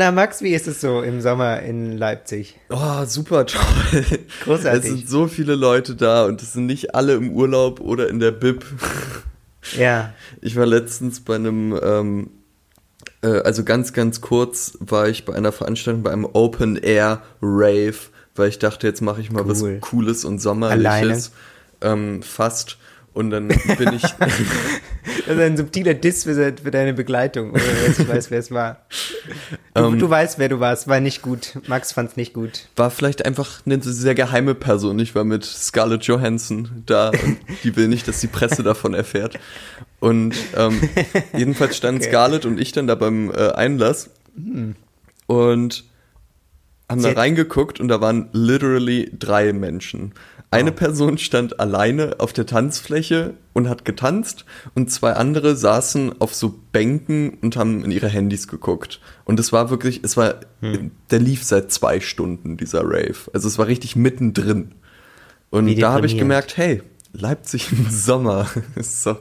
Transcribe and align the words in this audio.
Na, 0.00 0.12
Max, 0.12 0.40
wie 0.40 0.54
ist 0.54 0.66
es 0.66 0.80
so 0.80 1.02
im 1.02 1.20
Sommer 1.20 1.60
in 1.60 1.98
Leipzig? 1.98 2.58
Oh, 2.70 3.04
super 3.04 3.44
toll. 3.44 4.02
Großartig. 4.44 4.82
Es 4.82 4.96
sind 4.96 5.06
so 5.10 5.26
viele 5.26 5.54
Leute 5.56 5.94
da 5.94 6.24
und 6.24 6.40
es 6.40 6.54
sind 6.54 6.64
nicht 6.64 6.94
alle 6.94 7.12
im 7.12 7.30
Urlaub 7.32 7.80
oder 7.80 8.08
in 8.08 8.18
der 8.18 8.30
Bib. 8.30 8.64
Ja. 9.76 10.14
Ich 10.40 10.56
war 10.56 10.64
letztens 10.64 11.20
bei 11.20 11.34
einem, 11.34 11.78
ähm, 11.82 12.30
äh, 13.20 13.42
also 13.42 13.62
ganz, 13.62 13.92
ganz 13.92 14.22
kurz 14.22 14.72
war 14.80 15.06
ich 15.06 15.26
bei 15.26 15.34
einer 15.34 15.52
Veranstaltung, 15.52 16.02
bei 16.02 16.12
einem 16.12 16.24
Open 16.32 16.76
Air 16.76 17.20
Rave, 17.42 17.96
weil 18.36 18.48
ich 18.48 18.58
dachte, 18.58 18.86
jetzt 18.86 19.02
mache 19.02 19.20
ich 19.20 19.30
mal 19.30 19.42
Cool. 19.42 19.50
was 19.50 19.80
Cooles 19.82 20.24
und 20.24 20.40
Sommerliches. 20.40 21.30
Ähm, 21.82 22.22
fast. 22.22 22.78
Und 23.12 23.28
dann 23.28 23.48
bin 23.48 23.92
ich, 23.92 24.02
Das 25.26 25.36
ist 25.36 25.42
ein 25.42 25.56
subtiler 25.56 25.94
Diss 25.94 26.24
für, 26.24 26.52
deine 26.52 26.92
Begleitung. 26.92 27.52
Oder 27.52 27.62
ich 27.88 28.08
weiß, 28.08 28.30
wer 28.30 28.38
es 28.38 28.50
war. 28.50 28.86
Du, 29.74 29.84
Ähm. 29.84 29.98
du 29.98 30.10
weißt, 30.10 30.38
wer 30.38 30.48
du 30.48 30.60
warst. 30.60 30.88
War 30.88 31.00
nicht 31.00 31.22
gut. 31.22 31.58
Max 31.66 31.92
fand's 31.92 32.16
nicht 32.16 32.32
gut. 32.34 32.68
war 32.76 32.90
vielleicht 32.90 33.24
einfach 33.24 33.62
eine 33.64 33.80
sehr 33.82 34.14
geheime 34.14 34.54
Person. 34.54 34.98
Ich 34.98 35.14
war 35.14 35.24
mit 35.24 35.44
Scarlett 35.44 36.04
Johansson 36.04 36.82
da 36.86 37.10
und 37.10 37.38
die 37.64 37.76
will 37.76 37.88
nicht, 37.88 38.08
dass 38.08 38.20
die 38.20 38.26
Presse 38.26 38.62
davon 38.62 38.94
erfährt. 38.94 39.38
Und 40.00 40.34
ähm, 40.56 40.80
jedenfalls 41.36 41.76
standen 41.76 42.00
Okay. 42.00 42.10
Scarlett 42.10 42.44
und 42.46 42.60
ich 42.60 42.72
dann 42.72 42.86
da 42.86 42.94
beim 42.94 43.30
äh, 43.30 43.50
Einlass 43.52 44.10
und 45.26 45.84
haben 46.88 47.00
Sie 47.00 47.14
da 47.14 47.20
reingeguckt 47.20 47.78
und 47.80 47.88
da 47.88 48.00
waren 48.00 48.28
literally 48.32 49.10
drei 49.16 49.52
Menschen. 49.52 50.12
Eine. 50.52 50.72
Person 50.72 51.16
stand 51.18 51.60
alleine 51.60 52.16
auf 52.18 52.32
der 52.32 52.44
Tanzfläche 52.46 53.34
und 53.52 53.68
hat 53.68 53.84
getanzt 53.84 54.44
und 54.74 54.90
zwei 54.90 55.12
andere 55.12 55.54
saßen 55.54 56.20
auf 56.20 56.34
so 56.34 56.58
Bänken 56.72 57.30
und 57.40 57.56
haben 57.56 57.84
in 57.84 57.90
ihre 57.92 58.08
Handys 58.08 58.48
geguckt. 58.48 59.00
Und 59.24 59.38
es 59.38 59.52
war 59.52 59.70
wirklich, 59.70 60.00
es 60.02 60.16
war, 60.16 60.36
Hm. 60.60 60.90
der 61.10 61.20
lief 61.20 61.44
seit 61.44 61.70
zwei 61.70 62.00
Stunden, 62.00 62.56
dieser 62.56 62.82
Rave. 62.82 63.30
Also 63.32 63.46
es 63.48 63.58
war 63.58 63.68
richtig 63.68 63.94
mittendrin. 63.96 64.72
Und 65.50 65.74
da 65.80 65.92
habe 65.92 66.06
ich 66.06 66.16
gemerkt, 66.18 66.56
hey, 66.56 66.82
Leipzig 67.12 67.70
im 67.72 67.86
Sommer 67.90 68.48
ist 68.76 69.02
so 69.02 69.16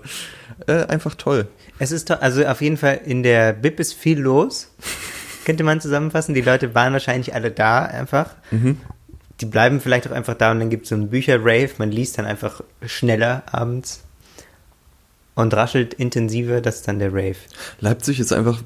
äh, 0.68 0.86
einfach 0.86 1.16
toll. 1.16 1.48
Es 1.80 1.92
ist 1.92 2.08
to- 2.08 2.22
also 2.22 2.46
auf 2.46 2.62
jeden 2.62 2.78
Fall 2.78 3.02
in 3.06 3.24
der 3.24 3.54
Bib 3.54 3.80
ist 3.80 3.94
viel 3.94 4.20
los. 4.20 4.70
Könnte 5.46 5.64
man 5.64 5.80
zusammenfassen. 5.82 6.36
Die 6.36 6.42
Leute 6.42 6.76
waren 6.76 6.94
wahrscheinlich 6.94 7.34
alle 7.34 7.50
da 7.52 7.84
einfach. 7.86 8.32
Mhm. 8.52 8.78
Die 9.42 9.46
bleiben 9.46 9.80
vielleicht 9.80 10.08
auch 10.08 10.12
einfach 10.12 10.34
da 10.36 10.52
und 10.52 10.60
dann 10.60 10.70
gibt 10.70 10.84
es 10.84 10.90
so 10.90 10.96
einen 10.96 11.10
Bücher-Rave. 11.10 11.70
Man 11.78 11.92
liest 11.92 12.18
dann 12.18 12.26
einfach 12.26 12.62
schneller 12.86 13.44
abends 13.52 14.04
und 15.36 15.54
raschelt 15.54 15.94
intensiver. 15.94 16.62
Das 16.62 16.78
ist 16.78 16.88
dann 16.88 17.00
der 17.00 17.14
Rave. 17.14 17.38
Leipzig 17.80 18.20
ist 18.20 18.34
einfach, 18.34 18.62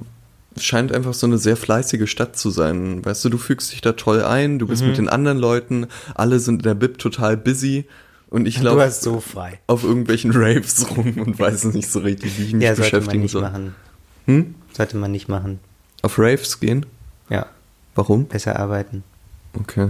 scheint 0.58 0.92
einfach 0.92 1.14
so 1.14 1.28
eine 1.28 1.38
sehr 1.38 1.58
fleißige 1.58 2.10
Stadt 2.10 2.38
zu 2.38 2.50
sein. 2.50 3.06
Weißt 3.06 3.24
du, 3.26 3.30
du 3.30 3.38
fügst 3.38 3.72
dich 3.72 3.82
da 3.82 3.92
toll 3.94 4.24
ein, 4.24 4.58
du 4.60 4.68
bist 4.68 4.82
Mhm. 4.82 4.88
mit 4.90 4.98
den 4.98 5.10
anderen 5.10 5.38
Leuten, 5.38 5.88
alle 6.16 6.40
sind 6.40 6.58
in 6.58 6.64
der 6.64 6.74
Bib 6.76 6.98
total 6.98 7.38
busy 7.38 7.86
und 8.32 8.48
ich 8.48 8.60
laufe 8.62 8.90
so 8.90 9.20
frei. 9.20 9.60
auf 9.68 9.84
irgendwelchen 9.84 10.32
Raves 10.34 10.88
rum 10.98 11.14
und 11.20 11.38
weiß 11.40 11.66
nicht 11.66 11.90
so 11.92 12.00
richtig, 12.00 12.40
wie 12.40 12.44
ich 12.46 12.54
mich 12.54 12.64
Ja, 12.64 12.76
sollte 12.76 12.82
man 12.96 13.00
beschäftigen 13.02 13.24
nicht 13.24 13.32
soll. 13.34 13.42
machen. 13.44 13.76
Hm? 14.26 14.56
Sollte 14.72 14.98
man 14.98 15.12
nicht 15.12 15.28
machen. 15.28 15.60
Auf 16.02 16.18
Raves 16.18 16.60
gehen? 16.60 16.88
Ja, 17.30 17.46
Warum? 17.94 18.26
besser 18.26 18.58
arbeiten. 18.60 19.04
Okay. 19.54 19.90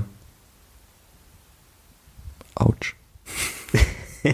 Autsch. 2.56 2.96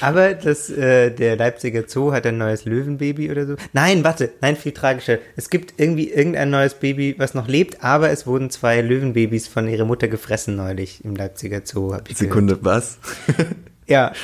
Aber 0.00 0.34
das, 0.34 0.68
äh, 0.68 1.10
der 1.12 1.36
Leipziger 1.36 1.84
Zoo 1.86 2.12
hat 2.12 2.26
ein 2.26 2.38
neues 2.38 2.64
Löwenbaby 2.64 3.30
oder 3.30 3.46
so. 3.46 3.54
Nein, 3.72 4.02
warte, 4.02 4.30
nein, 4.40 4.56
viel 4.56 4.72
tragischer. 4.72 5.18
Es 5.36 5.48
gibt 5.48 5.74
irgendwie 5.76 6.10
irgendein 6.10 6.50
neues 6.50 6.74
Baby, 6.74 7.14
was 7.18 7.34
noch 7.34 7.46
lebt, 7.46 7.84
aber 7.84 8.10
es 8.10 8.26
wurden 8.26 8.50
zwei 8.50 8.80
Löwenbabys 8.80 9.46
von 9.46 9.68
ihrer 9.68 9.84
Mutter 9.84 10.08
gefressen 10.08 10.56
neulich 10.56 11.04
im 11.04 11.14
Leipziger 11.14 11.60
Zoo. 11.64 11.92
Hab 11.94 12.10
ich 12.10 12.16
Sekunde, 12.18 12.58
was? 12.62 12.98
Gehört. 13.26 13.48
Ja, 13.86 14.14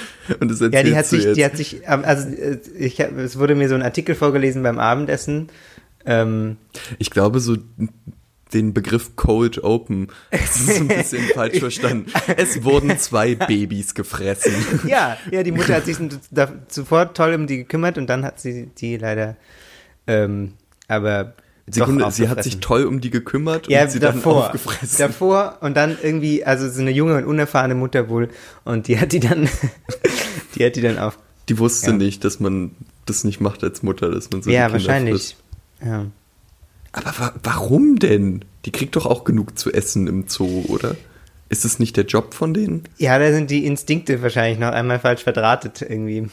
und 0.40 0.50
das 0.50 0.60
ja, 0.60 0.82
die 0.82 0.96
hat 0.96 1.04
sich, 1.04 1.22
jetzt. 1.22 1.36
die 1.36 1.44
hat 1.44 1.54
sich, 1.54 1.86
also 1.86 2.30
äh, 2.30 2.58
ich, 2.78 2.98
hab- 2.98 3.14
es 3.18 3.38
wurde 3.38 3.54
mir 3.54 3.68
so 3.68 3.74
ein 3.74 3.82
Artikel 3.82 4.14
vorgelesen 4.14 4.62
beim 4.62 4.78
Abendessen. 4.78 5.48
Ähm, 6.06 6.56
Ich 6.98 7.10
glaube, 7.10 7.40
so 7.40 7.58
den 8.52 8.74
Begriff 8.74 9.16
Cold 9.16 9.62
Open 9.62 10.08
ist 10.30 10.68
ein 10.76 10.88
bisschen 10.88 11.24
falsch 11.34 11.58
verstanden. 11.58 12.10
Es 12.36 12.64
wurden 12.64 12.98
zwei 12.98 13.34
Babys 13.34 13.94
gefressen. 13.94 14.52
ja, 14.86 15.16
ja, 15.30 15.42
die 15.42 15.52
Mutter 15.52 15.74
hat 15.74 15.86
sich 15.86 15.96
zuvor 16.68 17.14
toll 17.14 17.34
um 17.34 17.46
die 17.46 17.58
gekümmert 17.58 17.98
und 17.98 18.08
dann 18.08 18.24
hat 18.24 18.40
sie 18.40 18.66
die 18.78 18.96
leider, 18.96 19.36
ähm, 20.06 20.54
aber 20.88 21.34
Sekunde, 21.72 22.10
sie 22.10 22.28
hat 22.28 22.42
sich 22.42 22.58
toll 22.58 22.84
um 22.84 23.00
die 23.00 23.10
gekümmert 23.10 23.68
Ja, 23.68 23.84
und 23.84 23.92
sie 23.92 24.00
davor. 24.00 24.34
dann 24.34 24.42
aufgefressen. 24.46 24.98
Davor 24.98 25.58
und 25.60 25.76
dann 25.76 25.96
irgendwie, 26.02 26.44
also 26.44 26.68
so 26.68 26.80
eine 26.80 26.90
junge 26.90 27.16
und 27.16 27.24
unerfahrene 27.24 27.76
Mutter 27.76 28.08
wohl 28.08 28.28
und 28.64 28.88
die 28.88 28.98
hat 28.98 29.12
die 29.12 29.20
dann, 29.20 29.48
die 30.56 30.64
hat 30.64 30.74
die 30.76 30.80
dann 30.80 30.98
auf. 30.98 31.18
Die 31.48 31.58
wusste 31.58 31.90
Ja. 31.90 31.96
nicht, 31.96 32.24
dass 32.24 32.40
man 32.40 32.72
das 33.06 33.22
nicht 33.24 33.40
macht 33.40 33.62
als 33.62 33.82
Mutter, 33.84 34.10
dass 34.10 34.30
man 34.30 34.42
so 34.42 34.50
ja, 34.50 34.70
wahrscheinlich. 34.72 35.14
frisst. 35.14 35.36
Ja. 35.84 36.06
Aber 36.92 37.12
wa 37.18 37.32
warum 37.42 37.98
denn? 37.98 38.44
Die 38.64 38.72
kriegt 38.72 38.96
doch 38.96 39.06
auch 39.06 39.24
genug 39.24 39.58
zu 39.58 39.72
essen 39.72 40.06
im 40.06 40.24
Zoo, 40.28 40.64
oder? 40.68 40.96
Ist 41.48 41.64
es 41.64 41.78
nicht 41.78 41.96
der 41.96 42.04
Job 42.04 42.34
von 42.34 42.54
denen? 42.54 42.84
ja, 42.98 43.18
da 43.18 43.32
sind 43.32 43.50
die 43.50 43.66
Instinkte 43.66 44.22
wahrscheinlich 44.22 44.58
noch 44.58 44.70
einmal 44.72 45.00
falsch 45.00 45.22
verdrahtet 45.22 45.82
irgendwie. 45.82 46.28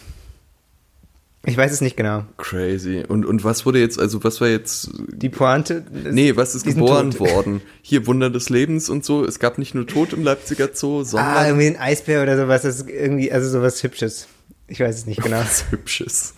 Ich 1.45 1.55
weiß 1.55 1.71
es 1.71 1.79
nicht 1.81 1.95
genau. 1.95 2.25
Crazy. 2.37 3.03
Und, 3.07 3.25
und 3.25 3.43
was 3.45 3.65
wurde 3.65 3.79
jetzt, 3.79 3.97
also 3.99 4.23
was 4.23 4.41
war 4.41 4.49
jetzt, 4.49 4.89
Die 5.13 5.29
Pointe. 5.29 5.85
nee, 6.11 6.35
was 6.35 6.55
ist 6.55 6.65
geboren 6.65 7.11
tot. 7.11 7.19
worden? 7.21 7.61
Hier 7.81 8.05
Wunder 8.05 8.29
des 8.29 8.49
Lebens 8.49 8.89
und 8.89 9.05
so. 9.05 9.23
Es 9.23 9.39
gab 9.39 9.57
nicht 9.57 9.73
nur 9.73 9.87
Tod 9.87 10.11
im 10.11 10.23
Leipziger 10.23 10.69
Zoo, 10.73 10.99
Ah, 11.01 11.03
sondern 11.05 11.45
irgendwie 11.45 11.67
ein 11.67 11.77
Eisbär 11.77 12.21
oder 12.23 12.35
sowas, 12.35 12.63
das 12.63 12.81
ist 12.81 12.89
irgendwie, 12.89 13.31
also 13.31 13.47
sowas 13.49 13.81
Hübsches. 13.81 14.27
Ich 14.67 14.81
weiß 14.81 14.93
es 14.97 15.05
nicht 15.05 15.21
genau. 15.23 15.39
was 15.39 15.71
Hübsches. 15.71 16.33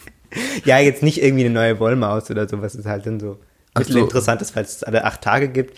Ja, 0.63 0.77
jetzt 0.77 1.01
nicht 1.01 1.23
irgendwie 1.23 1.45
eine 1.45 1.53
neue 1.55 1.79
Wollmaus 1.79 2.29
oder 2.29 2.47
sowas, 2.47 2.75
ist 2.75 2.85
halt 2.85 3.07
dann 3.07 3.19
so 3.19 3.39
ein 3.69 3.73
Ach 3.75 3.79
bisschen 3.81 3.93
so. 3.93 3.99
interessant 4.05 4.41
ist, 4.41 4.55
weil 4.55 4.63
es 4.63 4.83
alle 4.83 5.05
acht 5.05 5.21
Tage 5.21 5.47
gibt. 5.47 5.77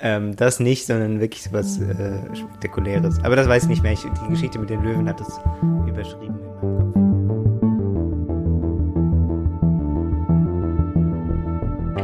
Ähm, 0.00 0.36
das 0.36 0.60
nicht, 0.60 0.86
sondern 0.86 1.20
wirklich 1.20 1.42
sowas 1.42 1.78
äh, 1.80 2.18
Spektakuläres. 2.34 3.18
Aber 3.24 3.36
das 3.36 3.48
weiß 3.48 3.64
ich 3.64 3.68
nicht 3.68 3.82
mehr. 3.82 3.92
Ich, 3.92 4.00
die 4.00 4.28
Geschichte 4.30 4.58
mit 4.58 4.70
den 4.70 4.82
Löwen 4.82 5.08
hat 5.08 5.20
das 5.20 5.40
überschrieben 5.88 6.38
in 6.38 6.44
meinem 6.44 6.92
Kopf. 6.92 7.02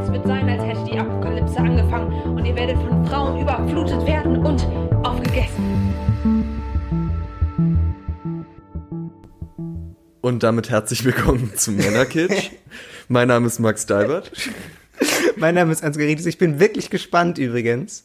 Es 0.00 0.12
wird 0.12 0.26
sein, 0.26 0.49
als 0.49 0.62
hätte 0.65 0.84
die 0.91 0.99
Apokalypse 0.99 1.59
angefangen 1.59 2.12
und 2.37 2.44
ihr 2.44 2.55
werdet 2.55 2.76
von 2.78 3.06
Frauen 3.06 3.41
überflutet 3.41 4.06
werden 4.06 4.44
und 4.44 4.66
aufgegessen. 5.05 5.94
Und 10.20 10.43
damit 10.43 10.70
herzlich 10.70 11.05
willkommen 11.05 11.53
zu 11.56 11.72
Männerkitsch. 11.72 12.50
mein 13.09 13.28
Name 13.28 13.47
ist 13.47 13.60
Max 13.60 13.87
Dalbert. 13.87 14.31
Mein 15.36 15.54
Name 15.54 15.72
ist 15.72 15.82
Ansgar 15.84 16.06
Riedis. 16.06 16.26
Ich 16.26 16.38
bin 16.38 16.60
wirklich 16.60 16.91
gespannt 16.91 17.38
übrigens, 17.38 18.04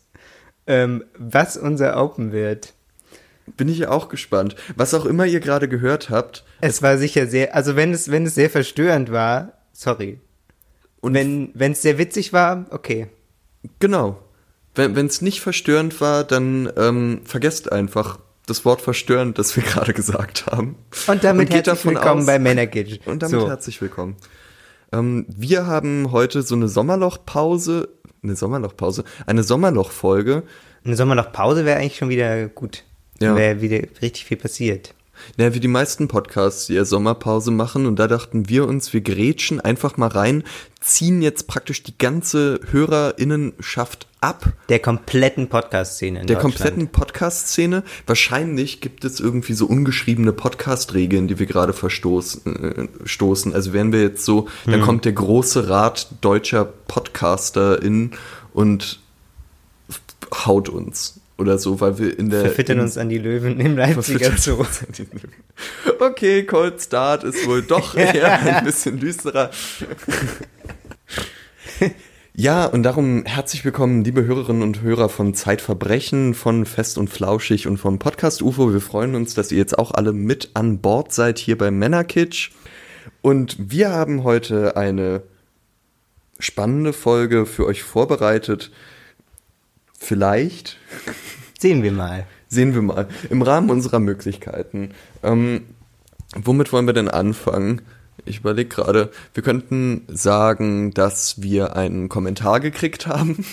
ähm, 0.67 1.03
was 1.17 1.57
unser 1.57 2.01
Open 2.01 2.31
wird. 2.31 2.73
Bin 3.57 3.67
ich 3.67 3.79
ja 3.79 3.89
auch 3.89 4.07
gespannt. 4.07 4.55
Was 4.75 4.93
auch 4.93 5.05
immer 5.05 5.25
ihr 5.25 5.39
gerade 5.41 5.67
gehört 5.67 6.09
habt. 6.09 6.45
Es 6.61 6.81
war 6.81 6.97
sicher 6.97 7.27
sehr, 7.27 7.55
also 7.55 7.75
wenn 7.75 7.91
es, 7.93 8.09
wenn 8.09 8.25
es 8.25 8.35
sehr 8.35 8.49
verstörend 8.49 9.11
war, 9.11 9.53
sorry. 9.73 10.19
Und 11.01 11.13
wenn, 11.13 11.51
wenn 11.53 11.73
es 11.73 11.81
sehr 11.81 11.97
witzig 11.97 12.31
war, 12.31 12.65
okay. 12.69 13.07
Genau. 13.79 14.19
Wenn 14.75 15.05
es 15.05 15.21
nicht 15.21 15.41
verstörend 15.41 15.99
war, 16.01 16.23
dann 16.23 16.71
ähm, 16.77 17.21
vergesst 17.25 17.71
einfach 17.71 18.19
das 18.47 18.65
Wort 18.65 18.81
verstörend, 18.81 19.37
das 19.37 19.55
wir 19.55 19.63
gerade 19.71 19.93
gesagt 19.93 20.45
haben. 20.47 20.75
Und 21.07 21.23
damit 21.23 21.49
geht 21.49 21.67
herzlich 21.67 21.93
willkommen 21.93 22.21
aus- 22.21 22.25
bei 22.27 22.39
Männerkitsch. 22.39 22.99
Und 23.05 23.21
damit 23.23 23.39
so. 23.41 23.49
herzlich 23.49 23.81
willkommen. 23.81 24.15
Ähm, 24.93 25.25
wir 25.27 25.65
haben 25.65 26.11
heute 26.11 26.43
so 26.43 26.55
eine 26.55 26.67
Sommerlochpause, 26.67 27.89
eine 28.21 28.35
Sommerlochpause, 28.35 29.03
eine 29.25 29.43
Sommerlochfolge. 29.43 30.43
Eine 30.85 30.95
Sommerlochpause 30.95 31.65
wäre 31.65 31.79
eigentlich 31.79 31.97
schon 31.97 32.09
wieder 32.09 32.47
gut. 32.47 32.83
Ja. 33.19 33.35
Wäre 33.35 33.61
wieder 33.61 33.79
richtig 34.01 34.25
viel 34.25 34.37
passiert. 34.37 34.93
Ja, 35.37 35.53
wie 35.53 35.59
die 35.59 35.67
meisten 35.67 36.07
Podcasts, 36.07 36.67
die 36.67 36.73
ja 36.73 36.85
Sommerpause 36.85 37.51
machen. 37.51 37.85
Und 37.85 37.97
da 37.97 38.07
dachten 38.07 38.49
wir 38.49 38.67
uns, 38.67 38.93
wir 38.93 39.01
grätschen 39.01 39.59
einfach 39.59 39.97
mal 39.97 40.07
rein, 40.09 40.43
ziehen 40.79 41.21
jetzt 41.21 41.47
praktisch 41.47 41.81
die 41.83 41.97
ganze 41.97 42.59
HörerInnenschaft 42.71 44.07
ab. 44.21 44.53
Der 44.69 44.79
kompletten 44.79 45.49
Podcast-Szene 45.49 46.25
Der 46.25 46.37
kompletten 46.37 46.87
Podcast-Szene. 46.89 47.83
Wahrscheinlich 48.05 48.81
gibt 48.81 49.05
es 49.05 49.19
irgendwie 49.19 49.53
so 49.53 49.65
ungeschriebene 49.65 50.33
Podcast-Regeln, 50.33 51.27
die 51.27 51.39
wir 51.39 51.45
gerade 51.45 51.73
verstoßen. 51.73 52.45
Äh, 53.03 53.07
stoßen. 53.07 53.53
Also 53.53 53.73
wären 53.73 53.91
wir 53.91 54.01
jetzt 54.01 54.25
so, 54.25 54.47
dann 54.65 54.75
Hm. 54.75 54.81
kommt 54.81 55.05
der 55.05 55.13
große 55.13 55.69
Rat 55.69 56.07
deutscher 56.21 56.65
PodcasterInnen 56.65 58.11
und 58.53 58.99
haut 60.45 60.69
uns. 60.69 61.19
Oder 61.37 61.57
so, 61.57 61.81
weil 61.81 61.97
wir 61.97 62.17
in 62.17 62.29
der. 62.29 62.41
Verfüttern 62.41 62.77
in, 62.77 62.83
uns 62.83 62.97
an 62.97 63.09
die 63.09 63.17
Löwen 63.17 63.59
im 63.59 63.75
Leipziger 63.75 64.37
Zoo. 64.37 64.63
Okay, 65.99 66.43
Cold 66.43 66.81
Start 66.81 67.23
ist 67.23 67.47
wohl 67.47 67.61
doch 67.63 67.95
eher 67.97 68.39
ein 68.39 68.65
bisschen 68.65 68.99
düsterer. 68.99 69.49
Ja, 72.35 72.65
und 72.65 72.81
darum 72.81 73.25
herzlich 73.25 73.63
willkommen, 73.63 74.03
liebe 74.03 74.25
Hörerinnen 74.25 74.63
und 74.63 74.81
Hörer 74.81 75.07
von 75.07 75.35
Zeitverbrechen, 75.35 76.33
von 76.33 76.65
Fest 76.65 76.97
und 76.97 77.11
Flauschig 77.11 77.67
und 77.67 77.77
vom 77.77 77.99
Podcast 77.99 78.41
UFO. 78.41 78.73
Wir 78.73 78.81
freuen 78.81 79.13
uns, 79.13 79.35
dass 79.35 79.51
ihr 79.51 79.59
jetzt 79.59 79.77
auch 79.77 79.91
alle 79.91 80.13
mit 80.13 80.49
an 80.55 80.79
Bord 80.79 81.13
seid 81.13 81.37
hier 81.37 81.59
bei 81.59 81.69
Männerkitsch. 81.69 82.49
Und 83.21 83.57
wir 83.59 83.91
haben 83.91 84.23
heute 84.23 84.75
eine 84.75 85.21
spannende 86.39 86.91
Folge 86.91 87.45
für 87.45 87.67
euch 87.67 87.83
vorbereitet. 87.83 88.71
Vielleicht. 90.03 90.77
Sehen 91.57 91.81
wir 91.81 91.93
mal. 91.93 92.27
Sehen 92.49 92.75
wir 92.75 92.81
mal. 92.81 93.07
Im 93.29 93.41
Rahmen 93.41 93.69
unserer 93.69 93.99
Möglichkeiten. 93.99 94.91
Ähm, 95.23 95.61
womit 96.35 96.73
wollen 96.73 96.85
wir 96.85 96.93
denn 96.93 97.07
anfangen? 97.07 97.81
Ich 98.25 98.39
überlege 98.39 98.69
gerade, 98.69 99.11
wir 99.33 99.43
könnten 99.43 100.05
sagen, 100.09 100.93
dass 100.93 101.41
wir 101.41 101.77
einen 101.77 102.09
Kommentar 102.09 102.59
gekriegt 102.59 103.07
haben. 103.07 103.45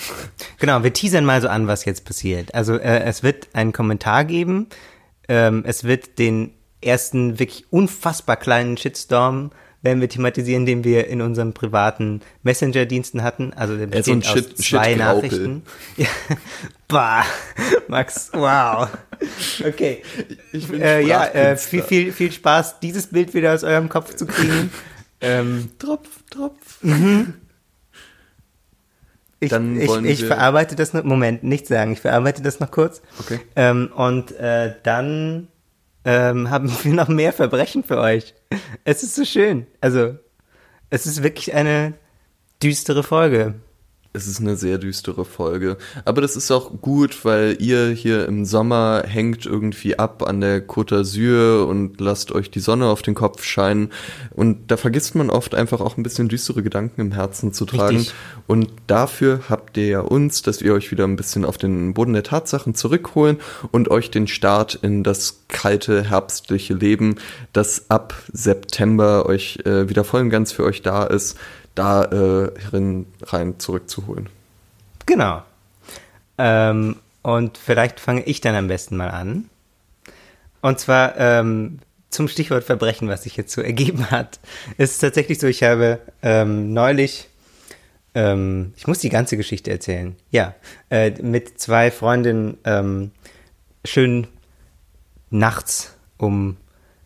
Genau, 0.58 0.82
wir 0.82 0.92
teasern 0.92 1.24
mal 1.24 1.40
so 1.40 1.48
an, 1.48 1.68
was 1.68 1.84
jetzt 1.84 2.04
passiert. 2.04 2.52
Also 2.54 2.74
äh, 2.74 3.04
es 3.04 3.22
wird 3.22 3.48
einen 3.54 3.72
Kommentar 3.72 4.24
geben, 4.24 4.66
ähm, 5.28 5.62
es 5.64 5.84
wird 5.84 6.18
den 6.18 6.52
ersten 6.82 7.38
wirklich 7.38 7.72
unfassbar 7.72 8.36
kleinen 8.36 8.76
Shitstorm 8.76 9.50
werden 9.82 10.00
wir 10.00 10.08
thematisieren, 10.08 10.66
den 10.66 10.84
wir 10.84 11.06
in 11.08 11.22
unseren 11.22 11.54
privaten 11.54 12.20
Messenger-Diensten 12.42 13.22
hatten. 13.22 13.52
Also 13.54 13.76
der 13.76 13.88
Ja, 13.88 14.02
so 14.02 14.14
besteht 14.16 14.24
Shit- 14.44 14.52
aus 14.52 14.56
zwei 14.56 14.84
Shit-Graupel. 14.90 14.96
Nachrichten. 14.98 15.62
Ja. 15.96 16.06
Bah, 16.88 17.24
Max, 17.86 18.30
wow. 18.32 18.88
Okay. 19.64 20.02
Ich 20.52 20.66
bin 20.66 20.80
Äh, 20.82 21.02
ja, 21.02 21.24
äh, 21.26 21.56
viel, 21.56 21.84
viel, 21.84 22.10
viel 22.12 22.32
Spaß, 22.32 22.80
dieses 22.80 23.06
Bild 23.06 23.32
wieder 23.32 23.54
aus 23.54 23.62
eurem 23.62 23.88
Kopf 23.88 24.16
zu 24.16 24.26
kriegen. 24.26 24.72
ähm, 25.20 25.70
Tropf, 25.78 26.08
Tropf. 26.30 26.78
ich, 29.40 29.50
Dann 29.50 29.80
ich, 29.80 29.88
ich 30.04 30.20
wir- 30.22 30.26
verarbeite 30.26 30.74
das 30.76 30.92
noch, 30.92 31.04
Moment, 31.04 31.44
nicht 31.44 31.66
sagen, 31.68 31.92
ich 31.92 32.00
verarbeite 32.00 32.42
das 32.42 32.58
noch 32.60 32.70
kurz. 32.72 33.00
Okay. 33.20 33.38
Ähm, 33.56 33.90
und 33.94 34.32
äh, 34.32 34.74
dann 34.82 35.46
ähm, 36.04 36.50
haben 36.50 36.70
wir 36.82 36.92
noch 36.92 37.08
mehr 37.08 37.32
Verbrechen 37.32 37.84
für 37.84 37.98
euch. 37.98 38.34
Es 38.84 39.02
ist 39.02 39.14
so 39.14 39.24
schön. 39.24 39.66
Also, 39.80 40.16
es 40.90 41.06
ist 41.06 41.22
wirklich 41.22 41.54
eine 41.54 41.94
düstere 42.62 43.02
Folge. 43.02 43.54
Es 44.12 44.26
ist 44.26 44.40
eine 44.40 44.56
sehr 44.56 44.78
düstere 44.78 45.24
Folge. 45.24 45.76
Aber 46.04 46.20
das 46.20 46.34
ist 46.34 46.50
auch 46.50 46.80
gut, 46.80 47.24
weil 47.24 47.56
ihr 47.60 47.90
hier 47.90 48.26
im 48.26 48.44
Sommer 48.44 49.04
hängt 49.06 49.46
irgendwie 49.46 50.00
ab 50.00 50.24
an 50.26 50.40
der 50.40 50.66
Côte 50.66 50.96
d'Azur 50.96 51.64
und 51.66 52.00
lasst 52.00 52.32
euch 52.32 52.50
die 52.50 52.58
Sonne 52.58 52.86
auf 52.86 53.02
den 53.02 53.14
Kopf 53.14 53.44
scheinen. 53.44 53.90
Und 54.34 54.72
da 54.72 54.76
vergisst 54.76 55.14
man 55.14 55.30
oft 55.30 55.54
einfach 55.54 55.80
auch 55.80 55.96
ein 55.96 56.02
bisschen 56.02 56.28
düstere 56.28 56.64
Gedanken 56.64 57.00
im 57.00 57.12
Herzen 57.12 57.52
zu 57.52 57.66
tragen. 57.66 57.98
Richtig. 57.98 58.14
Und 58.48 58.72
dafür 58.88 59.42
habt 59.48 59.76
ihr 59.76 59.86
ja 59.86 60.00
uns, 60.00 60.42
dass 60.42 60.60
wir 60.60 60.74
euch 60.74 60.90
wieder 60.90 61.04
ein 61.04 61.14
bisschen 61.14 61.44
auf 61.44 61.56
den 61.56 61.94
Boden 61.94 62.12
der 62.12 62.24
Tatsachen 62.24 62.74
zurückholen 62.74 63.36
und 63.70 63.92
euch 63.92 64.10
den 64.10 64.26
Start 64.26 64.74
in 64.82 65.04
das 65.04 65.44
kalte, 65.46 66.02
herbstliche 66.02 66.74
Leben, 66.74 67.16
das 67.52 67.90
ab 67.90 68.14
September 68.32 69.26
euch 69.26 69.60
äh, 69.64 69.88
wieder 69.88 70.02
voll 70.02 70.22
und 70.22 70.30
ganz 70.30 70.50
für 70.50 70.64
euch 70.64 70.82
da 70.82 71.04
ist, 71.04 71.38
da 71.80 72.04
äh, 72.04 72.52
rein, 73.22 73.54
zurückzuholen. 73.58 74.28
Genau. 75.06 75.42
Ähm, 76.36 76.96
und 77.22 77.56
vielleicht 77.56 78.00
fange 78.00 78.22
ich 78.24 78.40
dann 78.42 78.54
am 78.54 78.68
besten 78.68 78.96
mal 78.96 79.08
an. 79.08 79.48
Und 80.60 80.78
zwar 80.78 81.16
ähm, 81.16 81.78
zum 82.10 82.28
Stichwort 82.28 82.64
Verbrechen, 82.64 83.08
was 83.08 83.22
sich 83.22 83.36
jetzt 83.36 83.52
so 83.52 83.62
ergeben 83.62 84.10
hat. 84.10 84.40
Es 84.76 84.92
ist 84.92 84.98
tatsächlich 84.98 85.38
so, 85.38 85.46
ich 85.46 85.62
habe 85.62 86.00
ähm, 86.22 86.74
neulich, 86.74 87.28
ähm, 88.14 88.74
ich 88.76 88.86
muss 88.86 88.98
die 88.98 89.08
ganze 89.08 89.38
Geschichte 89.38 89.70
erzählen, 89.70 90.16
ja, 90.30 90.54
äh, 90.90 91.10
mit 91.22 91.58
zwei 91.60 91.90
Freundinnen 91.90 92.58
ähm, 92.64 93.10
schön 93.86 94.26
nachts 95.30 95.94
um 96.18 96.58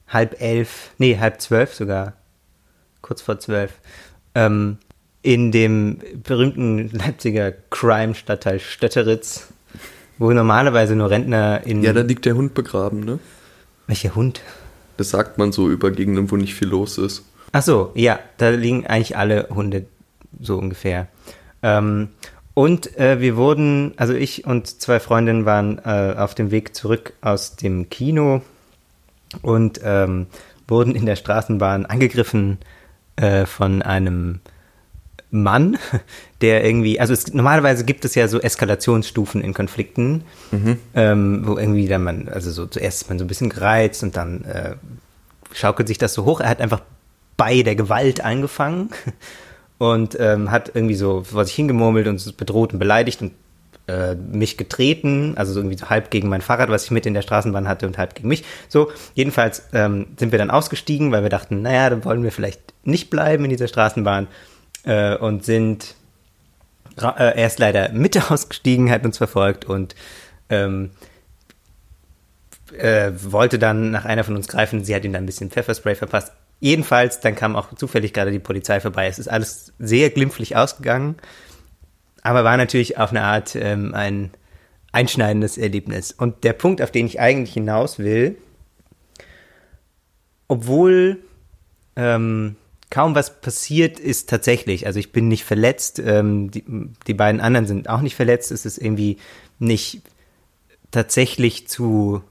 halb 0.09 0.41
elf, 0.41 0.91
nee, 0.99 1.19
halb 1.19 1.41
zwölf 1.41 1.75
sogar, 1.75 2.15
kurz 3.03 3.23
vor 3.23 3.39
zwölf, 3.39 3.73
ähm, 4.35 4.79
in 5.23 5.53
dem 5.53 5.99
berühmten 6.23 6.91
Leipziger 6.91 7.53
Crime-Stadtteil 7.71 8.61
Stötteritz, 8.61 9.49
wo 10.19 10.31
normalerweise 10.31 10.95
nur 10.95 11.11
Rentner 11.11 11.63
in... 11.65 11.83
Ja, 11.83 11.93
da 11.93 12.03
liegt 12.03 12.27
der 12.27 12.37
Hund 12.37 12.55
begraben, 12.55 13.01
ne? 13.01 13.19
Welcher 13.87 14.15
Hund? 14.15 14.41
Das 14.97 15.11
sagt 15.11 15.39
man 15.39 15.53
so 15.53 15.71
über 15.71 15.91
Gegenden, 15.91 16.31
wo 16.31 16.37
nicht 16.37 16.55
viel 16.55 16.69
los 16.69 16.99
ist. 16.99 17.25
Ach 17.53 17.63
so, 17.63 17.93
ja, 17.95 18.19
da 18.37 18.51
liegen 18.51 18.87
eigentlich 18.87 19.17
alle 19.17 19.49
Hunde 19.51 19.87
so 20.41 20.59
ungefähr. 20.59 21.09
Ähm, 21.63 22.09
und 22.55 22.97
äh, 22.99 23.21
wir 23.21 23.37
wurden, 23.37 23.95
also 23.97 24.15
ich 24.15 24.47
und 24.47 24.67
zwei 24.67 25.01
Freundinnen 25.01 25.45
waren 25.45 25.79
äh, 25.85 26.15
auf 26.17 26.35
dem 26.35 26.51
Weg 26.51 26.75
zurück 26.75 27.15
aus 27.21 27.57
dem 27.57 27.89
Kino 27.91 28.43
und 29.43 29.81
ähm, 29.83 30.27
wurden 30.69 30.95
in 30.95 31.07
der 31.07 31.17
Straßenbahn 31.17 31.87
angegriffen 31.87 32.59
äh, 33.17 33.47
von 33.47 33.83
einem 33.83 34.41
Mann, 35.31 35.79
der 36.41 36.65
irgendwie, 36.65 37.01
also 37.01 37.13
es, 37.13 37.33
normalerweise 37.35 37.85
gibt 37.85 38.05
es 38.05 38.15
ja 38.15 38.29
so 38.29 38.41
Eskalationsstufen 38.41 39.41
in 39.41 39.53
Konflikten, 39.53 40.25
ähm, 40.95 41.43
wo 41.45 41.59
irgendwie 41.59 41.89
dann 41.89 42.05
man, 42.05 42.29
also 42.29 42.51
so 42.51 42.67
zuerst 42.67 43.03
ist 43.03 43.09
man 43.09 43.19
so 43.19 43.25
ein 43.25 43.29
bisschen 43.29 43.51
gereizt 43.51 44.03
und 44.03 44.17
dann 44.17 44.45
äh, 44.45 44.77
schaukelt 45.53 45.89
sich 45.89 45.99
das 45.99 46.15
so 46.15 46.25
hoch. 46.25 46.41
Er 46.41 46.49
hat 46.51 46.61
einfach 46.61 46.83
bei 47.37 47.63
der 47.63 47.75
Gewalt 47.75 48.25
angefangen 48.25 48.91
und 49.79 50.17
ähm, 50.21 50.51
hat 50.51 50.71
irgendwie 50.75 50.95
so 50.95 51.25
vor 51.25 51.45
sich 51.45 51.55
hingemurmelt 51.55 52.07
und 52.07 52.37
bedroht 52.37 52.73
und 52.73 52.79
beleidigt 52.79 53.21
und 53.23 53.33
äh, 53.87 54.15
mich 54.15 54.57
getreten, 54.57 55.35
also 55.37 55.53
so 55.53 55.61
irgendwie 55.61 55.77
so 55.77 55.91
halb 55.91 56.11
gegen 56.11 56.29
mein 56.29 56.41
Fahrrad, 56.41 56.71
was 56.71 56.85
ich 56.85 56.91
mit 56.91 57.07
in 57.07 57.15
der 57.15 57.23
Straßenbahn 57.23 57.69
hatte 57.69 57.87
und 57.87 57.99
halb 57.99 58.15
gegen 58.15 58.29
mich. 58.29 58.45
So, 58.69 58.91
jedenfalls 59.15 59.69
ähm, 59.73 60.07
sind 60.19 60.33
wir 60.33 60.39
dann 60.39 60.51
ausgestiegen, 60.51 61.13
weil 61.13 61.23
wir 61.23 61.31
dachten, 61.31 61.63
naja, 61.63 61.91
dann 61.91 62.05
wollen 62.05 62.23
wir 62.23 62.33
vielleicht 62.33 62.61
nicht 62.85 63.11
bleiben 63.11 63.45
in 63.45 63.51
dieser 63.51 63.69
Straßenbahn 63.69 64.29
äh, 64.85 65.17
und 65.17 65.45
sind 65.45 65.97
äh, 66.97 67.39
er 67.39 67.47
ist 67.47 67.59
leider 67.59 67.91
Mitte 67.91 68.23
ausgestiegen, 68.31 68.91
hat 68.91 69.05
uns 69.05 69.19
verfolgt 69.19 69.65
und 69.65 69.95
ähm, 70.49 70.91
äh, 72.77 73.13
wollte 73.17 73.59
dann 73.59 73.91
nach 73.91 74.05
einer 74.05 74.25
von 74.25 74.37
uns 74.37 74.49
greifen. 74.49 74.85
Sie 74.85 74.95
hat 74.95 75.05
ihm 75.05 75.13
dann 75.13 75.25
ein 75.25 75.27
bisschen 75.27 75.51
Pfefferspray 75.51 75.95
verpasst. 75.95 76.33
Jedenfalls, 76.61 77.21
dann 77.21 77.35
kam 77.35 77.57
auch 77.57 77.75
zufällig 77.75 78.13
gerade 78.13 78.31
die 78.31 78.39
Polizei 78.39 78.81
vorbei. 78.81 79.07
Es 79.07 79.19
ist 79.19 79.29
alles 79.29 79.73
sehr 79.79 80.11
glimpflich 80.11 80.57
ausgegangen, 80.57 81.17
aber 82.25 82.43
war 82.43 82.57
natürlich 82.57 82.99
auf 82.99 83.11
eine 83.11 83.23
Art 83.23 83.55
ähm, 83.55 83.95
ein 83.95 84.33
einschneidendes 84.91 85.59
Erlebnis. 85.59 86.11
Und 86.11 86.43
der 86.43 86.55
Punkt, 86.55 86.83
auf 86.83 86.91
den 86.91 87.07
ich 87.07 87.21
eigentlich 87.21 87.55
hinaus 87.55 87.99
will, 87.99 88.37
obwohl 90.49 91.19
ähm, 91.97 92.57
kaum 92.91 93.15
was 93.15 93.41
passiert 93.41 94.01
ist 94.01 94.29
tatsächlich. 94.29 94.87
Also 94.87 94.99
ich 94.99 95.13
bin 95.13 95.29
nicht 95.29 95.45
verletzt, 95.45 95.99
ähm, 95.99 96.51
die, 96.51 96.65
die 97.07 97.15
beiden 97.15 97.41
anderen 97.41 97.67
sind 97.67 97.89
auch 97.89 98.01
nicht 98.01 98.17
verletzt. 98.17 98.51
Es 98.51 98.65
ist 98.65 98.79
irgendwie 98.79 99.19
nicht 99.59 100.03
tatsächlich 100.91 101.69
zu 101.69 102.23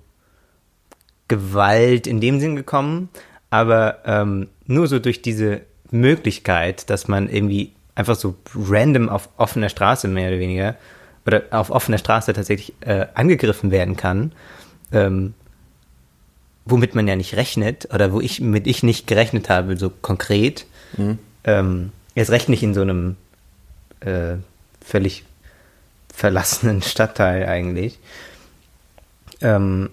Gewalt 1.27 2.07
in 2.07 2.19
dem 2.19 2.39
Sinn 2.39 2.55
gekommen, 2.55 3.09
aber 3.49 3.99
ähm, 4.05 4.49
nur 4.65 4.87
so 4.87 4.99
durch 4.99 5.21
diese 5.21 5.61
Möglichkeit, 5.91 6.89
dass 6.89 7.07
man 7.07 7.29
irgendwie 7.29 7.73
einfach 7.95 8.15
so 8.15 8.35
random 8.55 9.09
auf 9.09 9.29
offener 9.37 9.69
Straße 9.69 10.07
mehr 10.07 10.29
oder 10.29 10.39
weniger 10.39 10.75
oder 11.25 11.43
auf 11.51 11.69
offener 11.69 11.97
Straße 11.97 12.33
tatsächlich 12.33 12.73
äh, 12.81 13.07
angegriffen 13.13 13.71
werden 13.71 13.95
kann, 13.95 14.33
ähm, 14.91 15.33
womit 16.65 16.95
man 16.95 17.07
ja 17.07 17.15
nicht 17.15 17.35
rechnet 17.35 17.93
oder 17.93 18.11
wo 18.11 18.19
ich 18.19 18.41
mit 18.41 18.67
ich 18.67 18.83
nicht 18.83 19.07
gerechnet 19.07 19.49
habe, 19.49 19.77
so 19.77 19.89
konkret. 19.89 20.65
Ähm, 21.45 21.91
erst 22.15 22.31
recht 22.31 22.49
nicht 22.49 22.63
in 22.63 22.73
so 22.73 22.81
einem 22.81 23.15
äh, 24.01 24.35
völlig 24.83 25.23
verlassenen 26.13 26.81
Stadtteil 26.83 27.45
eigentlich. 27.47 27.99
Ähm, 29.41 29.89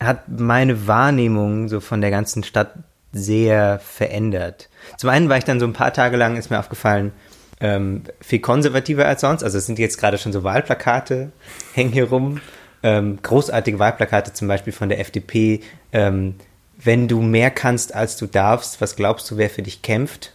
hat 0.00 0.28
meine 0.28 0.86
Wahrnehmung 0.86 1.68
so 1.68 1.80
von 1.80 2.00
der 2.00 2.10
ganzen 2.10 2.44
Stadt 2.44 2.74
sehr 3.14 3.78
verändert. 3.78 4.68
Zum 4.98 5.08
einen 5.08 5.28
war 5.28 5.38
ich 5.38 5.44
dann 5.44 5.60
so 5.60 5.66
ein 5.66 5.72
paar 5.72 5.92
Tage 5.92 6.16
lang, 6.16 6.36
ist 6.36 6.50
mir 6.50 6.58
aufgefallen, 6.58 7.12
ähm, 7.60 8.02
viel 8.20 8.40
konservativer 8.40 9.06
als 9.06 9.22
sonst. 9.22 9.42
Also 9.42 9.56
es 9.58 9.66
sind 9.66 9.78
jetzt 9.78 9.98
gerade 9.98 10.18
schon 10.18 10.32
so 10.32 10.42
Wahlplakate, 10.44 11.32
hängen 11.72 11.92
hier 11.92 12.08
rum. 12.08 12.40
Ähm, 12.82 13.18
großartige 13.22 13.78
Wahlplakate 13.78 14.34
zum 14.34 14.48
Beispiel 14.48 14.72
von 14.72 14.90
der 14.90 15.00
FDP. 15.00 15.60
Ähm, 15.92 16.34
wenn 16.76 17.08
du 17.08 17.22
mehr 17.22 17.50
kannst, 17.50 17.94
als 17.94 18.16
du 18.16 18.26
darfst, 18.26 18.80
was 18.80 18.96
glaubst 18.96 19.30
du, 19.30 19.38
wer 19.38 19.48
für 19.48 19.62
dich 19.62 19.80
kämpft? 19.80 20.34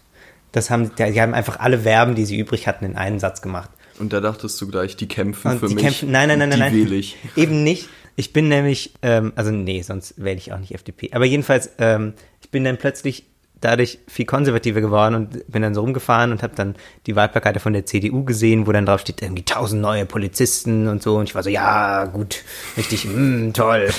Das 0.51 0.71
haben, 0.71 0.91
die 0.97 1.21
haben 1.21 1.35
einfach 1.35 1.59
alle 1.59 1.79
Verben, 1.79 2.15
die 2.15 2.25
sie 2.25 2.39
übrig 2.39 2.65
hatten, 2.65 2.85
in 2.85 2.95
einen 2.95 3.19
Satz 3.19 3.41
gemacht. 3.41 3.69
Und 3.99 4.13
da 4.13 4.21
dachtest 4.21 4.59
du 4.61 4.67
gleich, 4.67 4.95
die 4.95 5.07
kämpfen 5.07 5.51
Und 5.51 5.59
für 5.59 5.67
die 5.67 5.75
mich. 5.75 5.83
kämpfen, 5.83 6.09
nein, 6.09 6.29
nein, 6.29 6.39
nein, 6.39 6.49
nein, 6.49 6.59
nein. 6.59 6.73
wähle 6.73 6.95
ich. 6.95 7.17
Eben 7.35 7.63
nicht. 7.63 7.89
Ich 8.15 8.33
bin 8.33 8.47
nämlich, 8.47 8.93
ähm, 9.01 9.33
also 9.35 9.51
nee, 9.51 9.81
sonst 9.81 10.15
wähle 10.17 10.37
ich 10.37 10.51
auch 10.51 10.57
nicht 10.57 10.73
FDP. 10.73 11.11
Aber 11.13 11.25
jedenfalls, 11.25 11.69
ähm, 11.77 12.13
ich 12.49 12.51
bin 12.51 12.63
dann 12.63 12.77
plötzlich 12.77 13.25
dadurch 13.61 13.99
viel 14.07 14.25
konservativer 14.25 14.81
geworden 14.81 15.13
und 15.13 15.51
bin 15.51 15.61
dann 15.61 15.75
so 15.75 15.81
rumgefahren 15.81 16.31
und 16.31 16.41
habe 16.41 16.55
dann 16.55 16.75
die 17.05 17.15
Wahlplakate 17.15 17.59
von 17.59 17.73
der 17.73 17.85
CDU 17.85 18.23
gesehen, 18.23 18.65
wo 18.65 18.71
dann 18.71 18.87
drauf 18.87 19.01
steht 19.01 19.21
irgendwie 19.21 19.43
tausend 19.43 19.83
neue 19.83 20.07
Polizisten 20.07 20.87
und 20.87 21.03
so 21.03 21.17
und 21.17 21.29
ich 21.29 21.35
war 21.35 21.43
so, 21.43 21.49
ja, 21.51 22.05
gut, 22.05 22.43
richtig, 22.75 23.05
mm, 23.05 23.51
toll. 23.51 23.89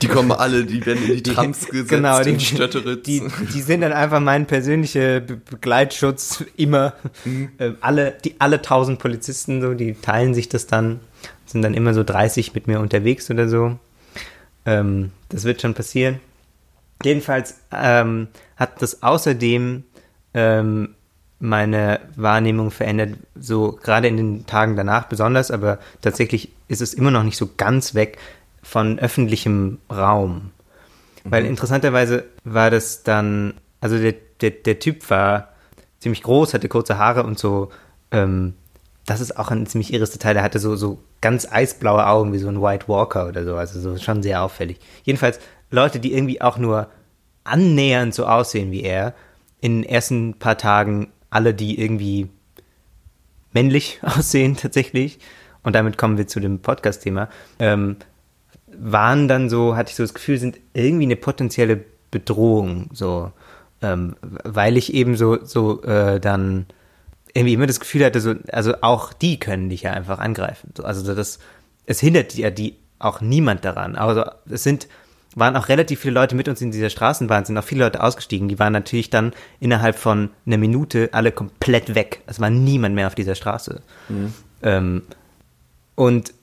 Die 0.00 0.08
kommen 0.08 0.32
alle, 0.32 0.64
die 0.64 0.86
werden 0.86 1.04
in 1.04 1.22
die 1.22 1.22
Trams 1.34 1.66
gesetzt 1.68 1.90
genau, 1.90 2.22
die. 2.22 2.36
Die, 3.02 3.22
die 3.52 3.60
sind 3.60 3.82
dann 3.82 3.92
einfach 3.92 4.20
mein 4.20 4.46
persönlicher 4.46 5.20
Be 5.20 5.36
Begleitschutz 5.36 6.42
immer. 6.56 6.94
Mhm. 7.26 7.50
Ähm, 7.58 7.76
alle, 7.82 8.14
die 8.24 8.36
alle 8.38 8.62
tausend 8.62 8.98
Polizisten, 8.98 9.60
so, 9.60 9.74
die 9.74 9.92
teilen 9.92 10.32
sich 10.32 10.48
das 10.48 10.66
dann, 10.66 11.00
sind 11.44 11.60
dann 11.60 11.74
immer 11.74 11.92
so 11.92 12.02
30 12.02 12.54
mit 12.54 12.66
mir 12.66 12.80
unterwegs 12.80 13.30
oder 13.30 13.46
so. 13.46 13.78
Ähm, 14.64 15.10
das 15.28 15.44
wird 15.44 15.60
schon 15.60 15.74
passieren. 15.74 16.20
Jedenfalls 17.02 17.60
ähm, 17.72 18.28
hat 18.56 18.82
das 18.82 19.02
außerdem 19.02 19.84
ähm, 20.34 20.94
meine 21.38 22.00
Wahrnehmung 22.16 22.70
verändert, 22.70 23.14
so 23.34 23.72
gerade 23.82 24.08
in 24.08 24.16
den 24.16 24.46
Tagen 24.46 24.76
danach 24.76 25.06
besonders, 25.06 25.50
aber 25.50 25.78
tatsächlich 26.02 26.50
ist 26.68 26.82
es 26.82 26.92
immer 26.92 27.10
noch 27.10 27.22
nicht 27.22 27.38
so 27.38 27.48
ganz 27.56 27.94
weg 27.94 28.18
von 28.62 28.98
öffentlichem 28.98 29.78
Raum. 29.90 30.50
Weil 31.24 31.46
interessanterweise 31.46 32.24
war 32.44 32.70
das 32.70 33.02
dann, 33.02 33.54
also 33.80 33.98
der, 33.98 34.14
der, 34.40 34.50
der 34.50 34.78
Typ 34.78 35.08
war 35.10 35.48
ziemlich 35.98 36.22
groß, 36.22 36.54
hatte 36.54 36.68
kurze 36.68 36.98
Haare 36.98 37.24
und 37.24 37.38
so, 37.38 37.70
ähm, 38.10 38.54
das 39.06 39.20
ist 39.20 39.36
auch 39.38 39.50
ein 39.50 39.66
ziemlich 39.66 39.92
irres 39.92 40.10
Detail, 40.10 40.34
der 40.34 40.42
hatte 40.42 40.58
so, 40.58 40.76
so 40.76 40.98
ganz 41.20 41.50
eisblaue 41.50 42.06
Augen 42.06 42.32
wie 42.32 42.38
so 42.38 42.48
ein 42.48 42.62
White 42.62 42.88
Walker 42.88 43.28
oder 43.28 43.44
so, 43.44 43.56
also 43.56 43.80
so 43.80 43.98
schon 43.98 44.22
sehr 44.22 44.42
auffällig. 44.42 44.78
Jedenfalls 45.04 45.40
Leute, 45.70 46.00
die 46.00 46.12
irgendwie 46.12 46.40
auch 46.40 46.58
nur 46.58 46.88
annähernd 47.44 48.14
so 48.14 48.26
aussehen 48.26 48.70
wie 48.70 48.82
er, 48.82 49.14
in 49.60 49.82
den 49.82 49.90
ersten 49.90 50.34
paar 50.34 50.58
Tagen 50.58 51.12
alle, 51.30 51.54
die 51.54 51.80
irgendwie 51.80 52.28
männlich 53.52 54.00
aussehen 54.02 54.56
tatsächlich, 54.56 55.18
und 55.62 55.74
damit 55.74 55.98
kommen 55.98 56.16
wir 56.16 56.26
zu 56.26 56.40
dem 56.40 56.60
Podcast-Thema, 56.60 57.28
ähm, 57.58 57.96
waren 58.66 59.28
dann 59.28 59.50
so, 59.50 59.76
hatte 59.76 59.90
ich 59.90 59.96
so 59.96 60.02
das 60.02 60.14
Gefühl, 60.14 60.38
sind 60.38 60.58
irgendwie 60.72 61.04
eine 61.04 61.16
potenzielle 61.16 61.84
Bedrohung, 62.10 62.88
so, 62.92 63.30
ähm, 63.82 64.16
weil 64.22 64.76
ich 64.76 64.94
eben 64.94 65.16
so, 65.16 65.44
so 65.44 65.82
äh, 65.82 66.18
dann 66.20 66.66
irgendwie 67.34 67.54
immer 67.54 67.66
das 67.66 67.80
Gefühl 67.80 68.04
hatte, 68.04 68.20
so, 68.20 68.34
also 68.50 68.74
auch 68.80 69.12
die 69.12 69.38
können 69.38 69.68
dich 69.68 69.82
ja 69.82 69.92
einfach 69.92 70.18
angreifen. 70.18 70.72
So, 70.76 70.84
also 70.84 71.14
das, 71.14 71.38
es 71.86 72.00
hindert 72.00 72.34
ja 72.34 72.50
die 72.50 72.76
auch 72.98 73.20
niemand 73.20 73.64
daran. 73.64 73.96
Also 73.96 74.24
es 74.48 74.62
sind, 74.62 74.88
waren 75.34 75.56
auch 75.56 75.68
relativ 75.68 76.00
viele 76.00 76.14
Leute 76.14 76.34
mit 76.34 76.48
uns 76.48 76.60
in 76.60 76.70
dieser 76.70 76.90
Straßenbahn, 76.90 77.44
sind 77.44 77.56
auch 77.56 77.64
viele 77.64 77.84
Leute 77.84 78.02
ausgestiegen. 78.02 78.48
Die 78.48 78.58
waren 78.58 78.72
natürlich 78.72 79.10
dann 79.10 79.32
innerhalb 79.60 79.96
von 79.96 80.30
einer 80.46 80.58
Minute 80.58 81.10
alle 81.12 81.30
komplett 81.30 81.94
weg. 81.94 82.22
Es 82.26 82.40
war 82.40 82.50
niemand 82.50 82.94
mehr 82.94 83.06
auf 83.06 83.14
dieser 83.14 83.36
Straße. 83.36 83.82
Ähm, 84.62 85.02
und 85.94 86.34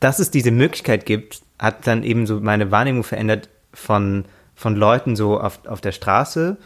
dass 0.00 0.18
es 0.18 0.30
diese 0.30 0.50
Möglichkeit 0.50 1.06
gibt, 1.06 1.42
hat 1.58 1.86
dann 1.86 2.02
eben 2.02 2.26
so 2.26 2.40
meine 2.40 2.70
Wahrnehmung 2.70 3.04
verändert 3.04 3.48
von, 3.72 4.24
von 4.54 4.76
Leuten 4.76 5.16
so 5.16 5.40
auf, 5.40 5.64
auf 5.66 5.80
der 5.80 5.92
Straße 5.92 6.56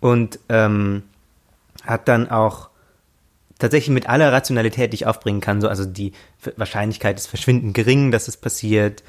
und 0.00 0.38
ähm, 0.48 1.02
hat 1.84 2.08
dann 2.08 2.30
auch 2.30 2.68
tatsächlich 3.58 3.94
mit 3.94 4.08
aller 4.08 4.32
Rationalität, 4.32 4.92
die 4.92 4.96
ich 4.96 5.06
aufbringen 5.06 5.40
kann, 5.40 5.60
so, 5.60 5.68
also 5.68 5.84
die 5.84 6.12
Wahrscheinlichkeit 6.56 7.16
ist 7.16 7.28
verschwindend 7.28 7.74
gering, 7.74 8.10
dass 8.10 8.26
es 8.26 8.36
passiert. 8.36 9.04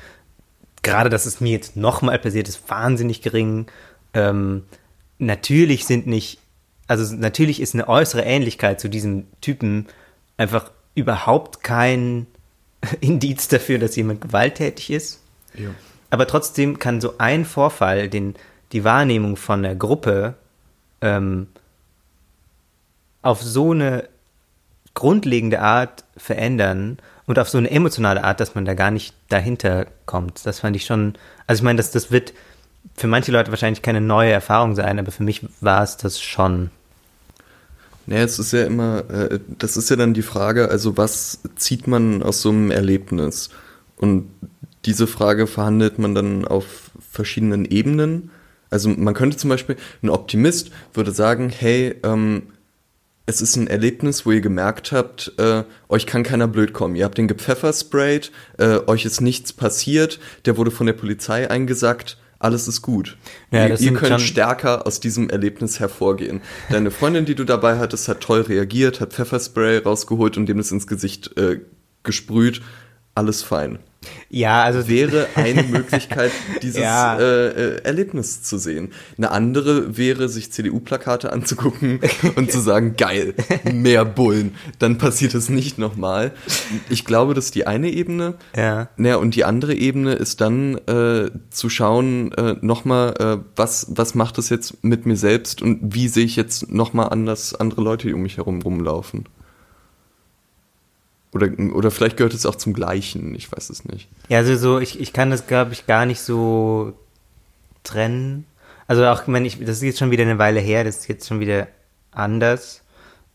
Gerade, 0.84 1.10
dass 1.10 1.25
es 1.25 1.42
mir 1.42 1.52
jetzt 1.52 1.75
nochmal 1.75 2.20
passiert, 2.20 2.48
ist 2.48 2.70
wahnsinnig 2.70 3.22
gering. 3.22 3.68
Ähm, 4.13 4.63
natürlich 5.18 5.86
sind 5.86 6.06
nicht, 6.06 6.40
also 6.88 7.16
natürlich 7.16 7.62
ist 7.62 7.74
eine 7.74 7.88
äußere 7.88 8.24
Ähnlichkeit 8.24 8.80
zu 8.80 8.90
diesem 8.90 9.25
Typen 9.42 9.88
einfach 10.38 10.72
überhaupt 10.94 11.63
kein 11.63 12.28
Indiz 13.00 13.48
dafür, 13.48 13.80
dass 13.80 13.96
jemand 13.96 14.22
gewalttätig 14.22 14.92
ist. 14.92 15.22
Ja. 15.56 15.70
Aber 16.10 16.28
trotzdem 16.28 16.78
kann 16.78 17.02
so 17.02 17.16
ein 17.18 17.46
Vorfall 17.46 18.10
den, 18.10 18.36
die 18.72 18.84
Wahrnehmung 18.84 19.36
von 19.36 19.63
der 19.63 19.75
Gruppe 19.75 20.36
ähm, 21.02 21.48
auf 23.22 23.42
so 23.42 23.72
eine 23.72 24.10
grundlegende 24.94 25.62
Art 25.62 26.04
verändern 26.18 26.98
und 27.25 27.39
auf 27.39 27.50
so 27.50 27.58
eine 27.58 27.72
emotionale 27.72 28.24
Art, 28.24 28.39
dass 28.39 28.56
man 28.56 28.65
da 28.65 28.74
gar 28.74 28.92
nicht 28.92 29.13
dahinter 29.30 29.88
kommt. 30.06 30.46
Das 30.46 30.60
fand 30.60 30.75
ich 30.75 30.86
schon, 30.86 31.13
also 31.48 31.62
ich 31.62 31.63
meine, 31.63 31.77
das, 31.77 31.92
das 31.92 32.12
wird 32.12 32.34
für 32.96 33.08
manche 33.08 33.32
Leute 33.32 33.51
wahrscheinlich 33.51 33.82
keine 33.82 34.01
neue 34.01 34.32
Erfahrung 34.32 34.75
sein, 34.75 35.00
aber 35.00 35.12
für 35.12 35.24
mich 35.24 35.46
war 35.62 35.84
es 35.84 35.98
das 35.98 36.22
schon. 36.22 36.70
Naja, 38.06 38.24
es 38.24 38.38
ist 38.38 38.51
ja 38.51 38.65
immer, 38.65 39.10
äh, 39.10 39.39
das 39.60 39.77
ist 39.77 39.89
ja 39.89 39.96
dann 39.96 40.13
die 40.13 40.22
Frage, 40.22 40.70
also 40.70 40.98
was 40.98 41.39
zieht 41.56 41.88
man 41.88 42.22
aus 42.22 42.42
so 42.42 42.50
einem 42.50 42.70
Erlebnis? 42.70 43.50
Und 43.96 44.30
diese 44.86 45.08
Frage 45.08 45.48
verhandelt 45.48 46.00
man 46.00 46.13
dann 46.13 46.46
auf 46.46 46.92
verschiedenen 47.10 47.63
Ebenen. 47.63 48.32
Also 48.70 48.89
man 48.89 49.13
könnte 49.13 49.38
zum 49.38 49.50
Beispiel, 49.50 49.77
ein 50.01 50.10
Optimist 50.10 50.72
würde 50.94 51.12
sagen, 51.12 51.50
hey, 51.50 51.96
ähm, 52.03 52.44
es 53.25 53.42
ist 53.42 53.56
ein 53.56 53.68
Erlebnis, 53.68 54.25
wo 54.25 54.32
ihr 54.32 54.42
gemerkt 54.42 54.92
habt, 54.92 55.34
äh, 55.38 55.63
euch 55.88 56.06
kann 56.06 56.24
keiner 56.24 56.48
blöd 56.48 56.74
kommen. 56.74 56.96
Ihr 56.96 57.06
habt 57.06 57.18
den 57.18 57.27
gepfeffersprayt, 57.27 58.32
äh, 58.58 58.80
euch 58.88 59.06
ist 59.06 59.22
nichts 59.22 59.53
passiert, 59.53 60.20
der 60.46 60.58
wurde 60.58 60.72
von 60.72 60.88
der 60.88 60.94
Polizei 60.94 61.50
eingesackt, 61.50 62.18
alles 62.39 62.68
ist 62.68 62.82
gut. 62.82 63.18
Ja, 63.51 63.68
ihr 63.68 63.80
ihr 63.80 63.94
könnt 63.94 64.20
stärker 64.20 64.86
aus 64.86 65.00
diesem 65.00 65.30
Erlebnis 65.30 65.80
hervorgehen. 65.80 66.42
Deine 66.70 66.92
Freundin, 66.92 67.24
die 67.24 67.36
du 67.36 67.46
dabei 67.46 67.77
hattest, 67.77 68.10
hat 68.10 68.20
toll 68.20 68.42
reagiert, 68.42 69.00
hat 69.00 69.13
Pfefferspray 69.13 69.77
rausgeholt 69.77 70.36
und 70.36 70.48
dem 70.48 70.58
das 70.58 70.72
ins 70.72 70.86
Gesicht 70.86 71.38
äh, 71.38 71.62
gesprüht. 72.03 72.62
Alles 73.15 73.44
fein. 73.44 73.80
Ja, 74.29 74.63
also 74.63 74.88
Wäre 74.88 75.27
eine 75.36 75.63
Möglichkeit, 75.72 76.31
dieses 76.62 76.81
Ja. 76.81 77.17
äh, 77.17 77.48
äh, 77.48 77.83
Erlebnis 77.83 78.41
zu 78.43 78.57
sehen. 78.57 78.91
Eine 79.17 79.31
andere 79.31 79.98
wäre, 79.98 80.29
sich 80.29 80.51
CDU-Plakate 80.51 81.31
anzugucken 81.31 82.00
und 82.36 82.51
zu 82.51 82.60
sagen, 82.60 82.95
geil, 82.98 83.33
mehr 83.72 84.05
Bullen. 84.05 84.55
Dann 84.79 84.98
passiert 84.98 85.33
es 85.36 85.50
nicht 85.50 85.77
nochmal. 85.77 86.31
Ich 86.89 87.05
glaube, 87.05 87.33
das 87.33 87.45
ist 87.45 87.55
die 87.55 87.67
eine 87.67 87.89
Ebene. 87.91 88.36
Ja. 88.55 88.89
Naja, 88.98 89.17
und 89.17 89.36
die 89.36 89.45
andere 89.45 89.74
Ebene 89.75 90.13
ist 90.13 90.41
dann 90.41 90.77
äh, 90.88 91.29
zu 91.50 91.69
schauen, 91.69 92.31
äh, 92.33 92.55
nochmal, 92.62 93.13
äh, 93.19 93.38
was, 93.55 93.88
was 93.91 94.15
macht 94.15 94.38
das 94.38 94.50
jetzt 94.50 94.83
mit 94.83 95.05
mir 95.05 95.15
selbst 95.17 95.62
und 95.62 95.93
wie 95.93 96.07
sehe 96.07 96.25
ich 96.25 96.36
jetzt 96.36 96.72
nochmal 96.72 97.10
anders 97.10 97.53
andere 97.53 97.81
Leute, 97.81 98.07
die 98.07 98.13
um 98.13 98.22
mich 98.22 98.38
herum 98.38 98.62
rumlaufen. 98.62 99.25
Oder, 101.34 101.50
oder 101.74 101.92
vielleicht 101.92 102.18
gehört 102.18 102.34
es 102.34 102.46
auch 102.46 102.56
zum 102.56 102.74
Gleichen, 102.74 103.34
ich 103.36 103.52
weiß 103.52 103.70
es 103.70 103.86
nicht. 103.86 104.08
Ja, 104.30 104.40
also 104.40 104.56
so, 104.56 104.80
ich, 104.80 105.00
ich 105.00 105.13
kann 105.13 105.32
das, 105.32 105.48
glaube 105.48 105.74
ich, 105.74 105.88
gar 105.88 106.06
nicht 106.06 106.22
so 106.22 106.94
trennen. 107.84 108.46
Also 108.88 109.06
auch, 109.06 109.25
meine, 109.28 109.48
ich, 109.48 109.60
das 109.60 109.78
ist 109.78 109.82
jetzt 109.82 110.00
schon 110.00 110.12
wieder 110.12 110.24
eine 110.24 110.38
Weile 110.38 110.60
her, 110.60 110.84
das 110.84 110.98
ist 110.98 111.08
jetzt 111.08 111.28
schon 111.28 111.40
wieder 111.40 111.68
anders. 112.12 112.82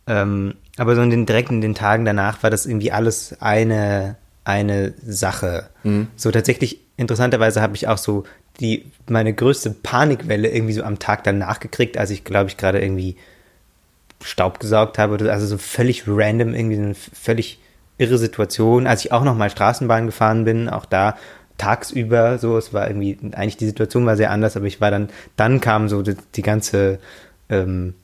Ähm, 0.07 0.55
aber 0.76 0.95
so 0.95 1.02
in 1.02 1.11
den, 1.11 1.26
direkt 1.26 1.50
in 1.50 1.61
den 1.61 1.75
Tagen 1.75 2.05
danach 2.05 2.43
war 2.43 2.50
das 2.50 2.67
irgendwie 2.67 2.93
alles 2.93 3.37
eine, 3.40 4.17
eine 4.45 4.95
Sache. 5.05 5.71
So 6.17 6.31
tatsächlich, 6.31 6.81
interessanterweise 6.97 7.61
habe 7.61 7.75
ich 7.75 7.88
auch 7.88 7.99
so 7.99 8.25
die, 8.61 8.90
meine 9.09 9.33
größte 9.33 9.71
Panikwelle 9.71 10.49
irgendwie 10.49 10.75
so 10.75 10.83
am 10.83 10.99
Tag 10.99 11.25
danach 11.25 11.61
gekriegt, 11.61 11.99
als 11.99 12.11
ich, 12.11 12.25
glaube 12.25 12.49
ich, 12.49 12.57
gerade 12.57 12.81
irgendwie 12.81 13.17
Staub 14.23 14.61
gesaugt 14.61 14.99
habe. 14.99 15.31
Also 15.31 15.47
so 15.47 15.59
völlig 15.59 16.05
random, 16.07 16.55
irgendwie 16.55 16.76
so 16.76 16.83
eine 16.83 16.95
völlig 16.95 17.59
irre 17.99 18.19
Situation. 18.19 18.87
Als 18.87 19.05
ich 19.05 19.12
auch 19.12 19.25
noch 19.25 19.37
mal 19.37 19.50
Straßenbahn 19.50 20.07
gefahren 20.07 20.45
bin, 20.45 20.69
auch 20.69 20.87
da 20.87 21.17
tagsüber 21.59 22.38
so, 22.38 22.57
es 22.57 22.73
war 22.73 22.88
irgendwie, 22.88 23.19
eigentlich 23.33 23.57
die 23.57 23.67
Situation 23.67 24.07
war 24.07 24.17
sehr 24.17 24.31
anders, 24.31 24.57
aber 24.57 24.67
ich 24.67 24.81
war 24.81 24.90
dann, 24.90 25.09
dann 25.37 25.61
kam 25.61 25.88
so 25.88 26.02
die, 26.02 26.17
die 26.35 26.43
ganze, 26.43 27.00
ähm, 27.50 27.95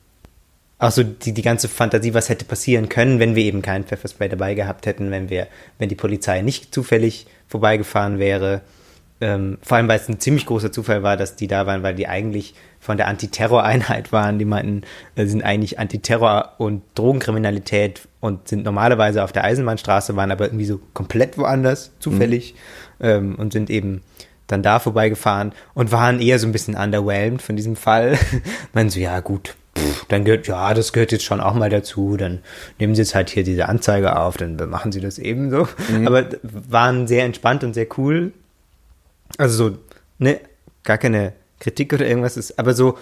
auch 0.77 0.91
so 0.91 1.03
die, 1.03 1.33
die 1.33 1.41
ganze 1.41 1.69
Fantasie, 1.69 2.13
was 2.13 2.29
hätte 2.29 2.45
passieren 2.45 2.89
können, 2.89 3.19
wenn 3.19 3.35
wir 3.35 3.43
eben 3.43 3.61
keinen 3.61 3.85
Pfefferspray 3.85 4.27
dabei 4.27 4.53
gehabt 4.53 4.85
hätten, 4.85 5.09
wenn 5.09 5.29
wir, 5.29 5.47
wenn 5.79 5.89
die 5.89 5.95
Polizei 5.95 6.41
nicht 6.41 6.73
zufällig 6.73 7.27
vorbeigefahren 7.47 8.19
wäre. 8.19 8.61
Ähm, 9.21 9.57
vor 9.61 9.77
allem, 9.77 9.87
weil 9.87 9.99
es 9.99 10.09
ein 10.09 10.19
ziemlich 10.19 10.45
großer 10.45 10.71
Zufall 10.73 11.01
war, 11.01 11.15
dass 11.15 11.37
die 11.37 11.47
da 11.47 11.65
waren, 11.65 11.83
weil 11.83 11.95
die 11.95 12.07
eigentlich 12.07 12.53
von 12.81 12.97
der 12.97 13.07
Antiterror-Einheit 13.07 14.11
waren. 14.11 14.39
Die 14.39 14.45
meinten, 14.45 14.81
äh, 15.15 15.25
sind 15.25 15.43
eigentlich 15.43 15.79
Antiterror 15.79 16.53
und 16.57 16.81
Drogenkriminalität 16.95 18.01
und 18.19 18.47
sind 18.47 18.65
normalerweise 18.65 19.23
auf 19.23 19.31
der 19.31 19.45
Eisenbahnstraße, 19.45 20.15
waren 20.15 20.31
aber 20.31 20.45
irgendwie 20.45 20.65
so 20.65 20.79
komplett 20.93 21.37
woanders, 21.37 21.91
zufällig, 21.99 22.55
ähm, 22.99 23.35
und 23.35 23.53
sind 23.53 23.69
eben 23.69 24.01
dann 24.47 24.61
da 24.61 24.79
vorbeigefahren 24.79 25.53
und 25.73 25.91
waren 25.91 26.19
eher 26.19 26.37
so 26.37 26.45
ein 26.45 26.51
bisschen 26.51 26.75
underwhelmed 26.75 27.41
von 27.41 27.55
diesem 27.55 27.75
Fall. 27.75 28.17
Man 28.73 28.89
so, 28.89 28.99
ja 28.99 29.21
gut, 29.21 29.55
pff, 29.77 30.05
dann 30.09 30.25
gehört, 30.25 30.47
ja, 30.47 30.73
das 30.73 30.93
gehört 30.93 31.11
jetzt 31.11 31.23
schon 31.23 31.39
auch 31.39 31.53
mal 31.53 31.69
dazu, 31.69 32.17
dann 32.17 32.39
nehmen 32.79 32.95
sie 32.95 33.01
jetzt 33.01 33.15
halt 33.15 33.29
hier 33.29 33.43
diese 33.43 33.67
Anzeige 33.69 34.17
auf, 34.19 34.37
dann 34.37 34.57
machen 34.69 34.91
sie 34.91 35.01
das 35.01 35.17
eben 35.17 35.49
so. 35.49 35.67
Aber 36.05 36.25
waren 36.43 37.07
sehr 37.07 37.25
entspannt 37.25 37.63
und 37.63 37.73
sehr 37.73 37.87
cool. 37.97 38.33
Also 39.37 39.69
so, 39.69 39.77
ne, 40.19 40.39
gar 40.83 40.97
keine 40.97 41.33
Kritik 41.59 41.93
oder 41.93 42.05
irgendwas 42.05 42.37
ist, 42.37 42.59
aber 42.59 42.73
so, 42.73 42.97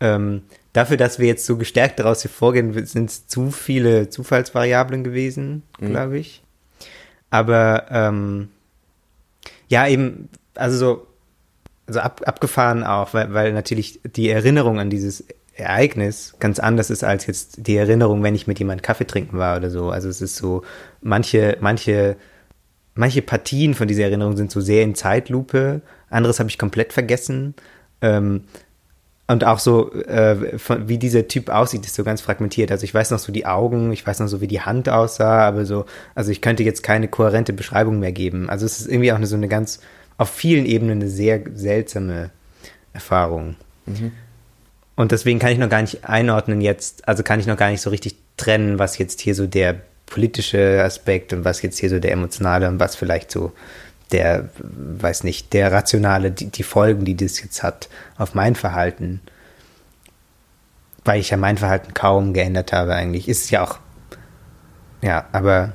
ähm, 0.00 0.42
dafür, 0.72 0.96
dass 0.96 1.18
wir 1.18 1.26
jetzt 1.26 1.46
so 1.46 1.56
gestärkt 1.56 1.98
daraus 2.00 2.24
hervorgehen, 2.24 2.86
sind 2.86 3.10
es 3.10 3.26
zu 3.26 3.50
viele 3.50 4.08
Zufallsvariablen 4.10 5.04
gewesen, 5.04 5.62
Mhm. 5.80 5.86
glaube 5.90 6.18
ich. 6.18 6.42
Aber 7.30 7.86
ähm, 7.90 8.48
ja, 9.68 9.86
eben, 9.86 10.28
also 10.54 10.76
so, 10.76 11.06
also 11.86 12.00
ab, 12.00 12.22
abgefahren 12.26 12.84
auch, 12.84 13.14
weil, 13.14 13.32
weil 13.32 13.52
natürlich 13.52 14.00
die 14.04 14.28
Erinnerung 14.28 14.78
an 14.78 14.90
dieses 14.90 15.24
Ereignis 15.54 16.34
ganz 16.40 16.58
anders 16.58 16.90
ist 16.90 17.04
als 17.04 17.26
jetzt 17.26 17.66
die 17.66 17.76
Erinnerung, 17.76 18.22
wenn 18.22 18.34
ich 18.34 18.46
mit 18.46 18.58
jemandem 18.58 18.82
Kaffee 18.82 19.06
trinken 19.06 19.38
war 19.38 19.56
oder 19.56 19.70
so. 19.70 19.90
Also 19.90 20.08
es 20.08 20.20
ist 20.20 20.36
so, 20.36 20.62
manche, 21.00 21.56
manche, 21.60 22.16
manche 22.94 23.22
Partien 23.22 23.74
von 23.74 23.88
dieser 23.88 24.04
Erinnerung 24.04 24.36
sind 24.36 24.50
so 24.50 24.60
sehr 24.60 24.82
in 24.82 24.94
Zeitlupe, 24.94 25.82
anderes 26.10 26.38
habe 26.38 26.50
ich 26.50 26.58
komplett 26.58 26.92
vergessen. 26.92 27.54
Ähm, 28.00 28.44
und 29.28 29.44
auch 29.44 29.60
so, 29.60 29.92
äh, 29.92 30.58
von, 30.58 30.88
wie 30.88 30.98
dieser 30.98 31.26
Typ 31.28 31.48
aussieht, 31.48 31.86
ist 31.86 31.94
so 31.94 32.04
ganz 32.04 32.20
fragmentiert. 32.20 32.70
Also 32.70 32.84
ich 32.84 32.92
weiß 32.92 33.12
noch 33.12 33.18
so 33.18 33.32
die 33.32 33.46
Augen, 33.46 33.92
ich 33.92 34.06
weiß 34.06 34.20
noch 34.20 34.26
so, 34.26 34.40
wie 34.40 34.46
die 34.48 34.60
Hand 34.60 34.88
aussah, 34.88 35.46
aber 35.46 35.64
so, 35.64 35.86
also 36.14 36.30
ich 36.30 36.42
könnte 36.42 36.64
jetzt 36.64 36.82
keine 36.82 37.08
kohärente 37.08 37.52
Beschreibung 37.52 37.98
mehr 37.98 38.12
geben. 38.12 38.50
Also 38.50 38.66
es 38.66 38.80
ist 38.80 38.88
irgendwie 38.88 39.12
auch 39.12 39.16
eine, 39.16 39.26
so 39.26 39.36
eine 39.36 39.48
ganz, 39.48 39.80
auf 40.18 40.28
vielen 40.28 40.66
Ebenen 40.66 41.00
eine 41.00 41.08
sehr 41.08 41.40
seltsame 41.54 42.30
Erfahrung. 42.92 43.56
Und 44.96 45.12
deswegen 45.12 45.38
kann 45.38 45.52
ich 45.52 45.58
noch 45.58 45.70
gar 45.70 45.80
nicht 45.80 46.04
einordnen 46.04 46.60
jetzt, 46.60 47.08
also 47.08 47.22
kann 47.22 47.40
ich 47.40 47.46
noch 47.46 47.56
gar 47.56 47.70
nicht 47.70 47.80
so 47.80 47.90
richtig 47.90 48.16
trennen, 48.36 48.78
was 48.78 48.98
jetzt 48.98 49.20
hier 49.20 49.34
so 49.34 49.46
der 49.46 49.80
politische 50.12 50.82
Aspekt 50.84 51.32
und 51.32 51.46
was 51.46 51.62
jetzt 51.62 51.78
hier 51.78 51.88
so 51.88 51.98
der 51.98 52.12
emotionale 52.12 52.68
und 52.68 52.78
was 52.78 52.96
vielleicht 52.96 53.30
so 53.30 53.52
der, 54.12 54.50
weiß 54.58 55.24
nicht, 55.24 55.54
der 55.54 55.72
rationale, 55.72 56.30
die, 56.30 56.48
die 56.48 56.62
Folgen, 56.62 57.06
die 57.06 57.16
das 57.16 57.40
jetzt 57.42 57.62
hat 57.62 57.88
auf 58.18 58.34
mein 58.34 58.54
Verhalten. 58.54 59.20
Weil 61.02 61.18
ich 61.18 61.30
ja 61.30 61.38
mein 61.38 61.56
Verhalten 61.56 61.94
kaum 61.94 62.34
geändert 62.34 62.74
habe 62.74 62.94
eigentlich. 62.94 63.26
Ist 63.26 63.44
es 63.44 63.50
ja 63.50 63.64
auch, 63.64 63.78
ja, 65.00 65.24
aber 65.32 65.72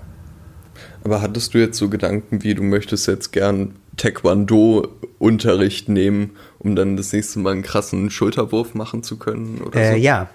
Aber 1.04 1.24
hattest 1.24 1.56
du 1.56 1.58
jetzt 1.58 1.80
so 1.80 1.90
Gedanken 1.90 2.44
wie, 2.44 2.54
du 2.54 2.62
möchtest 2.62 3.08
jetzt 3.08 3.32
gern 3.32 3.76
Taekwondo-Unterricht 3.98 5.90
nehmen, 5.90 6.38
um 6.60 6.76
dann 6.76 6.96
das 6.96 7.12
nächste 7.14 7.40
Mal 7.40 7.54
einen 7.54 7.64
krassen 7.64 8.12
Schulterwurf 8.12 8.76
machen 8.76 9.02
zu 9.02 9.18
können? 9.18 9.62
Oder 9.62 9.82
äh, 9.82 9.92
so? 9.94 9.98
ja, 9.98 10.30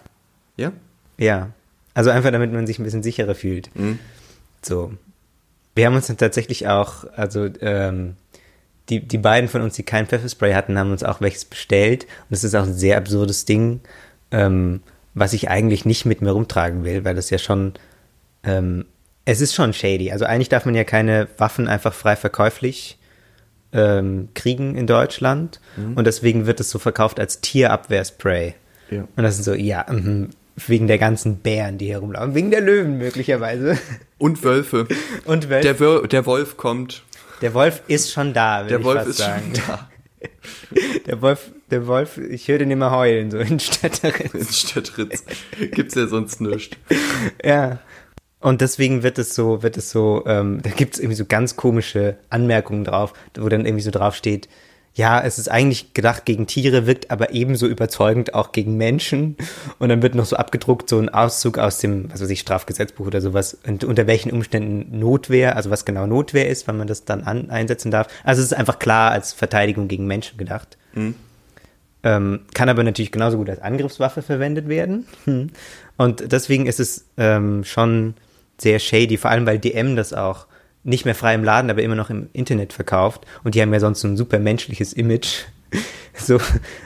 Ja? 0.56 0.72
ja. 1.18 1.50
Also 1.94 2.10
einfach, 2.10 2.30
damit 2.30 2.52
man 2.52 2.66
sich 2.66 2.78
ein 2.78 2.84
bisschen 2.84 3.02
sicherer 3.02 3.34
fühlt. 3.34 3.74
Mhm. 3.74 3.98
So. 4.62 4.92
Wir 5.74 5.86
haben 5.86 5.94
uns 5.94 6.06
dann 6.06 6.18
tatsächlich 6.18 6.68
auch, 6.68 7.04
also 7.16 7.48
ähm, 7.60 8.16
die, 8.88 9.00
die 9.00 9.18
beiden 9.18 9.48
von 9.48 9.62
uns, 9.62 9.74
die 9.74 9.82
kein 9.82 10.06
Pfefferspray 10.06 10.54
hatten, 10.54 10.78
haben 10.78 10.90
uns 10.90 11.02
auch 11.02 11.20
welches 11.20 11.44
bestellt. 11.44 12.04
Und 12.04 12.30
das 12.30 12.44
ist 12.44 12.54
auch 12.54 12.64
ein 12.64 12.74
sehr 12.74 12.96
absurdes 12.98 13.44
Ding, 13.44 13.80
ähm, 14.30 14.82
was 15.14 15.32
ich 15.32 15.48
eigentlich 15.48 15.84
nicht 15.84 16.04
mit 16.04 16.20
mir 16.20 16.30
rumtragen 16.30 16.84
will, 16.84 17.04
weil 17.04 17.14
das 17.14 17.30
ja 17.30 17.38
schon, 17.38 17.74
ähm, 18.44 18.86
es 19.24 19.40
ist 19.40 19.54
schon 19.54 19.72
shady. 19.72 20.10
Also 20.10 20.24
eigentlich 20.24 20.48
darf 20.48 20.64
man 20.66 20.74
ja 20.74 20.84
keine 20.84 21.28
Waffen 21.38 21.68
einfach 21.68 21.94
frei 21.94 22.16
verkäuflich 22.16 22.98
ähm, 23.72 24.28
kriegen 24.34 24.76
in 24.76 24.86
Deutschland. 24.86 25.60
Und 25.94 26.06
deswegen 26.06 26.46
wird 26.46 26.60
es 26.60 26.70
so 26.70 26.78
verkauft 26.78 27.20
als 27.20 27.40
Tierabwehrspray. 27.40 28.54
Ja. 28.90 29.08
Und 29.16 29.22
das 29.22 29.38
ist 29.38 29.44
so, 29.44 29.54
ja, 29.54 29.86
mhm, 29.88 30.30
wegen 30.56 30.86
der 30.86 30.98
ganzen 30.98 31.38
Bären, 31.38 31.78
die 31.78 31.86
hier 31.86 31.98
rumlaufen. 31.98 32.34
Wegen 32.34 32.50
der 32.50 32.60
Löwen 32.60 32.98
möglicherweise. 32.98 33.78
Und 34.18 34.42
Wölfe. 34.44 34.86
Und 35.24 35.48
Wölfe. 35.48 35.62
Der, 35.62 35.80
Wol 35.80 36.08
der 36.08 36.26
Wolf 36.26 36.56
kommt. 36.56 37.02
Der 37.40 37.54
Wolf 37.54 37.82
ist 37.88 38.12
schon 38.12 38.32
da, 38.32 38.60
würde 38.62 38.68
Der 38.68 38.78
ich 38.80 38.84
Wolf 38.84 39.06
ist 39.06 39.16
sagen. 39.18 39.52
schon 39.54 39.64
da. 39.66 39.88
Der 41.06 41.20
Wolf, 41.20 41.50
der 41.70 41.86
Wolf, 41.86 42.16
ich 42.16 42.46
höre 42.48 42.58
den 42.58 42.70
immer 42.70 42.92
heulen, 42.92 43.30
so 43.30 43.38
in 43.38 43.58
Städteritz. 43.58 44.32
In 44.32 44.46
Städtritz. 44.46 45.24
Gibt's 45.72 45.94
ja 45.96 46.06
sonst 46.06 46.40
nichts. 46.40 46.76
Ja. 47.44 47.80
Und 48.40 48.60
deswegen 48.60 49.02
wird 49.02 49.18
es 49.18 49.34
so, 49.34 49.62
wird 49.62 49.76
es 49.76 49.90
so, 49.90 50.22
ähm, 50.26 50.60
da 50.62 50.70
gibt 50.70 50.94
es 50.94 51.00
irgendwie 51.00 51.16
so 51.16 51.24
ganz 51.24 51.56
komische 51.56 52.16
Anmerkungen 52.30 52.84
drauf, 52.84 53.12
wo 53.36 53.48
dann 53.48 53.66
irgendwie 53.66 53.82
so 53.82 53.90
drauf 53.90 54.14
steht, 54.14 54.48
ja, 54.94 55.22
es 55.22 55.38
ist 55.38 55.50
eigentlich 55.50 55.94
gedacht 55.94 56.26
gegen 56.26 56.46
Tiere, 56.46 56.86
wirkt 56.86 57.10
aber 57.10 57.32
ebenso 57.32 57.66
überzeugend 57.66 58.34
auch 58.34 58.52
gegen 58.52 58.76
Menschen. 58.76 59.36
Und 59.78 59.88
dann 59.88 60.02
wird 60.02 60.14
noch 60.14 60.26
so 60.26 60.36
abgedruckt, 60.36 60.88
so 60.88 60.98
ein 60.98 61.08
Auszug 61.08 61.58
aus 61.58 61.78
dem, 61.78 62.12
was 62.12 62.20
weiß 62.20 62.28
ich, 62.28 62.40
Strafgesetzbuch 62.40 63.06
oder 63.06 63.22
sowas, 63.22 63.56
und 63.66 63.84
unter 63.84 64.06
welchen 64.06 64.30
Umständen 64.30 64.98
Notwehr, 64.98 65.56
also 65.56 65.70
was 65.70 65.86
genau 65.86 66.06
Notwehr 66.06 66.48
ist, 66.48 66.68
wann 66.68 66.76
man 66.76 66.88
das 66.88 67.06
dann 67.06 67.22
an, 67.22 67.48
einsetzen 67.48 67.90
darf. 67.90 68.08
Also 68.22 68.40
es 68.40 68.52
ist 68.52 68.58
einfach 68.58 68.78
klar 68.78 69.12
als 69.12 69.32
Verteidigung 69.32 69.88
gegen 69.88 70.06
Menschen 70.06 70.36
gedacht. 70.36 70.76
Ähm, 72.04 72.40
kann 72.52 72.68
aber 72.68 72.82
natürlich 72.82 73.12
genauso 73.12 73.38
gut 73.38 73.48
als 73.48 73.62
Angriffswaffe 73.62 74.20
verwendet 74.20 74.68
werden. 74.68 75.06
Hm. 75.24 75.50
Und 75.96 76.32
deswegen 76.32 76.66
ist 76.66 76.80
es 76.80 77.06
ähm, 77.16 77.64
schon 77.64 78.14
sehr 78.58 78.78
shady, 78.78 79.16
vor 79.16 79.30
allem 79.30 79.46
weil 79.46 79.58
DM 79.58 79.96
das 79.96 80.12
auch 80.12 80.46
nicht 80.84 81.04
mehr 81.04 81.14
frei 81.14 81.34
im 81.34 81.44
Laden, 81.44 81.70
aber 81.70 81.82
immer 81.82 81.94
noch 81.94 82.10
im 82.10 82.28
Internet 82.32 82.72
verkauft. 82.72 83.26
Und 83.44 83.54
die 83.54 83.62
haben 83.62 83.72
ja 83.72 83.80
sonst 83.80 84.00
so 84.00 84.08
ein 84.08 84.16
super 84.16 84.38
menschliches 84.38 84.92
Image. 84.92 85.44
So, 86.14 86.38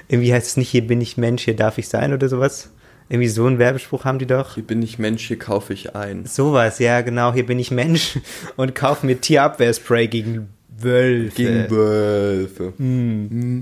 irgendwie 0.06 0.32
heißt 0.32 0.46
es 0.46 0.56
nicht, 0.56 0.68
hier 0.68 0.86
bin 0.86 1.00
ich 1.00 1.16
Mensch, 1.16 1.42
hier 1.42 1.56
darf 1.56 1.78
ich 1.78 1.88
sein 1.88 2.12
oder 2.12 2.28
sowas. 2.28 2.70
Irgendwie 3.08 3.28
so 3.28 3.44
einen 3.44 3.58
Werbespruch 3.58 4.04
haben 4.04 4.20
die 4.20 4.26
doch. 4.26 4.54
Hier 4.54 4.62
bin 4.62 4.80
ich 4.82 5.00
Mensch, 5.00 5.26
hier 5.26 5.38
kaufe 5.38 5.72
ich 5.72 5.96
ein. 5.96 6.26
Sowas, 6.26 6.78
ja, 6.78 7.00
genau, 7.00 7.32
hier 7.32 7.44
bin 7.44 7.58
ich 7.58 7.72
Mensch 7.72 8.20
und 8.56 8.76
kaufe 8.76 9.04
mir 9.04 9.20
Tierabwehrspray 9.20 10.06
gegen 10.06 10.48
Wölfe. 10.78 11.34
Gegen 11.34 11.70
Wölfe. 11.70 12.72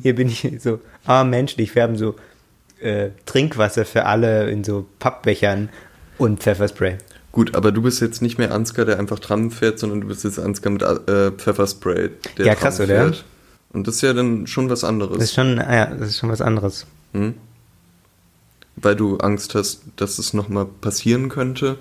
Hier 0.03 0.15
bin 0.15 0.29
ich 0.29 0.51
so, 0.59 0.81
ah, 1.07 1.25
menschlich. 1.25 1.75
Wir 1.75 1.83
haben 1.85 1.97
so 1.97 2.15
äh, 2.81 3.11
Trinkwasser 3.25 3.85
für 3.85 4.05
alle 4.05 4.51
in 4.51 4.65
so 4.65 4.87
Pappbechern 4.99 5.71
und 6.19 6.41
Pfefferspray. 6.41 6.99
Gut, 7.35 7.57
aber 7.57 7.73
du 7.73 7.83
bist 7.83 8.01
jetzt 8.01 8.23
nicht 8.23 8.39
mehr 8.39 8.55
Ansgar, 8.55 8.85
der 8.85 9.01
einfach 9.01 9.19
Tram 9.19 9.51
fährt, 9.51 9.81
sondern 9.81 10.03
du 10.03 10.07
bist 10.07 10.23
jetzt 10.23 10.39
Ansgar 10.39 10.73
mit 10.73 10.83
äh, 10.83 11.33
Pfefferspray, 11.33 12.11
der 12.39 12.47
Ja, 12.47 12.55
Tram 12.55 12.63
krass, 12.63 12.79
oder? 12.79 12.87
fährt. 12.87 13.25
Und 13.73 13.89
das 13.89 13.97
ist 13.97 14.03
ja 14.03 14.13
dann 14.13 14.47
schon 14.47 14.71
was 14.71 14.85
anderes. 14.85 15.19
Das 15.19 15.25
ist 15.25 15.35
schon, 15.35 15.59
ah 15.59 15.75
ja, 15.75 15.87
das 15.87 16.11
ist 16.11 16.19
schon 16.19 16.31
was 16.31 16.41
anderes. 16.41 16.87
Hm? 17.13 17.35
Weil 18.77 18.95
du 18.95 19.17
Angst 19.17 19.57
hast, 19.57 19.83
dass 19.97 20.21
es 20.21 20.33
nochmal 20.33 20.65
passieren 20.81 21.29
könnte? 21.29 21.77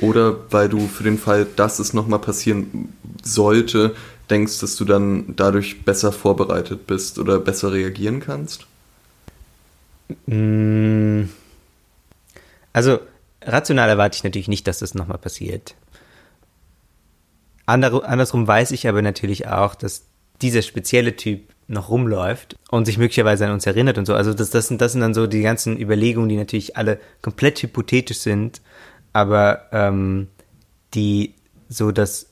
Oder 0.00 0.36
weil 0.50 0.68
du 0.68 0.88
für 0.88 1.04
den 1.04 1.16
Fall, 1.16 1.46
dass 1.54 1.78
es 1.78 1.92
nochmal 1.92 2.18
passieren 2.18 2.92
sollte, 3.22 3.94
denkst, 4.30 4.58
dass 4.58 4.74
du 4.74 4.84
dann 4.84 5.36
dadurch 5.36 5.84
besser 5.84 6.10
vorbereitet 6.10 6.88
bist 6.88 7.20
oder 7.20 7.38
besser 7.38 7.70
reagieren 7.70 8.18
kannst? 8.18 8.66
Mm. 10.26 11.28
Also, 12.72 12.98
rational 13.46 13.88
erwarte 13.88 14.16
ich 14.16 14.24
natürlich 14.24 14.48
nicht, 14.48 14.66
dass 14.66 14.80
das 14.80 14.94
nochmal 14.94 15.18
passiert. 15.18 15.74
Ander, 17.64 18.08
andersrum 18.08 18.46
weiß 18.46 18.70
ich 18.72 18.88
aber 18.88 19.02
natürlich 19.02 19.48
auch, 19.48 19.74
dass 19.74 20.04
dieser 20.42 20.62
spezielle 20.62 21.16
Typ 21.16 21.54
noch 21.68 21.88
rumläuft 21.88 22.56
und 22.70 22.84
sich 22.84 22.98
möglicherweise 22.98 23.46
an 23.46 23.52
uns 23.52 23.66
erinnert 23.66 23.98
und 23.98 24.06
so. 24.06 24.14
Also 24.14 24.34
das, 24.34 24.50
das, 24.50 24.68
sind, 24.68 24.80
das 24.80 24.92
sind 24.92 25.00
dann 25.00 25.14
so 25.14 25.26
die 25.26 25.42
ganzen 25.42 25.80
Überlegungen, 25.80 26.28
die 26.28 26.36
natürlich 26.36 26.76
alle 26.76 27.00
komplett 27.22 27.60
hypothetisch 27.62 28.18
sind, 28.18 28.60
aber 29.12 29.62
ähm, 29.72 30.28
die 30.94 31.34
so 31.68 31.90
dass 31.90 32.26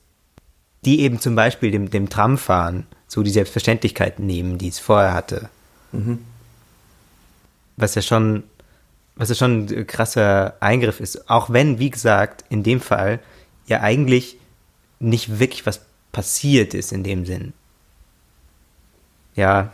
die 0.84 1.00
eben 1.00 1.18
zum 1.20 1.34
Beispiel 1.34 1.70
dem, 1.70 1.90
dem 1.90 2.10
Tramfahren 2.10 2.86
so 3.06 3.22
die 3.22 3.30
Selbstverständlichkeit 3.30 4.18
nehmen, 4.18 4.58
die 4.58 4.68
es 4.68 4.78
vorher 4.78 5.14
hatte. 5.14 5.48
Was 7.76 7.94
ja 7.94 8.02
schon, 8.02 8.44
was 9.16 9.28
ja 9.28 9.34
schon 9.34 9.66
ein 9.66 9.86
krasser 9.86 10.56
Eingriff 10.60 11.00
ist. 11.00 11.30
Auch 11.30 11.50
wenn, 11.50 11.78
wie 11.78 11.90
gesagt, 11.90 12.44
in 12.48 12.62
dem 12.62 12.80
Fall 12.80 13.20
ja 13.66 13.80
eigentlich 13.80 14.38
nicht 14.98 15.38
wirklich 15.38 15.66
was 15.66 15.80
passiert 16.12 16.74
ist 16.74 16.92
in 16.92 17.04
dem 17.04 17.26
Sinn. 17.26 17.52
Ja, 19.34 19.72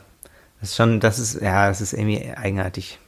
das 0.61 0.70
ist 0.70 0.76
schon, 0.76 1.00
das 1.00 1.18
ist, 1.18 1.40
ja, 1.40 1.68
das 1.68 1.81
ist 1.81 1.92
irgendwie 1.92 2.33
eigenartig. 2.35 2.98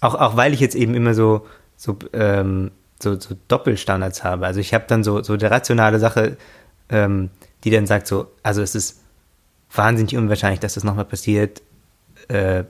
Auch, 0.00 0.14
auch 0.14 0.36
weil 0.36 0.52
ich 0.52 0.60
jetzt 0.60 0.74
eben 0.74 0.94
immer 0.94 1.14
so, 1.14 1.46
so, 1.76 1.98
ähm, 2.12 2.70
so, 3.02 3.18
so 3.18 3.36
Doppelstandards 3.48 4.24
habe. 4.24 4.46
Also 4.46 4.60
ich 4.60 4.74
habe 4.74 4.84
dann 4.86 5.04
so, 5.04 5.22
so 5.22 5.36
der 5.36 5.50
rationale 5.50 5.98
Sache, 5.98 6.36
ähm, 6.88 7.30
die 7.64 7.70
dann 7.70 7.86
sagt 7.86 8.06
so, 8.06 8.30
also 8.42 8.62
es 8.62 8.74
ist 8.74 9.00
wahnsinnig 9.72 10.16
unwahrscheinlich, 10.16 10.60
dass 10.60 10.74
das 10.74 10.84
nochmal 10.84 11.04
passiert. 11.04 11.62
Äh, 12.28 12.64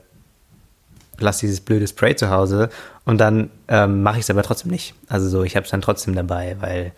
lass 1.19 1.39
dieses 1.39 1.61
blöde 1.61 1.87
Spray 1.87 2.15
zu 2.15 2.29
Hause 2.29 2.69
und 3.05 3.17
dann 3.17 3.49
ähm, 3.67 4.03
mache 4.03 4.17
ich 4.17 4.23
es 4.23 4.29
aber 4.29 4.43
trotzdem 4.43 4.71
nicht. 4.71 4.93
Also 5.07 5.27
so, 5.29 5.43
ich 5.43 5.55
habe 5.55 5.65
es 5.65 5.71
dann 5.71 5.81
trotzdem 5.81 6.15
dabei, 6.15 6.57
weil 6.59 6.91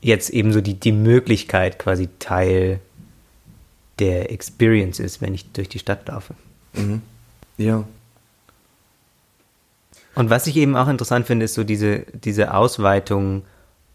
jetzt 0.00 0.30
eben 0.30 0.52
so 0.52 0.60
die, 0.60 0.74
die 0.74 0.92
Möglichkeit 0.92 1.78
quasi 1.78 2.08
Teil 2.18 2.80
der 3.98 4.30
Experience 4.30 5.00
ist, 5.00 5.22
wenn 5.22 5.34
ich 5.34 5.50
durch 5.52 5.68
die 5.68 5.78
Stadt 5.78 6.06
laufe. 6.08 6.34
Ja. 7.56 7.84
Und 10.14 10.30
was 10.30 10.46
ich 10.46 10.56
eben 10.56 10.76
auch 10.76 10.88
interessant 10.88 11.26
finde, 11.26 11.44
ist 11.44 11.54
so 11.54 11.64
diese, 11.64 12.00
diese 12.12 12.54
Ausweitung 12.54 13.42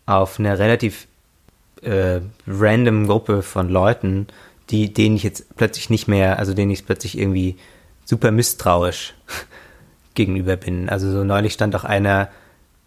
auf 0.06 0.40
eine 0.40 0.58
relativ 0.58 1.08
äh, 1.82 2.22
random 2.48 3.08
Gruppe 3.08 3.42
von 3.42 3.70
Leuten, 3.70 4.28
die, 4.72 4.94
denen 4.94 5.16
ich 5.16 5.24
jetzt 5.24 5.56
plötzlich 5.56 5.90
nicht 5.90 6.08
mehr, 6.08 6.40
also 6.40 6.54
denen 6.54 6.72
ich 6.72 6.86
plötzlich 6.86 7.18
irgendwie 7.18 7.58
super 8.06 8.32
misstrauisch 8.32 9.14
gegenüber 10.14 10.56
bin. 10.56 10.90
Also 10.90 11.12
so 11.12 11.24
neulich 11.24 11.54
stand 11.54 11.76
auch 11.76 11.84
einer, 11.84 12.30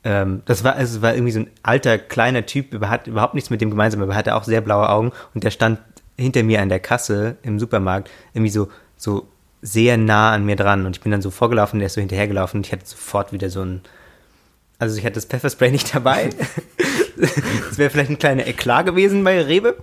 ähm, 0.02 0.42
das 0.46 0.64
war, 0.64 0.78
es 0.78 1.02
war 1.02 1.14
irgendwie 1.14 1.32
so 1.32 1.40
ein 1.40 1.50
alter, 1.62 1.98
kleiner 1.98 2.46
Typ, 2.46 2.80
hat 2.86 3.06
überhaupt 3.06 3.34
nichts 3.34 3.50
mit 3.50 3.60
dem 3.60 3.70
gemeinsam, 3.70 4.02
aber 4.02 4.12
er 4.12 4.18
hatte 4.18 4.34
auch 4.34 4.44
sehr 4.44 4.60
blaue 4.60 4.88
Augen 4.88 5.12
und 5.34 5.44
der 5.44 5.50
stand 5.50 5.78
hinter 6.16 6.42
mir 6.42 6.60
an 6.62 6.68
der 6.68 6.80
Kasse 6.80 7.36
im 7.42 7.58
Supermarkt 7.58 8.10
irgendwie 8.32 8.50
so, 8.50 8.68
so 8.96 9.26
sehr 9.62 9.96
nah 9.96 10.32
an 10.32 10.44
mir 10.44 10.56
dran 10.56 10.86
und 10.86 10.96
ich 10.96 11.02
bin 11.02 11.12
dann 11.12 11.22
so 11.22 11.30
vorgelaufen, 11.30 11.80
der 11.80 11.86
ist 11.86 11.94
so 11.94 12.00
hinterhergelaufen 12.00 12.58
und 12.58 12.66
ich 12.66 12.72
hatte 12.72 12.86
sofort 12.86 13.32
wieder 13.32 13.50
so 13.50 13.62
ein, 13.62 13.80
also 14.78 14.96
ich 14.96 15.04
hatte 15.04 15.14
das 15.14 15.24
Pfefferspray 15.24 15.70
nicht 15.70 15.94
dabei. 15.94 16.30
Das 17.68 17.78
wäre 17.78 17.90
vielleicht 17.90 18.10
ein 18.10 18.18
kleiner 18.18 18.46
Eklat 18.46 18.86
gewesen 18.86 19.24
bei 19.24 19.40
Rewe. 19.42 19.76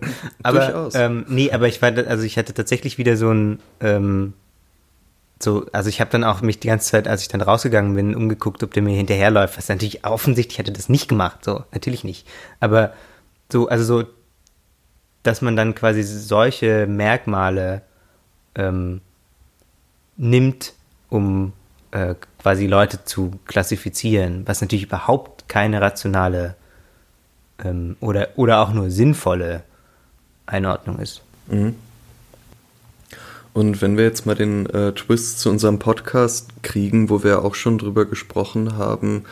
Aber, 0.43 0.59
Durchaus. 0.59 0.95
ähm, 0.95 1.25
nee, 1.27 1.51
aber 1.51 1.67
ich 1.67 1.81
war, 1.81 1.91
also 2.07 2.23
ich 2.23 2.37
hatte 2.37 2.53
tatsächlich 2.53 2.97
wieder 2.97 3.17
so 3.17 3.31
ein, 3.31 3.59
ähm, 3.79 4.33
so, 5.43 5.65
also 5.71 5.89
ich 5.89 5.99
habe 5.99 6.11
dann 6.11 6.23
auch 6.23 6.41
mich 6.41 6.59
die 6.59 6.67
ganze 6.67 6.91
Zeit, 6.91 7.07
als 7.07 7.23
ich 7.23 7.27
dann 7.27 7.41
rausgegangen 7.41 7.95
bin, 7.95 8.15
umgeguckt, 8.15 8.63
ob 8.63 8.73
der 8.73 8.83
mir 8.83 8.95
hinterherläuft. 8.95 9.57
Was 9.57 9.69
natürlich 9.69 10.05
offensichtlich 10.05 10.59
hätte 10.59 10.71
das 10.71 10.89
nicht 10.89 11.07
gemacht, 11.07 11.43
so, 11.43 11.63
natürlich 11.71 12.03
nicht. 12.03 12.27
Aber 12.59 12.93
so, 13.51 13.67
also 13.67 13.83
so, 13.83 14.07
dass 15.23 15.41
man 15.41 15.55
dann 15.55 15.75
quasi 15.75 16.03
solche 16.03 16.87
Merkmale 16.87 17.81
ähm, 18.55 19.01
nimmt, 20.17 20.73
um 21.09 21.53
äh, 21.91 22.15
quasi 22.41 22.67
Leute 22.67 23.03
zu 23.03 23.39
klassifizieren, 23.45 24.47
was 24.47 24.61
natürlich 24.61 24.85
überhaupt 24.85 25.47
keine 25.47 25.81
rationale 25.81 26.55
ähm, 27.63 27.95
oder, 27.99 28.29
oder 28.35 28.59
auch 28.59 28.73
nur 28.73 28.89
sinnvolle 28.89 29.63
Einordnung 30.45 30.99
ist. 30.99 31.21
Und 33.53 33.81
wenn 33.81 33.97
wir 33.97 34.05
jetzt 34.05 34.25
mal 34.25 34.35
den 34.35 34.65
äh, 34.67 34.93
Twist 34.93 35.39
zu 35.39 35.49
unserem 35.49 35.79
Podcast 35.79 36.49
kriegen, 36.63 37.09
wo 37.09 37.23
wir 37.23 37.43
auch 37.43 37.55
schon 37.55 37.77
drüber 37.77 38.05
gesprochen 38.05 38.77
haben, 38.77 39.25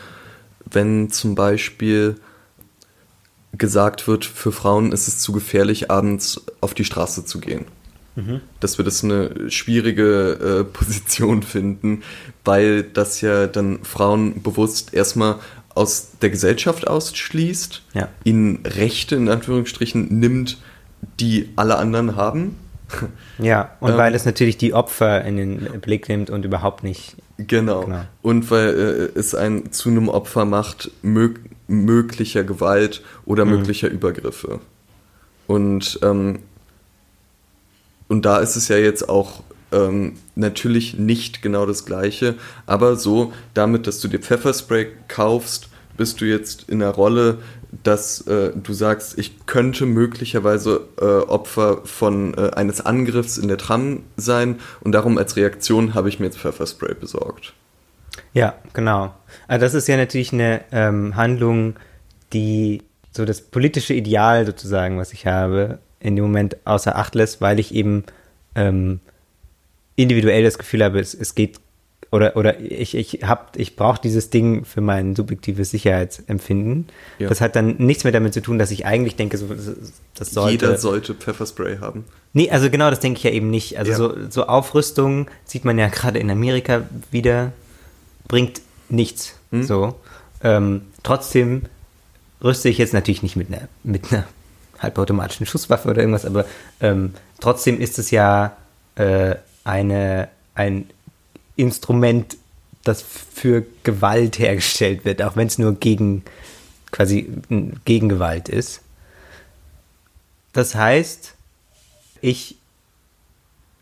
wenn 0.70 1.10
zum 1.10 1.36
Beispiel 1.36 2.16
gesagt 3.54 4.08
wird, 4.08 4.26
für 4.26 4.52
Frauen 4.52 4.92
ist 4.92 5.08
es 5.08 5.20
zu 5.20 5.32
gefährlich, 5.32 5.90
abends 5.90 6.42
auf 6.62 6.74
die 6.74 6.86
Straße 6.86 7.26
zu 7.26 7.40
gehen. 7.40 7.66
Dass 8.60 8.78
wir 8.78 8.86
das 8.86 9.04
eine 9.04 9.50
schwierige 9.50 10.60
äh, 10.60 10.64
Position 10.78 11.42
finden, 11.42 12.04
weil 12.44 12.84
das 12.84 13.22
ja 13.22 13.48
dann 13.48 13.84
Frauen 13.84 14.42
bewusst 14.44 14.94
erstmal 14.94 15.36
aus 15.76 16.10
der 16.22 16.30
Gesellschaft 16.30 16.88
ausschließt, 16.88 17.82
Ja. 17.94 18.10
ihnen 18.24 18.66
Rechte 18.66 19.16
in 19.16 19.30
Anführungsstrichen 19.30 20.20
nimmt, 20.20 20.58
die 21.20 21.50
alle 21.56 21.78
anderen 21.78 22.16
haben. 22.16 22.56
Ja, 23.38 23.70
und 23.80 23.92
Ähm, 23.92 23.98
weil 23.98 24.16
es 24.16 24.26
natürlich 24.26 24.58
die 24.58 24.74
Opfer 24.74 25.24
in 25.24 25.38
den 25.38 25.80
Blick 25.80 26.10
nimmt 26.10 26.30
und 26.30 26.44
überhaupt 26.44 26.84
nicht. 26.84 27.16
Genau. 27.38 27.82
Genau. 27.86 28.02
Und 28.22 28.50
weil 28.52 29.12
äh, 29.16 29.18
es 29.20 29.36
einen 29.36 29.72
zu 29.72 29.90
einem 29.90 30.10
Opfer 30.10 30.44
macht 30.46 30.92
mög 31.04 31.40
möglicher 31.68 32.44
Gewalt 32.44 33.04
oder 33.26 33.46
möglicher 33.46 33.90
Übergriffe. 33.90 34.60
Und, 35.46 36.00
ähm, 36.02 36.40
und 38.08 38.26
da 38.26 38.40
ist 38.40 38.56
es 38.56 38.68
ja 38.70 38.78
jetzt 38.78 39.08
auch 39.08 39.44
ähm, 39.72 40.14
natürlich 40.36 40.98
nicht 40.98 41.42
genau 41.42 41.66
das 41.66 41.86
Gleiche, 41.86 42.36
aber 42.66 42.96
so, 42.96 43.34
damit, 43.54 43.88
dass 43.88 44.00
du 44.00 44.08
dir 44.08 44.20
Pfefferspray 44.20 44.88
kaufst, 45.08 45.70
bist 45.98 46.22
du 46.22 46.26
jetzt 46.26 46.70
in 46.70 46.80
der 46.80 46.92
Rolle, 46.92 47.40
dass 47.84 48.22
äh, 48.22 48.52
du 48.56 48.74
sagst, 48.74 49.18
ich 49.20 49.46
könnte 49.46 49.86
möglicherweise 49.86 50.88
äh, 51.00 51.06
Opfer 51.06 51.82
von 51.84 52.34
äh, 52.36 52.52
eines 52.52 52.82
Angriffs 52.82 53.38
in 53.38 53.48
der 53.48 53.58
Tram 53.58 54.04
sein 54.16 54.60
und 54.82 54.94
darum 54.94 55.18
als 55.18 55.36
Reaktion 55.36 55.94
habe 55.94 56.10
ich 56.10 56.20
mir 56.20 56.28
jetzt 56.28 56.40
Pfefferspray 56.40 56.96
besorgt. 56.96 57.54
Ja, 58.34 58.56
genau. 58.74 59.14
Also 59.48 59.66
das 59.66 59.74
ist 59.74 59.88
ja 59.88 59.98
natürlich 59.98 60.34
eine 60.34 60.62
ähm, 60.72 61.16
Handlung, 61.16 61.76
die 62.34 62.82
so 63.12 63.26
das 63.26 63.42
politische 63.42 63.94
Ideal 63.94 64.46
sozusagen, 64.46 64.98
was 64.98 65.14
ich 65.14 65.28
habe, 65.28 65.80
in 66.00 66.16
dem 66.16 66.26
Moment 66.26 66.58
außer 66.66 66.96
Acht 66.96 67.16
lässt, 67.16 67.42
weil 67.42 67.60
ich 67.60 67.74
eben 67.74 68.04
ähm, 68.56 69.00
individuell 70.00 70.44
das 70.44 70.58
Gefühl 70.58 70.84
habe, 70.84 71.00
es, 71.00 71.14
es 71.14 71.36
geht 71.36 71.60
oder 72.12 72.36
oder 72.36 72.60
ich 72.60 72.96
ich 72.96 73.20
hab 73.24 73.56
ich 73.56 73.76
brauche 73.76 74.02
dieses 74.02 74.30
Ding 74.32 74.66
für 74.66 74.82
mein 74.82 75.16
subjektives 75.16 75.70
Sicherheitsempfinden. 75.72 76.88
Ja. 77.20 77.30
Das 77.30 77.40
hat 77.42 77.56
dann 77.56 77.76
nichts 77.78 78.04
mehr 78.04 78.14
damit 78.14 78.34
zu 78.34 78.42
tun, 78.42 78.58
dass 78.58 78.72
ich 78.72 78.86
eigentlich 78.86 79.16
denke, 79.16 79.38
so, 79.38 79.48
das- 80.16 80.32
sollte 80.32 80.52
Jeder 80.52 80.78
sollte 80.78 81.14
Pfefferspray 81.14 81.78
haben. 81.80 82.06
Nee, 82.34 82.50
also 82.50 82.70
genau, 82.70 82.90
das 82.90 83.00
denke 83.00 83.18
ich 83.18 83.24
ja 83.24 83.32
eben 83.32 83.50
nicht. 83.52 83.78
Also 83.78 83.92
Ja. 83.92 83.98
so, 83.98 84.16
so 84.30 84.48
Aufrüstung 84.48 85.28
sieht 85.46 85.66
man 85.66 85.78
ja 85.78 85.88
gerade 85.88 86.18
in 86.20 86.32
Amerika 86.32 86.84
wieder, 87.12 87.52
bringt 88.28 88.62
nichts. 88.90 89.36
Hm. 89.52 89.64
So. 89.64 89.96
Ähm, 90.44 90.82
trotzdem 91.04 91.64
rüste 92.44 92.70
ich 92.70 92.78
jetzt 92.80 92.94
natürlich 92.94 93.22
nicht 93.24 93.36
mit 93.36 93.50
einer, 93.50 93.68
mit 93.84 94.12
einer 94.12 94.24
halbautomatischen 94.80 95.46
Schusswaffe 95.46 95.90
oder 95.90 96.00
irgendwas, 96.02 96.26
aber 96.26 96.46
ähm, 96.82 97.14
trotzdem 97.40 97.80
ist 97.80 98.00
es 98.00 98.10
ja 98.12 98.56
äh, 98.96 99.36
eine, 99.64 100.30
ein 100.56 100.90
Instrument, 101.56 102.38
das 102.84 103.02
für 103.02 103.66
Gewalt 103.84 104.40
hergestellt 104.40 105.06
wird, 105.06 105.22
auch 105.22 105.36
wenn 105.36 105.48
es 105.48 105.58
nur 105.58 105.76
gegen 105.76 106.24
quasi 106.92 107.30
n- 107.50 107.80
gegen 107.86 108.10
Gewalt 108.10 108.50
ist. 108.50 108.82
Das 110.54 110.76
heißt, 110.76 111.36
ich 112.22 112.56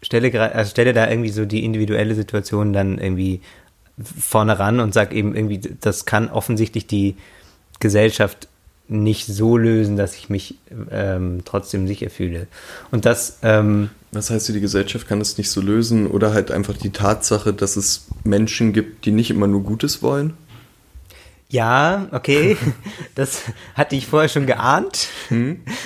stelle, 0.01 0.53
also 0.53 0.69
stelle 0.71 0.93
da 0.93 1.09
irgendwie 1.09 1.29
so 1.29 1.45
die 1.45 1.63
individuelle 1.63 2.15
Situation 2.15 2.73
dann 2.73 2.97
irgendwie 2.97 3.41
vorne 4.03 4.59
ran 4.59 4.79
und 4.79 4.93
sage 4.93 5.15
eben 5.15 5.35
irgendwie, 5.35 5.59
das 5.59 6.05
kann 6.05 6.29
offensichtlich 6.29 6.85
die 6.87 7.15
Gesellschaft 7.79 8.47
nicht 8.89 9.25
so 9.27 9.57
lösen, 9.57 9.97
dass 9.97 10.15
ich 10.15 10.29
mich 10.29 10.55
ähm, 10.91 11.41
trotzdem 11.45 11.87
sicher 11.87 12.09
fühle. 12.09 12.47
Und 12.91 13.05
das, 13.05 13.39
ähm, 13.43 13.89
Was 14.11 14.29
heißt, 14.29 14.47
die 14.49 14.61
Gesellschaft 14.61 15.07
kann 15.07 15.19
es 15.21 15.37
nicht 15.37 15.49
so 15.51 15.59
lösen 15.61 16.07
oder 16.07 16.33
halt 16.33 16.51
einfach 16.51 16.77
die 16.77 16.91
Tatsache, 16.91 17.53
dass 17.53 17.75
es 17.75 18.07
Menschen 18.23 18.71
gibt, 18.73 19.05
die 19.05 19.11
nicht 19.11 19.29
immer 19.29 19.47
nur 19.47 19.63
Gutes 19.63 20.01
wollen? 20.01 20.33
ja, 21.49 22.07
okay, 22.11 22.57
das 23.15 23.43
hatte 23.75 23.95
ich 23.95 24.05
vorher 24.07 24.27
schon 24.27 24.45
geahnt. 24.47 25.07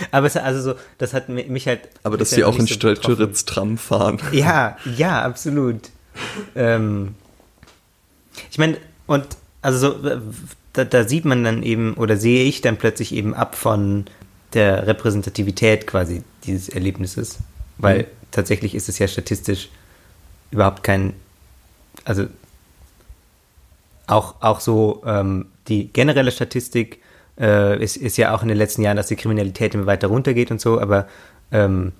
Aber 0.09 0.25
es, 0.25 0.35
also 0.35 0.73
so, 0.73 0.79
das 0.97 1.13
hat 1.13 1.29
mi- 1.29 1.45
mich 1.49 1.67
halt. 1.67 1.83
Hm? 1.83 1.89
Aber 2.03 2.17
dass 2.17 2.31
sie 2.31 2.41
noch 2.41 2.47
auch 2.47 2.57
in 2.59 2.65
so. 2.65 2.73
Stelteritz 2.73 3.45
Tram 3.45 3.77
fahren. 3.77 4.19
Ja, 4.31 4.77
ja, 4.97 5.21
absolut. 5.21 5.89
ähm, 6.55 7.13
ich 8.49 8.57
meine, 8.57 8.77
und 9.05 9.25
also 9.61 9.77
so, 10.01 10.21
da, 10.73 10.85
da 10.85 11.03
sieht 11.07 11.25
man 11.25 11.43
dann 11.43 11.63
eben, 11.63 11.93
oder 11.95 12.17
sehe 12.17 12.43
ich 12.43 12.61
dann 12.61 12.77
plötzlich 12.77 13.13
eben 13.13 13.33
ab 13.33 13.55
von 13.55 14.05
der 14.53 14.87
Repräsentativität 14.87 15.87
quasi 15.87 16.23
dieses 16.45 16.69
Erlebnisses. 16.69 17.39
Weil 17.77 17.99
Mhm. 17.99 18.05
tatsächlich 18.31 18.75
ist 18.75 18.89
es 18.89 18.99
ja 18.99 19.07
statistisch 19.07 19.69
überhaupt 20.51 20.83
kein, 20.83 21.13
also 22.05 22.25
auch, 24.07 24.35
auch 24.41 24.59
so 24.59 25.01
ähm, 25.05 25.47
die 25.67 25.87
generelle 25.87 26.31
Statistik 26.31 26.99
äh, 27.39 27.81
ist, 27.81 27.97
ist 27.97 28.17
ja 28.17 28.35
auch 28.35 28.41
in 28.41 28.49
den 28.49 28.57
letzten 28.57 28.81
Jahren, 28.81 28.97
dass 28.97 29.07
die 29.07 29.15
Kriminalität 29.15 29.73
immer 29.73 29.85
weiter 29.85 30.07
runtergeht 30.07 30.51
und 30.51 30.59
so, 30.59 30.79
aber 30.79 31.07
ähm, 31.51 31.93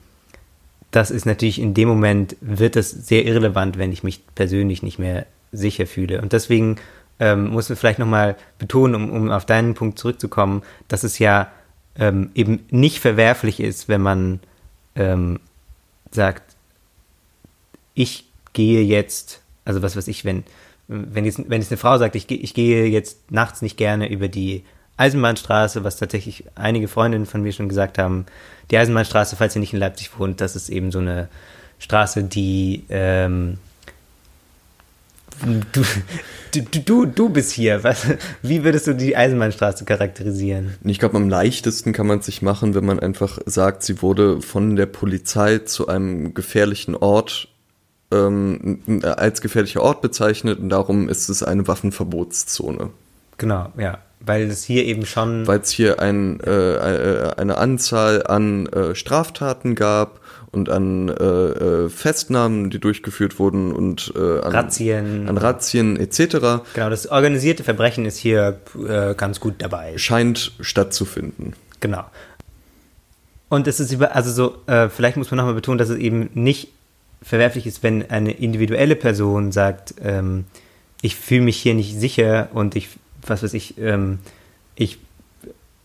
das 0.91 1.09
ist 1.09 1.25
natürlich 1.25 1.59
in 1.59 1.73
dem 1.73 1.87
Moment, 1.87 2.35
wird 2.41 2.75
das 2.75 2.91
sehr 2.91 3.25
irrelevant, 3.25 3.77
wenn 3.77 3.93
ich 3.93 4.03
mich 4.03 4.21
persönlich 4.35 4.83
nicht 4.83 4.99
mehr 4.99 5.25
sicher 5.53 5.87
fühle. 5.87 6.21
Und 6.21 6.33
deswegen 6.33 6.77
ähm, 7.21 7.51
muss 7.51 7.69
man 7.69 7.77
vielleicht 7.77 7.99
nochmal 7.99 8.35
betonen, 8.57 8.95
um, 8.95 9.11
um 9.11 9.31
auf 9.31 9.45
deinen 9.45 9.75
Punkt 9.75 9.99
zurückzukommen, 9.99 10.63
dass 10.87 11.03
es 11.03 11.19
ja 11.19 11.51
ähm, 11.95 12.31
eben 12.33 12.65
nicht 12.71 12.99
verwerflich 12.99 13.59
ist, 13.59 13.87
wenn 13.87 14.01
man 14.01 14.39
ähm, 14.95 15.39
sagt, 16.09 16.55
ich 17.93 18.25
gehe 18.53 18.81
jetzt, 18.83 19.41
also 19.65 19.83
was 19.83 19.95
weiß 19.95 20.07
ich, 20.07 20.25
wenn, 20.25 20.43
wenn 20.87 21.23
jetzt, 21.25 21.37
wenn 21.47 21.61
jetzt 21.61 21.71
eine 21.71 21.77
Frau 21.77 21.97
sagt, 21.99 22.15
ich, 22.15 22.25
gehe- 22.27 22.39
ich 22.39 22.53
gehe 22.55 22.85
jetzt 22.87 23.31
nachts 23.31 23.61
nicht 23.61 23.77
gerne 23.77 24.09
über 24.09 24.27
die 24.27 24.63
Eisenbahnstraße, 24.97 25.83
was 25.83 25.97
tatsächlich 25.97 26.45
einige 26.55 26.87
Freundinnen 26.87 27.27
von 27.27 27.43
mir 27.43 27.53
schon 27.53 27.69
gesagt 27.69 27.99
haben, 27.99 28.25
die 28.71 28.77
Eisenbahnstraße, 28.77 29.35
falls 29.35 29.55
ihr 29.55 29.59
nicht 29.59 29.73
in 29.73 29.79
Leipzig 29.79 30.17
wohnt, 30.17 30.41
das 30.41 30.55
ist 30.55 30.69
eben 30.69 30.91
so 30.91 30.99
eine 30.99 31.27
Straße, 31.79 32.23
die 32.23 32.83
ähm, 32.89 33.59
du, 35.71 35.83
du, 36.53 36.79
du, 36.79 37.05
du 37.05 37.29
bist 37.29 37.51
hier. 37.51 37.83
Was, 37.83 38.07
wie 38.41 38.63
würdest 38.63 38.87
du 38.87 38.93
die 38.93 39.15
Eisenbahnstraße 39.15 39.85
charakterisieren? 39.85 40.75
Ich 40.83 40.99
glaube, 40.99 41.17
am 41.17 41.29
leichtesten 41.29 41.93
kann 41.93 42.07
man 42.07 42.19
es 42.19 42.25
sich 42.25 42.41
machen, 42.41 42.75
wenn 42.75 42.85
man 42.85 42.99
einfach 42.99 43.39
sagt, 43.45 43.83
sie 43.83 44.01
wurde 44.01 44.41
von 44.41 44.75
der 44.75 44.85
Polizei 44.85 45.59
zu 45.59 45.87
einem 45.87 46.33
gefährlichen 46.33 46.95
Ort 46.95 47.47
ähm, 48.11 49.01
als 49.03 49.41
gefährlicher 49.41 49.81
Ort 49.81 50.01
bezeichnet 50.01 50.59
und 50.59 50.69
darum 50.69 51.09
ist 51.09 51.29
es 51.29 51.43
eine 51.43 51.67
Waffenverbotszone. 51.67 52.89
Genau, 53.37 53.71
ja. 53.77 53.99
Weil 54.23 54.51
es 54.51 54.63
hier 54.63 54.85
eben 54.85 55.07
schon. 55.07 55.47
Weil 55.47 55.61
es 55.61 55.71
hier 55.71 55.99
ein, 55.99 56.39
äh, 56.41 56.75
äh, 56.75 57.35
eine 57.37 57.57
Anzahl 57.57 58.25
an 58.27 58.67
äh, 58.67 58.93
Straftaten 58.93 59.73
gab 59.73 60.20
und 60.51 60.69
an 60.69 61.09
äh, 61.09 61.13
äh, 61.13 61.89
Festnahmen, 61.89 62.69
die 62.69 62.79
durchgeführt 62.79 63.39
wurden 63.39 63.71
und 63.71 64.11
äh, 64.15 64.19
an 64.19 64.51
Razzien. 64.51 65.29
an 65.29 65.37
Razzien 65.37 65.97
etc. 65.97 66.63
Genau, 66.73 66.89
das 66.89 67.07
organisierte 67.07 67.63
Verbrechen 67.63 68.05
ist 68.05 68.17
hier 68.17 68.59
äh, 68.87 69.13
ganz 69.15 69.39
gut 69.39 69.55
dabei. 69.59 69.97
scheint 69.97 70.51
stattzufinden. 70.59 71.53
Genau. 71.79 72.03
Und 73.49 73.67
es 73.67 73.79
ist 73.79 73.91
über, 73.91 74.15
also 74.15 74.31
so, 74.31 74.71
äh, 74.71 74.89
vielleicht 74.89 75.17
muss 75.17 75.31
man 75.31 75.37
nochmal 75.37 75.53
betonen, 75.53 75.77
dass 75.77 75.89
es 75.89 75.97
eben 75.97 76.29
nicht 76.33 76.69
verwerflich 77.21 77.67
ist, 77.67 77.83
wenn 77.83 78.09
eine 78.09 78.31
individuelle 78.31 78.95
Person 78.95 79.51
sagt, 79.51 79.95
ähm, 80.01 80.45
ich 81.01 81.15
fühle 81.15 81.41
mich 81.41 81.57
hier 81.57 81.73
nicht 81.73 81.99
sicher 81.99 82.49
und 82.53 82.75
ich, 82.75 82.89
was 83.25 83.43
weiß 83.43 83.53
ich, 83.53 83.77
ähm, 83.77 84.19
ich 84.75 84.99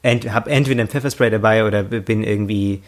ent, 0.03 0.33
habe 0.33 0.51
entweder 0.51 0.83
ein 0.83 0.89
Pfefferspray 0.89 1.31
dabei 1.31 1.65
oder 1.65 1.83
bin 1.83 2.23
irgendwie, 2.23 2.83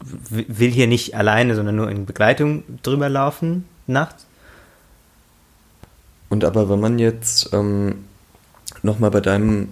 will 0.00 0.70
hier 0.70 0.86
nicht 0.86 1.14
alleine, 1.14 1.54
sondern 1.54 1.76
nur 1.76 1.90
in 1.90 2.06
Begleitung 2.06 2.64
drüber 2.82 3.08
laufen 3.08 3.64
nachts. 3.86 4.26
Und 6.28 6.44
aber 6.44 6.70
wenn 6.70 6.80
man 6.80 6.98
jetzt 6.98 7.52
ähm, 7.52 8.04
nochmal 8.82 9.10
bei 9.10 9.20
deinem 9.20 9.68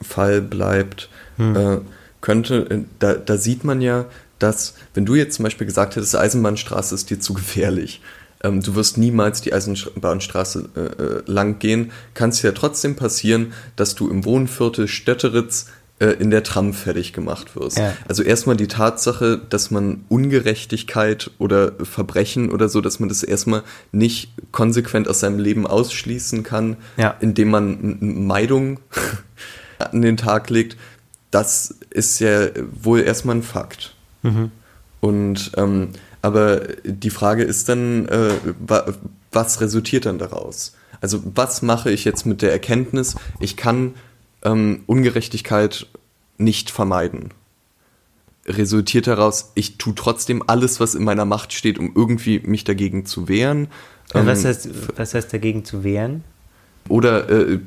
Fall 0.00 0.40
bleibt, 0.42 1.08
äh, 1.38 1.78
könnte, 2.20 2.70
äh, 2.70 2.80
da, 2.98 3.14
da 3.14 3.36
sieht 3.36 3.64
man 3.64 3.80
ja, 3.80 4.04
dass, 4.38 4.74
wenn 4.92 5.06
du 5.06 5.14
jetzt 5.14 5.36
zum 5.36 5.44
Beispiel 5.44 5.66
gesagt 5.66 5.96
hättest, 5.96 6.16
Eisenbahnstraße 6.16 6.94
ist 6.94 7.10
dir 7.10 7.20
zu 7.20 7.34
gefährlich, 7.34 8.00
ähm, 8.42 8.60
du 8.62 8.74
wirst 8.74 8.98
niemals 8.98 9.40
die 9.40 9.52
Eisenbahnstraße 9.52 10.68
äh, 10.76 10.80
äh, 10.80 11.22
lang 11.26 11.58
gehen, 11.58 11.92
kann 12.12 12.30
es 12.30 12.42
ja 12.42 12.52
trotzdem 12.52 12.96
passieren, 12.96 13.52
dass 13.76 13.94
du 13.94 14.08
im 14.08 14.24
Wohnviertel 14.24 14.86
Stötteritz 14.86 15.66
äh, 16.00 16.06
in 16.06 16.30
der 16.30 16.42
Tram 16.42 16.72
fertig 16.72 17.12
gemacht 17.12 17.54
wirst. 17.56 17.78
Ja. 17.78 17.94
Also 18.08 18.22
erstmal 18.22 18.56
die 18.56 18.66
Tatsache, 18.68 19.40
dass 19.48 19.70
man 19.70 20.04
Ungerechtigkeit 20.08 21.30
oder 21.38 21.72
Verbrechen 21.84 22.50
oder 22.50 22.68
so, 22.68 22.80
dass 22.80 22.98
man 23.00 23.08
das 23.08 23.22
erstmal 23.22 23.62
nicht 23.92 24.30
konsequent 24.52 25.08
aus 25.08 25.20
seinem 25.20 25.38
Leben 25.38 25.66
ausschließen 25.66 26.42
kann, 26.42 26.76
Ja. 26.96 27.16
indem 27.20 27.50
man 27.50 27.96
Meidung 28.26 28.80
an 29.78 30.02
den 30.02 30.16
Tag 30.16 30.50
legt, 30.50 30.76
das 31.30 31.74
ist 31.90 32.20
ja 32.20 32.48
wohl 32.82 33.00
erstmal 33.00 33.36
ein 33.36 33.42
Fakt. 33.42 33.94
Und 35.00 35.52
ähm, 35.56 35.90
aber 36.22 36.60
die 36.84 37.10
Frage 37.10 37.42
ist 37.42 37.68
dann, 37.68 38.06
äh, 38.08 38.30
wa 38.66 38.86
was 39.32 39.60
resultiert 39.60 40.06
dann 40.06 40.18
daraus? 40.18 40.74
Also 41.00 41.22
was 41.34 41.60
mache 41.60 41.90
ich 41.90 42.04
jetzt 42.04 42.24
mit 42.24 42.40
der 42.40 42.52
Erkenntnis, 42.52 43.16
ich 43.40 43.56
kann 43.56 43.94
ähm, 44.44 44.82
Ungerechtigkeit 44.86 45.86
nicht 46.38 46.70
vermeiden? 46.70 47.30
Resultiert 48.46 49.06
daraus, 49.06 49.52
ich 49.54 49.78
tue 49.78 49.94
trotzdem 49.94 50.42
alles, 50.46 50.78
was 50.78 50.94
in 50.94 51.02
meiner 51.04 51.24
Macht 51.24 51.52
steht, 51.54 51.78
um 51.78 51.92
irgendwie 51.94 52.40
mich 52.40 52.64
dagegen 52.64 53.06
zu 53.06 53.26
wehren? 53.28 53.68
Also 54.12 54.26
was, 54.26 54.44
Ähm, 54.44 54.48
heißt, 54.50 54.68
was 54.98 55.14
heißt 55.14 55.32
dagegen 55.32 55.64
zu 55.64 55.82
wehren? 55.82 56.24
oder 56.90 57.30
äh, 57.30 57.58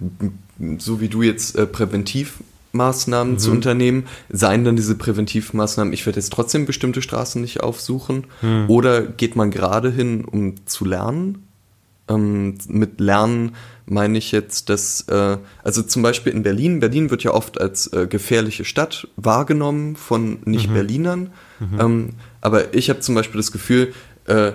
so 0.78 1.02
wie 1.02 1.08
du 1.08 1.24
jetzt 1.24 1.56
äh, 1.58 1.66
Präventivmaßnahmen 1.66 3.40
zu 3.40 3.50
unternehmen, 3.50 4.06
seien 4.30 4.63
dann 4.63 4.76
diese 4.76 4.94
Präventivmaßnahmen, 4.94 5.92
ich 5.92 6.06
werde 6.06 6.20
jetzt 6.20 6.32
trotzdem 6.32 6.68
bestimmte 6.68 7.02
Straßen 7.02 7.42
nicht 7.42 7.62
aufsuchen? 7.62 8.26
Oder 8.68 9.02
geht 9.02 9.36
man 9.36 9.50
gerade 9.50 9.90
hin, 9.90 10.24
um 10.24 10.54
zu 10.68 10.86
lernen? 10.86 11.47
Ähm, 12.10 12.58
mit 12.67 13.00
Lernen 13.00 13.56
meine 13.86 14.17
ich 14.17 14.32
jetzt, 14.32 14.70
dass, 14.70 15.02
äh, 15.08 15.38
also 15.63 15.82
zum 15.82 16.02
Beispiel 16.02 16.34
in 16.34 16.43
Berlin, 16.43 16.80
Berlin 16.80 17.10
wird 17.10 17.24
ja 17.24 17.34
oft 17.34 17.60
als 17.60 17.88
äh, 17.93 18.08
gefährliche 18.08 18.65
Stadt 18.65 19.08
wahrgenommen 19.15 19.96
von 19.96 20.39
Nicht-Berlinern. 20.46 21.32
Ähm, 21.80 22.10
aber 22.41 22.74
ich 22.74 22.89
habe 22.89 23.00
zum 23.00 23.15
Beispiel 23.15 23.39
das 23.39 23.52
Gefühl, 23.52 23.93
äh, 24.26 24.52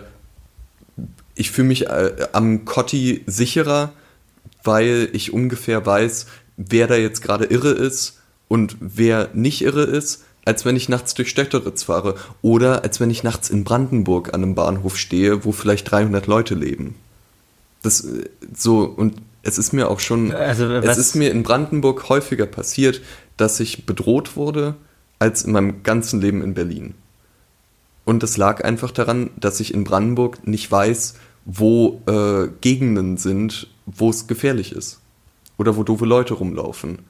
ich 1.34 1.50
fühle 1.50 1.68
mich 1.68 1.86
äh, 1.86 2.28
am 2.32 2.64
Kotti 2.64 3.22
sicherer, 3.26 3.92
weil 4.62 5.08
ich 5.12 5.32
ungefähr 5.32 5.84
weiß, 5.84 6.26
wer 6.56 6.86
da 6.86 6.94
jetzt 6.94 7.22
gerade 7.22 7.46
irre 7.46 7.70
ist 7.70 8.20
und 8.48 8.76
wer 8.80 9.30
nicht 9.32 9.62
irre 9.62 9.82
ist, 9.82 10.24
als 10.44 10.64
wenn 10.64 10.76
ich 10.76 10.88
nachts 10.88 11.14
durch 11.14 11.30
Stötteritz 11.30 11.84
fahre 11.84 12.16
oder 12.42 12.82
als 12.82 13.00
wenn 13.00 13.10
ich 13.10 13.22
nachts 13.22 13.48
in 13.48 13.64
Brandenburg 13.64 14.34
an 14.34 14.42
einem 14.42 14.54
Bahnhof 14.54 14.98
stehe, 14.98 15.44
wo 15.44 15.52
vielleicht 15.52 15.90
300 15.90 16.26
Leute 16.26 16.54
leben. 16.54 16.96
Das 17.82 18.04
äh, 18.04 18.28
so 18.56 18.80
und 18.84 19.14
es 19.42 19.58
ist 19.58 19.72
mir 19.72 19.90
auch 19.90 19.98
schon, 20.00 20.32
Also, 20.32 20.66
es 20.70 20.98
ist 20.98 21.16
mir 21.16 21.30
in 21.32 21.42
Brandenburg 21.42 22.08
häufiger 22.08 22.46
passiert, 22.46 23.00
dass 23.36 23.58
ich 23.58 23.86
bedroht 23.86 24.36
wurde 24.36 24.76
als 25.18 25.42
in 25.44 25.52
meinem 25.52 25.82
ganzen 25.82 26.20
Leben 26.20 26.42
in 26.42 26.54
Berlin. 26.54 26.94
Und 28.04 28.22
das 28.22 28.36
lag 28.36 28.62
einfach 28.64 28.90
daran, 28.92 29.30
dass 29.36 29.58
ich 29.60 29.74
in 29.74 29.84
Brandenburg 29.84 30.46
nicht 30.46 30.70
weiß, 30.70 31.14
wo 31.44 32.00
äh, 32.06 32.48
Gegenden 32.60 33.16
sind, 33.16 33.68
wo 33.86 34.10
es 34.10 34.26
gefährlich 34.28 34.72
ist. 34.72 35.00
Oder 35.58 35.76
wo 35.76 35.82
doofe 35.82 36.04
Leute 36.04 36.34
rumlaufen. 36.34 37.00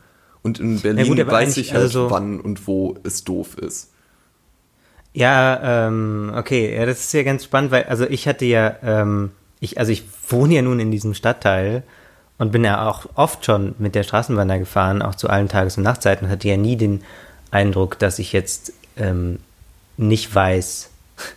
Und 0.43 0.59
in 0.59 0.81
Berlin 0.81 1.07
gut, 1.07 1.27
weiß 1.27 1.57
ich 1.59 1.73
halt, 1.73 1.83
also 1.83 2.05
so- 2.05 2.11
wann 2.11 2.41
und 2.41 2.67
wo 2.67 2.97
es 3.05 3.25
doof 3.25 3.57
ist. 3.59 3.91
Ja, 5.15 5.87
ähm, 5.89 6.33
okay, 6.35 6.75
ja, 6.75 6.87
das 6.87 7.01
ist 7.01 7.13
ja 7.13 7.23
ganz 7.23 7.45
spannend, 7.45 7.71
weil, 7.71 7.85
also 7.85 8.05
ich 8.07 8.27
hatte 8.27 8.47
ja, 8.47 8.75
ähm, 8.83 9.31
ich, 9.63 9.79
also 9.79 9.93
ich 9.93 10.03
wohne 10.29 10.55
ja 10.55 10.63
nun 10.63 10.81
in 10.81 10.91
diesem 10.91 11.15
Stadtteil 11.15 11.85
und 12.37 12.51
bin 12.51 12.65
ja 12.65 12.89
auch 12.89 13.07
oft 13.15 13.47
schon 13.47 13.77
mit 13.79 13.95
der 13.95 14.03
Straßenbahn 14.03 14.49
da 14.49 14.59
gefahren, 14.59 15.03
auch 15.03 15.15
zu 15.15 15.31
allen 15.31 15.49
Tages- 15.49 15.77
und 15.77 15.85
Nachtzeiten, 15.85 16.29
hatte 16.29 16.49
ja 16.49 16.57
nie 16.57 16.77
den 16.77 17.03
Eindruck, 17.53 17.97
dass 18.01 18.19
ich 18.19 18.33
jetzt 18.33 18.73
ähm, 18.97 19.39
nicht 19.97 20.35
weiß, 20.35 20.91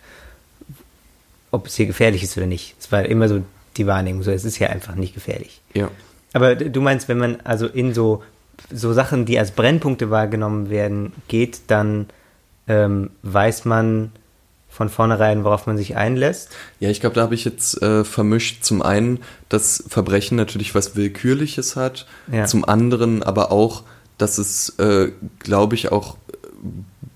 ob 1.51 1.67
es 1.67 1.75
hier 1.75 1.85
gefährlich 1.85 2.23
ist 2.23 2.35
oder 2.35 2.47
nicht. 2.47 2.75
Es 2.79 2.91
war 2.91 3.05
immer 3.05 3.29
so 3.29 3.43
die 3.77 3.85
Wahrnehmung, 3.85 4.23
so 4.23 4.31
es 4.31 4.43
ist 4.43 4.57
ja 4.57 4.69
einfach 4.69 4.95
nicht 4.95 5.13
gefährlich. 5.13 5.61
Ja. 5.75 5.91
Aber 6.33 6.55
du 6.55 6.81
meinst, 6.81 7.07
wenn 7.07 7.19
man 7.19 7.37
also 7.43 7.67
in 7.67 7.93
so, 7.93 8.23
so 8.71 8.91
Sachen, 8.91 9.25
die 9.25 9.37
als 9.37 9.51
Brennpunkte 9.51 10.09
wahrgenommen 10.09 10.71
werden, 10.71 11.13
geht, 11.27 11.61
dann 11.67 12.07
ähm, 12.67 13.11
weiß 13.21 13.65
man 13.65 14.11
von 14.75 14.89
vornherein, 14.89 15.43
worauf 15.45 15.67
man 15.67 15.77
sich 15.77 15.95
einlässt. 15.95 16.49
Ja, 16.79 16.89
ich 16.89 16.99
glaube, 16.99 17.15
da 17.15 17.21
habe 17.21 17.33
ich 17.35 17.45
jetzt 17.45 17.81
äh, 17.81 18.03
vermischt 18.03 18.63
zum 18.63 18.81
einen, 18.81 19.19
dass 19.49 19.83
Verbrechen 19.87 20.35
natürlich 20.35 20.75
was 20.75 20.95
Willkürliches 20.95 21.75
hat, 21.75 22.05
Ja. 22.31 22.45
zum 22.45 22.65
anderen 22.65 23.23
aber 23.23 23.51
auch, 23.51 23.83
dass 24.17 24.37
es, 24.37 24.69
äh, 24.79 25.11
glaube 25.39 25.75
ich, 25.75 25.91
auch 25.91 26.15
äh, 26.15 26.37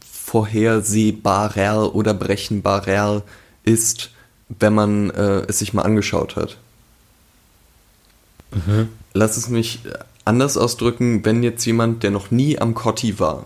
vorhersehbarer 0.09 1.93
oder 1.95 2.13
brechenbarer 2.13 3.23
ist, 3.63 4.11
wenn 4.59 4.73
man 4.73 5.09
äh, 5.09 5.41
es 5.47 5.59
sich 5.59 5.73
mal 5.73 5.83
angeschaut 5.83 6.35
hat. 6.35 6.57
Lass 9.13 9.37
es 9.37 9.49
mich 9.49 9.81
anders 10.25 10.57
ausdrücken, 10.57 11.23
wenn 11.23 11.43
jetzt 11.43 11.65
jemand, 11.65 12.01
der 12.03 12.09
noch 12.11 12.31
nie 12.31 12.57
am 12.59 12.73
Kotti 12.73 13.19
war, 13.19 13.45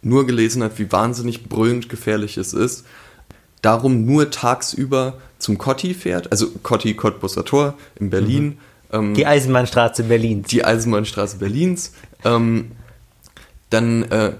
nur 0.00 0.26
gelesen 0.26 0.62
hat, 0.62 0.78
wie 0.78 0.90
wahnsinnig 0.90 1.48
brüllend 1.48 1.88
gefährlich 1.88 2.38
es 2.38 2.54
ist, 2.54 2.86
darum 3.62 4.04
nur 4.04 4.30
tagsüber 4.30 5.14
zum 5.38 5.58
Kotti 5.58 5.94
fährt, 5.94 6.30
also 6.32 6.48
Kotti 6.62 6.94
Cottbusser 6.94 7.44
Tor 7.44 7.74
in 7.98 8.10
Berlin, 8.10 8.58
ähm, 8.92 9.14
Die 9.14 9.26
Eisenbahnstraße 9.26 10.04
Berlins. 10.04 10.48
die 10.48 10.64
Eisenbahnstraße 10.64 11.38
Berlins, 11.38 11.92
ähm, 12.24 12.72
dann 13.70 14.04
äh, 14.04 14.32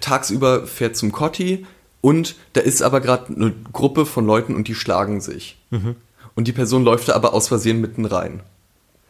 tagsüber 0.00 0.66
fährt 0.66 0.96
zum 0.96 1.12
Kotti 1.12 1.66
und 2.00 2.36
da 2.54 2.60
ist 2.60 2.82
aber 2.82 3.00
gerade 3.00 3.34
eine 3.34 3.52
Gruppe 3.72 4.06
von 4.06 4.24
Leuten 4.26 4.54
und 4.54 4.68
die 4.68 4.74
schlagen 4.74 5.20
sich. 5.20 5.58
Und 6.34 6.48
die 6.48 6.52
Person 6.52 6.82
läuft 6.82 7.08
da 7.08 7.14
aber 7.14 7.34
aus 7.34 7.48
Versehen 7.48 7.80
mitten 7.80 8.06
rein. 8.06 8.40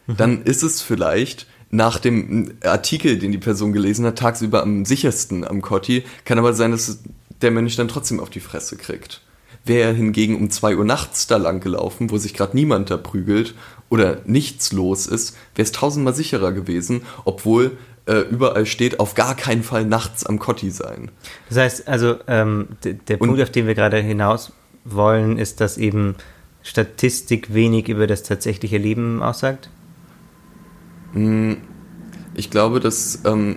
Dann 0.09 0.43
ist 0.43 0.65
es 0.65 0.83
vielleicht 0.83 1.47
nach 1.71 2.01
dem 2.01 2.55
Artikel, 2.65 3.19
den 3.19 3.31
die 3.31 3.39
Person 3.39 3.73
gelesen 3.73 4.05
hat, 4.05 4.19
tagsüber 4.19 4.63
am 4.63 4.85
sichersten 4.85 5.47
am 5.47 5.63
Kotti, 5.63 6.03
kann 6.25 6.39
aber 6.39 6.53
sein, 6.53 6.73
dass 6.73 6.99
der 7.43 7.51
Mensch 7.51 7.77
dann 7.77 7.89
trotzdem 7.89 8.21
auf 8.21 8.31
die 8.31 8.41
Fresse 8.41 8.77
kriegt. 8.77 9.23
Wäre 9.65 9.89
er 9.91 9.95
hingegen 9.95 10.37
um 10.37 10.51
2 10.51 10.77
Uhr 10.77 10.85
nachts 10.85 11.27
da 11.27 11.37
lang 11.37 11.61
gelaufen, 11.61 12.11
wo 12.11 12.17
sich 12.19 12.35
gerade 12.35 12.57
niemand 12.57 12.91
da 12.91 12.97
prügelt 12.97 13.55
oder 13.91 14.19
nichts 14.25 14.73
los 14.73 15.07
ist, 15.07 15.37
wäre 15.55 15.65
es 15.65 15.73
tausendmal 15.73 16.15
sicherer 16.15 16.53
gewesen, 16.53 17.03
obwohl 17.25 17.77
äh, 18.07 18.21
überall 18.21 18.65
steht, 18.65 19.01
auf 19.01 19.15
gar 19.15 19.35
keinen 19.35 19.63
Fall 19.63 19.85
nachts 19.85 20.25
am 20.25 20.39
Kotti 20.39 20.71
sein. 20.71 21.11
Das 21.49 21.59
heißt, 21.59 21.89
also 21.89 22.17
ähm, 22.27 22.69
der 22.85 23.21
Und- 23.21 23.29
Punkt, 23.29 23.43
auf 23.43 23.51
den 23.51 23.67
wir 23.67 23.75
gerade 23.75 23.99
hinaus 23.99 24.53
wollen, 24.85 25.37
ist, 25.39 25.61
dass 25.61 25.77
eben 25.77 26.15
Statistik 26.63 27.53
wenig 27.53 27.89
über 27.89 28.07
das 28.07 28.23
tatsächliche 28.23 28.79
Leben 28.79 29.23
aussagt. 29.23 29.69
Ich 32.35 32.51
glaube, 32.51 32.81
dass 32.81 33.21
ähm, 33.25 33.57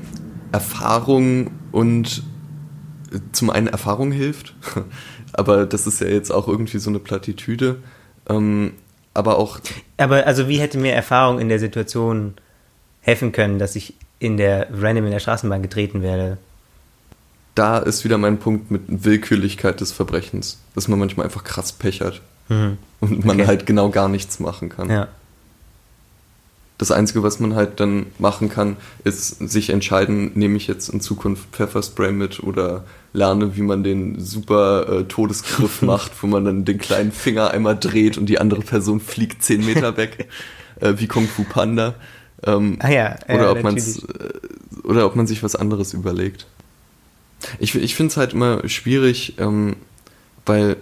Erfahrung 0.52 1.52
und 1.72 2.24
zum 3.32 3.50
einen 3.50 3.68
Erfahrung 3.68 4.12
hilft, 4.12 4.54
aber 5.34 5.66
das 5.66 5.88
ist 5.88 6.02
ja 6.02 6.08
jetzt 6.08 6.32
auch 6.32 6.48
irgendwie 6.48 6.80
so 6.80 6.90
eine 6.90 7.00
Plattitüde. 7.00 7.78
Ähm, 8.30 8.74
aber 9.14 9.38
auch, 9.38 9.60
Aber 9.98 10.26
also 10.26 10.48
wie 10.48 10.58
hätte 10.60 10.78
mir 10.78 10.94
Erfahrung 10.94 11.40
in 11.40 11.50
der 11.50 11.60
Situation 11.60 12.34
helfen 13.02 13.32
können, 13.32 13.60
dass 13.60 13.76
ich 13.76 13.94
in 14.20 14.38
der 14.38 14.68
random 14.74 15.06
in 15.06 15.12
der 15.12 15.20
Straßenbahn 15.20 15.62
getreten 15.62 16.02
werde? 16.02 16.38
da 17.56 17.78
ist 17.78 18.04
wieder 18.04 18.18
mein 18.18 18.40
Punkt 18.40 18.72
mit 18.72 18.82
Willkürlichkeit 18.88 19.80
des 19.80 19.92
Verbrechens, 19.92 20.58
dass 20.74 20.88
man 20.88 20.98
manchmal 20.98 21.28
einfach 21.28 21.44
krass 21.44 21.72
Pech 21.72 22.02
hat 22.02 22.20
Mhm. 22.50 22.78
und 23.00 23.24
man 23.26 23.38
Okay. 23.40 23.48
halt 23.48 23.66
genau 23.68 23.90
gar 23.90 24.10
nichts 24.10 24.40
machen 24.40 24.70
kann. 24.70 24.90
Ja. 24.90 25.08
Das 26.78 26.92
Einzige, 26.92 27.24
was 27.24 27.40
man 27.40 27.56
halt 27.56 27.80
dann 27.80 28.08
machen 28.18 28.50
kann, 28.50 28.78
ist 29.04 29.50
sich 29.50 29.70
entscheiden, 29.70 30.32
nehme 30.36 30.58
ich 30.58 30.68
jetzt 30.68 30.90
in 30.90 31.02
Zukunft 31.02 31.50
Pfefferspray 31.52 32.12
mit 32.12 32.42
oder 32.42 32.84
lerne, 33.14 33.56
wie 33.56 33.62
man 33.62 33.84
den 33.84 34.20
super 34.20 34.90
äh, 34.90 35.04
Todesgriff 35.04 35.82
macht, 35.82 36.12
wo 36.22 36.28
man 36.28 36.46
dann 36.46 36.66
den 36.66 36.80
kleinen 36.80 37.12
Finger 37.12 37.52
einmal 37.52 37.78
dreht 37.78 38.18
und 38.18 38.26
die 38.26 38.40
andere 38.40 38.62
Person 38.62 39.00
fliegt 39.00 39.44
zehn 39.44 39.66
Meter 39.66 39.96
weg, 39.98 40.30
äh, 40.80 40.94
wie 40.98 41.08
Kung 41.08 41.28
Fu 41.28 41.44
Panda. 41.44 41.94
Ähm, 42.46 42.78
Ah 42.80 42.90
ja, 42.90 43.16
äh, 43.28 43.36
oder, 43.36 43.52
ob 43.52 43.64
man's, 43.64 44.00
äh, 44.00 44.84
oder 44.84 45.06
ob 45.06 45.16
man 45.16 45.28
sich 45.28 45.44
was 45.44 45.56
anderes 45.56 45.94
überlegt. 45.94 46.48
Ich, 47.60 47.76
ich 47.76 47.96
finde 47.96 48.12
es 48.12 48.18
halt 48.18 48.34
immer 48.34 48.68
schwierig, 48.68 49.36
ähm, 49.38 49.76
weil 50.46 50.78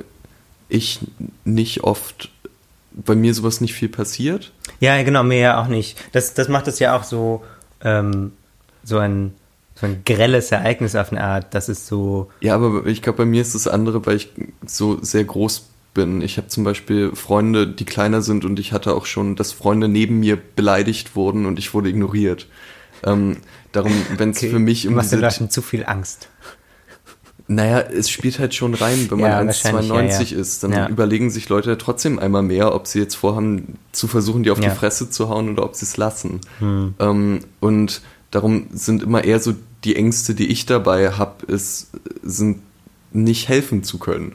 ich 0.69 0.99
nicht 1.43 1.83
oft, 1.83 2.29
bei 2.93 3.15
mir 3.15 3.33
sowas 3.33 3.61
nicht 3.61 3.73
viel 3.73 3.89
passiert. 3.89 4.51
Ja, 4.79 5.01
genau, 5.03 5.23
mir 5.23 5.39
ja 5.39 5.61
auch 5.61 5.67
nicht. 5.67 5.97
Das, 6.11 6.33
das 6.33 6.47
macht 6.47 6.67
es 6.67 6.79
ja 6.79 6.95
auch 6.95 7.03
so, 7.03 7.43
ähm, 7.83 8.33
so 8.83 8.97
ein, 8.97 9.33
so 9.75 9.85
ein 9.85 10.03
grelles 10.05 10.51
Ereignis 10.51 10.95
auf 10.95 11.11
eine 11.11 11.23
Art. 11.23 11.53
Das 11.53 11.69
ist 11.69 11.87
so, 11.87 12.29
Ja, 12.41 12.55
aber 12.55 12.85
ich 12.85 13.01
glaube, 13.01 13.17
bei 13.17 13.25
mir 13.25 13.41
ist 13.41 13.55
das 13.55 13.67
andere, 13.67 14.05
weil 14.05 14.17
ich 14.17 14.29
so 14.65 15.01
sehr 15.01 15.23
groß 15.23 15.69
bin. 15.93 16.21
Ich 16.21 16.37
habe 16.37 16.47
zum 16.47 16.63
Beispiel 16.63 17.15
Freunde, 17.15 17.67
die 17.67 17.85
kleiner 17.85 18.21
sind 18.21 18.45
und 18.45 18.59
ich 18.59 18.71
hatte 18.73 18.93
auch 18.93 19.05
schon, 19.05 19.35
dass 19.35 19.51
Freunde 19.51 19.87
neben 19.87 20.19
mir 20.19 20.37
beleidigt 20.37 21.15
wurden 21.15 21.45
und 21.45 21.59
ich 21.59 21.73
wurde 21.73 21.89
ignoriert. 21.89 22.47
Ähm, 23.03 23.37
darum, 23.71 23.91
wenn 24.17 24.31
es 24.31 24.39
für 24.39 24.59
mich 24.59 24.83
du 24.83 24.89
um 24.89 24.95
machst 24.95 25.11
diese, 25.11 25.21
Leuten 25.21 25.49
zu 25.49 25.61
viel 25.61 25.85
Angst. 25.85 26.29
Naja, 27.55 27.79
es 27.79 28.09
spielt 28.09 28.39
halt 28.39 28.53
schon 28.55 28.73
rein, 28.73 29.07
wenn 29.09 29.19
man 29.19 29.31
Ja, 29.31 29.39
1,92 29.39 29.73
wahrscheinlich, 29.73 30.31
ja, 30.31 30.35
ja. 30.37 30.41
ist, 30.41 30.63
dann 30.63 30.71
Ja. 30.73 30.87
überlegen 30.89 31.29
sich 31.29 31.49
Leute 31.49 31.77
trotzdem 31.77 32.19
einmal 32.19 32.43
mehr, 32.43 32.73
ob 32.73 32.87
sie 32.87 32.99
jetzt 32.99 33.15
vorhaben, 33.15 33.77
zu 33.91 34.07
versuchen, 34.07 34.43
die 34.43 34.51
auf 34.51 34.59
die 34.59 34.69
Fresse 34.69 35.09
zu 35.09 35.29
hauen 35.29 35.49
oder 35.49 35.63
ob 35.63 35.75
sie 35.75 35.85
es 35.85 35.97
lassen. 35.97 36.39
Hm. 36.59 36.93
Ähm, 36.99 37.39
und 37.59 38.01
darum 38.31 38.67
sind 38.73 39.03
immer 39.03 39.23
eher 39.23 39.39
so 39.39 39.53
die 39.83 39.95
Ängste, 39.95 40.35
die 40.35 40.47
ich 40.47 40.65
dabei 40.65 41.11
habe, 41.13 41.45
ist, 41.47 41.89
sind 42.23 42.59
nicht 43.11 43.49
helfen 43.49 43.83
zu 43.83 43.97
können. 43.97 44.33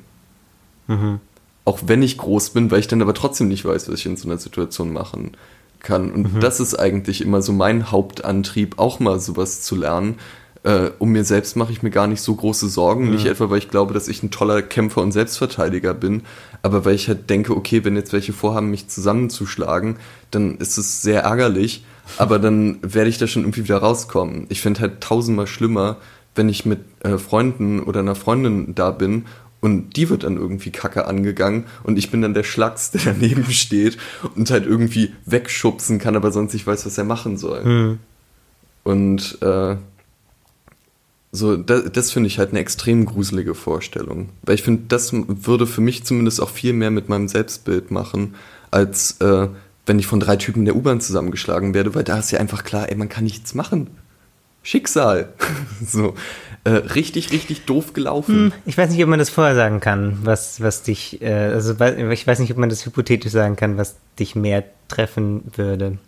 Mhm. 0.86 1.20
Auch 1.64 1.80
wenn 1.86 2.02
ich 2.02 2.18
groß 2.18 2.50
bin, 2.50 2.70
weil 2.70 2.80
ich 2.80 2.88
dann 2.88 3.00
aber 3.02 3.14
trotzdem 3.14 3.48
nicht 3.48 3.64
weiß, 3.64 3.88
was 3.88 3.98
ich 4.00 4.06
in 4.06 4.16
so 4.16 4.28
einer 4.28 4.38
Situation 4.38 4.92
machen 4.92 5.32
kann. 5.80 6.10
Und 6.12 6.34
Mhm. 6.34 6.40
das 6.40 6.60
ist 6.60 6.74
eigentlich 6.74 7.20
immer 7.22 7.42
so 7.42 7.52
mein 7.52 7.90
Hauptantrieb, 7.90 8.78
auch 8.78 9.00
mal 9.00 9.18
sowas 9.20 9.62
zu 9.62 9.76
lernen. 9.76 10.16
Äh, 10.66 10.90
um 10.98 11.10
mir 11.10 11.22
selbst 11.22 11.54
mache 11.54 11.70
ich 11.70 11.84
mir 11.84 11.90
gar 11.90 12.08
nicht 12.08 12.20
so 12.20 12.34
große 12.34 12.68
Sorgen. 12.68 13.10
Nicht 13.10 13.26
etwa, 13.26 13.48
weil 13.50 13.58
ich 13.58 13.68
glaube, 13.68 13.94
dass 13.94 14.08
ich 14.08 14.24
ein 14.24 14.32
toller 14.32 14.62
Kämpfer 14.62 15.00
und 15.00 15.12
Selbstverteidiger 15.12 15.94
bin, 15.94 16.22
aber 16.62 16.84
weil 16.84 16.96
ich 16.96 17.06
halt 17.06 17.30
denke, 17.30 17.56
okay, 17.56 17.84
wenn 17.84 17.94
jetzt 17.94 18.12
welche 18.12 18.32
vorhaben, 18.32 18.68
mich 18.68 18.88
zusammenzuschlagen, 18.88 19.94
dann 20.32 20.56
ist 20.56 20.76
es 20.76 21.02
sehr 21.02 21.22
ärgerlich, 21.22 21.84
aber 22.18 22.40
dann 22.40 22.80
werde 22.82 23.08
ich 23.08 23.18
da 23.18 23.28
schon 23.28 23.42
irgendwie 23.42 23.62
wieder 23.62 23.78
rauskommen. 23.78 24.46
Ich 24.48 24.60
finde 24.60 24.80
halt 24.80 25.00
tausendmal 25.00 25.46
schlimmer, 25.46 25.98
wenn 26.34 26.48
ich 26.48 26.66
mit 26.66 26.80
äh, 27.04 27.16
Freunden 27.16 27.78
oder 27.84 28.00
einer 28.00 28.16
Freundin 28.16 28.74
da 28.74 28.90
bin 28.90 29.26
und 29.60 29.96
die 29.96 30.10
wird 30.10 30.24
dann 30.24 30.36
irgendwie 30.36 30.72
kacke 30.72 31.06
angegangen 31.06 31.66
und 31.84 31.96
ich 31.96 32.10
bin 32.10 32.22
dann 32.22 32.34
der 32.34 32.42
Schlacks, 32.42 32.90
der 32.90 33.02
daneben 33.04 33.44
steht 33.52 33.98
und 34.34 34.50
halt 34.50 34.66
irgendwie 34.66 35.12
wegschubsen 35.26 36.00
kann, 36.00 36.16
aber 36.16 36.32
sonst 36.32 36.54
nicht 36.54 36.66
weiß, 36.66 36.86
was 36.86 36.98
er 36.98 37.04
machen 37.04 37.36
soll. 37.36 37.64
Mhm. 37.64 37.98
Und 38.82 39.38
äh, 39.42 39.76
so, 41.36 41.56
das, 41.56 41.84
das 41.92 42.10
finde 42.10 42.26
ich 42.26 42.38
halt 42.38 42.50
eine 42.50 42.60
extrem 42.60 43.04
gruselige 43.04 43.54
Vorstellung. 43.54 44.30
Weil 44.42 44.56
ich 44.56 44.62
finde, 44.62 44.84
das 44.88 45.12
würde 45.12 45.66
für 45.66 45.80
mich 45.80 46.04
zumindest 46.04 46.40
auch 46.40 46.50
viel 46.50 46.72
mehr 46.72 46.90
mit 46.90 47.08
meinem 47.08 47.28
Selbstbild 47.28 47.90
machen, 47.90 48.34
als 48.70 49.20
äh, 49.20 49.48
wenn 49.86 49.98
ich 49.98 50.06
von 50.06 50.20
drei 50.20 50.36
Typen 50.36 50.64
der 50.64 50.74
U-Bahn 50.74 51.00
zusammengeschlagen 51.00 51.74
werde, 51.74 51.94
weil 51.94 52.04
da 52.04 52.18
ist 52.18 52.32
ja 52.32 52.40
einfach 52.40 52.64
klar, 52.64 52.90
ey, 52.90 52.96
man 52.96 53.08
kann 53.08 53.24
nichts 53.24 53.54
machen. 53.54 53.88
Schicksal. 54.62 55.32
so. 55.86 56.14
Äh, 56.64 56.70
richtig, 56.70 57.30
richtig 57.30 57.64
doof 57.64 57.92
gelaufen. 57.92 58.52
Ich 58.64 58.76
weiß 58.76 58.90
nicht, 58.90 59.00
ob 59.00 59.08
man 59.08 59.20
das 59.20 59.30
vorher 59.30 59.54
sagen 59.54 59.78
kann, 59.78 60.18
was, 60.24 60.60
was 60.60 60.82
dich, 60.82 61.22
äh, 61.22 61.32
also 61.32 61.74
ich 61.74 62.26
weiß 62.26 62.40
nicht, 62.40 62.50
ob 62.50 62.58
man 62.58 62.68
das 62.68 62.84
hypothetisch 62.84 63.30
sagen 63.30 63.54
kann, 63.54 63.76
was 63.76 63.94
dich 64.18 64.34
mehr 64.34 64.64
treffen 64.88 65.44
würde. 65.54 65.98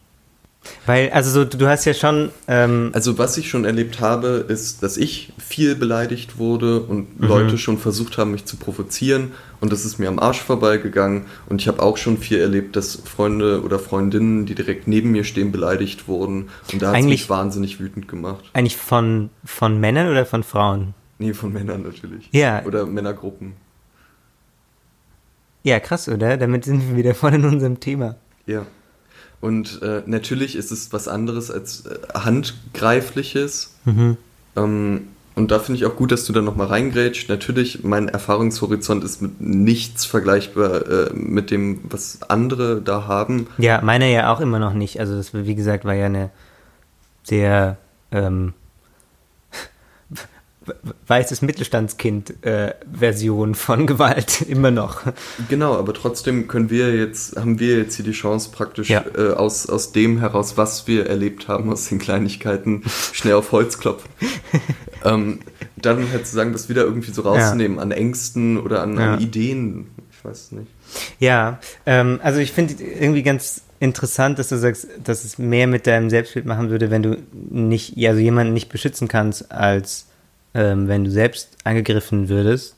Weil, 0.86 1.10
also 1.10 1.30
so, 1.30 1.44
du 1.44 1.66
hast 1.66 1.84
ja 1.84 1.94
schon, 1.94 2.30
ähm, 2.46 2.90
Also 2.92 3.16
was 3.16 3.38
ich 3.38 3.48
schon 3.48 3.64
erlebt 3.64 4.00
habe, 4.00 4.44
ist, 4.48 4.82
dass 4.82 4.96
ich 4.96 5.32
viel 5.38 5.74
beleidigt 5.74 6.38
wurde 6.38 6.80
und 6.80 7.06
Leute 7.18 7.56
schon 7.58 7.78
versucht 7.78 8.18
haben, 8.18 8.32
mich 8.32 8.44
zu 8.44 8.56
provozieren 8.56 9.32
und 9.60 9.72
das 9.72 9.84
ist 9.84 9.98
mir 9.98 10.08
am 10.08 10.18
Arsch 10.18 10.40
vorbeigegangen 10.42 11.26
und 11.48 11.62
ich 11.62 11.68
habe 11.68 11.82
auch 11.82 11.96
schon 11.96 12.18
viel 12.18 12.38
erlebt, 12.38 12.76
dass 12.76 12.96
Freunde 12.96 13.62
oder 13.62 13.78
Freundinnen, 13.78 14.46
die 14.46 14.54
direkt 14.54 14.88
neben 14.88 15.10
mir 15.10 15.24
stehen, 15.24 15.52
beleidigt 15.52 16.06
wurden 16.08 16.48
und 16.72 16.82
da 16.82 16.92
hat 16.92 17.00
es 17.00 17.06
mich 17.06 17.30
wahnsinnig 17.30 17.80
wütend 17.80 18.08
gemacht. 18.08 18.44
eigentlich 18.52 18.76
von, 18.76 19.30
von 19.44 19.78
Männern 19.80 20.08
oder 20.10 20.26
von 20.26 20.42
Frauen? 20.42 20.94
Nee, 21.18 21.32
von 21.34 21.52
Männern 21.52 21.82
natürlich. 21.82 22.28
Ja. 22.32 22.62
Oder 22.64 22.84
Männergruppen. 22.84 23.54
Ja, 25.62 25.80
krass, 25.80 26.08
oder? 26.08 26.36
Damit 26.36 26.64
sind 26.64 26.90
wir 26.90 26.96
wieder 26.96 27.14
voll 27.14 27.34
in 27.34 27.44
unserem 27.44 27.80
Thema. 27.80 28.16
Ja. 28.46 28.66
Und 29.40 29.82
äh, 29.82 30.02
natürlich 30.06 30.56
ist 30.56 30.72
es 30.72 30.92
was 30.92 31.06
anderes 31.06 31.50
als 31.50 31.86
äh, 31.86 31.98
handgreifliches. 32.14 33.74
Ähm, 34.56 35.08
und 35.38 35.52
da 35.52 35.60
finde 35.60 35.78
ich 35.78 35.86
auch 35.86 35.94
gut, 35.94 36.10
dass 36.10 36.24
du 36.24 36.32
da 36.32 36.42
nochmal 36.42 36.66
reingrätscht. 36.66 37.28
Natürlich, 37.28 37.84
mein 37.84 38.08
Erfahrungshorizont 38.08 39.04
ist 39.04 39.22
mit 39.22 39.40
nichts 39.40 40.04
vergleichbar 40.04 40.86
äh, 40.88 41.10
mit 41.14 41.52
dem, 41.52 41.80
was 41.84 42.22
andere 42.28 42.82
da 42.82 43.06
haben. 43.06 43.46
Ja, 43.56 43.80
meiner 43.80 44.06
ja 44.06 44.32
auch 44.32 44.40
immer 44.40 44.58
noch 44.58 44.72
nicht. 44.72 44.98
Also 44.98 45.16
das, 45.16 45.32
wie 45.32 45.54
gesagt, 45.54 45.84
war 45.84 45.94
ja 45.94 46.06
eine 46.06 46.30
sehr 47.22 47.76
ähm, 48.10 48.54
weißes 51.06 51.42
Mittelstandskind-Version 51.42 53.54
von 53.54 53.86
Gewalt 53.86 54.40
immer 54.48 54.70
noch. 54.70 55.00
Genau, 55.48 55.74
aber 55.76 55.94
trotzdem 55.94 56.48
können 56.48 56.70
wir 56.70 56.94
jetzt, 56.94 57.36
haben 57.36 57.58
wir 57.60 57.78
jetzt 57.78 57.96
hier 57.96 58.04
die 58.04 58.12
Chance 58.12 58.50
praktisch 58.52 58.90
Ja. 58.90 59.04
äh, 59.16 59.30
aus, 59.32 59.68
aus 59.68 59.92
dem 59.92 60.18
heraus, 60.20 60.56
was 60.56 60.86
wir 60.86 61.06
erlebt 61.06 61.48
haben, 61.48 61.72
aus 61.72 61.88
den 61.88 61.98
Kleinigkeiten, 61.98 62.82
schnell 63.12 63.34
auf 63.34 63.52
Holz 63.52 63.78
klopfen. 63.78 64.08
ähm, 65.04 65.40
dann 65.76 66.10
halt 66.10 66.26
zu 66.26 66.34
sagen, 66.34 66.52
das 66.52 66.68
wieder 66.68 66.82
irgendwie 66.82 67.12
so 67.12 67.22
rauszunehmen 67.22 67.78
an 67.78 67.92
Ängsten 67.92 68.58
oder 68.58 68.82
an, 68.82 68.98
Ja. 68.98 69.14
an 69.14 69.20
Ideen. 69.20 69.86
Ich 70.10 70.24
weiß 70.24 70.36
es 70.44 70.52
nicht. 70.52 70.66
Ja, 71.20 71.60
ähm, 71.86 72.18
also 72.22 72.40
ich 72.40 72.50
finde 72.52 72.74
irgendwie 72.82 73.22
ganz 73.22 73.62
interessant, 73.78 74.40
dass 74.40 74.48
du 74.48 74.58
sagst, 74.58 74.88
dass 75.04 75.24
es 75.24 75.38
mehr 75.38 75.68
mit 75.68 75.86
deinem 75.86 76.10
Selbstbild 76.10 76.44
machen 76.46 76.68
würde, 76.70 76.90
wenn 76.90 77.04
du 77.04 77.16
nicht, 77.32 77.96
ja, 77.96 78.10
also 78.10 78.20
jemanden 78.20 78.52
nicht 78.52 78.68
beschützen 78.70 79.06
kannst, 79.06 79.52
als 79.52 80.07
ähm, 80.54 80.88
wenn 80.88 81.04
du 81.04 81.10
selbst 81.10 81.56
angegriffen 81.64 82.28
würdest. 82.28 82.76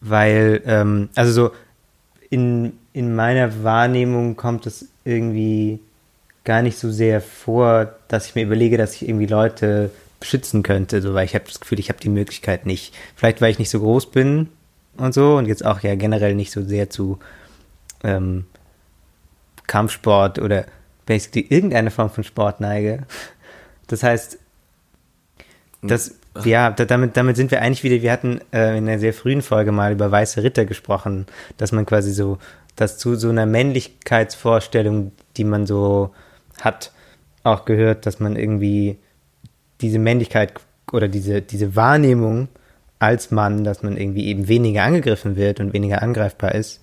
Weil, 0.00 0.62
ähm, 0.66 1.08
also 1.14 1.32
so 1.32 1.50
in, 2.30 2.78
in 2.92 3.14
meiner 3.14 3.64
Wahrnehmung 3.64 4.36
kommt 4.36 4.66
es 4.66 4.86
irgendwie 5.04 5.80
gar 6.44 6.62
nicht 6.62 6.78
so 6.78 6.90
sehr 6.90 7.20
vor, 7.20 7.94
dass 8.08 8.26
ich 8.26 8.34
mir 8.34 8.44
überlege, 8.44 8.78
dass 8.78 8.94
ich 8.94 9.08
irgendwie 9.08 9.26
Leute 9.26 9.90
beschützen 10.20 10.62
könnte, 10.62 11.02
so 11.02 11.14
weil 11.14 11.24
ich 11.24 11.34
habe 11.34 11.44
das 11.46 11.60
Gefühl, 11.60 11.78
ich 11.78 11.88
habe 11.88 12.00
die 12.00 12.08
Möglichkeit 12.08 12.66
nicht. 12.66 12.94
Vielleicht 13.16 13.40
weil 13.40 13.50
ich 13.50 13.58
nicht 13.58 13.70
so 13.70 13.80
groß 13.80 14.10
bin 14.10 14.48
und 14.96 15.14
so 15.14 15.36
und 15.36 15.46
jetzt 15.46 15.64
auch 15.64 15.80
ja 15.80 15.94
generell 15.94 16.34
nicht 16.34 16.50
so 16.50 16.62
sehr 16.62 16.90
zu 16.90 17.18
ähm, 18.02 18.46
Kampfsport 19.66 20.38
oder 20.38 20.66
basically 21.06 21.46
irgendeine 21.48 21.90
Form 21.90 22.10
von 22.10 22.24
Sport 22.24 22.60
neige. 22.60 23.04
Das 23.86 24.02
heißt, 24.02 24.38
das, 25.82 26.17
ja, 26.44 26.70
da, 26.70 26.84
damit, 26.84 27.16
damit 27.16 27.36
sind 27.36 27.50
wir 27.50 27.62
eigentlich 27.62 27.82
wieder, 27.82 28.02
wir 28.02 28.12
hatten 28.12 28.40
äh, 28.52 28.76
in 28.76 28.88
einer 28.88 28.98
sehr 28.98 29.12
frühen 29.12 29.42
Folge 29.42 29.72
mal 29.72 29.92
über 29.92 30.10
weiße 30.10 30.42
Ritter 30.42 30.64
gesprochen, 30.64 31.26
dass 31.56 31.72
man 31.72 31.86
quasi 31.86 32.12
so, 32.12 32.38
dass 32.76 32.98
zu 32.98 33.14
so 33.16 33.28
einer 33.28 33.46
Männlichkeitsvorstellung, 33.46 35.12
die 35.36 35.44
man 35.44 35.66
so 35.66 36.14
hat, 36.60 36.92
auch 37.44 37.64
gehört, 37.64 38.06
dass 38.06 38.20
man 38.20 38.36
irgendwie 38.36 38.98
diese 39.80 39.98
Männlichkeit 39.98 40.54
oder 40.92 41.08
diese, 41.08 41.42
diese 41.42 41.76
Wahrnehmung 41.76 42.48
als 42.98 43.30
Mann, 43.30 43.64
dass 43.64 43.82
man 43.82 43.96
irgendwie 43.96 44.26
eben 44.26 44.48
weniger 44.48 44.82
angegriffen 44.82 45.36
wird 45.36 45.60
und 45.60 45.72
weniger 45.72 46.02
angreifbar 46.02 46.54
ist, 46.54 46.80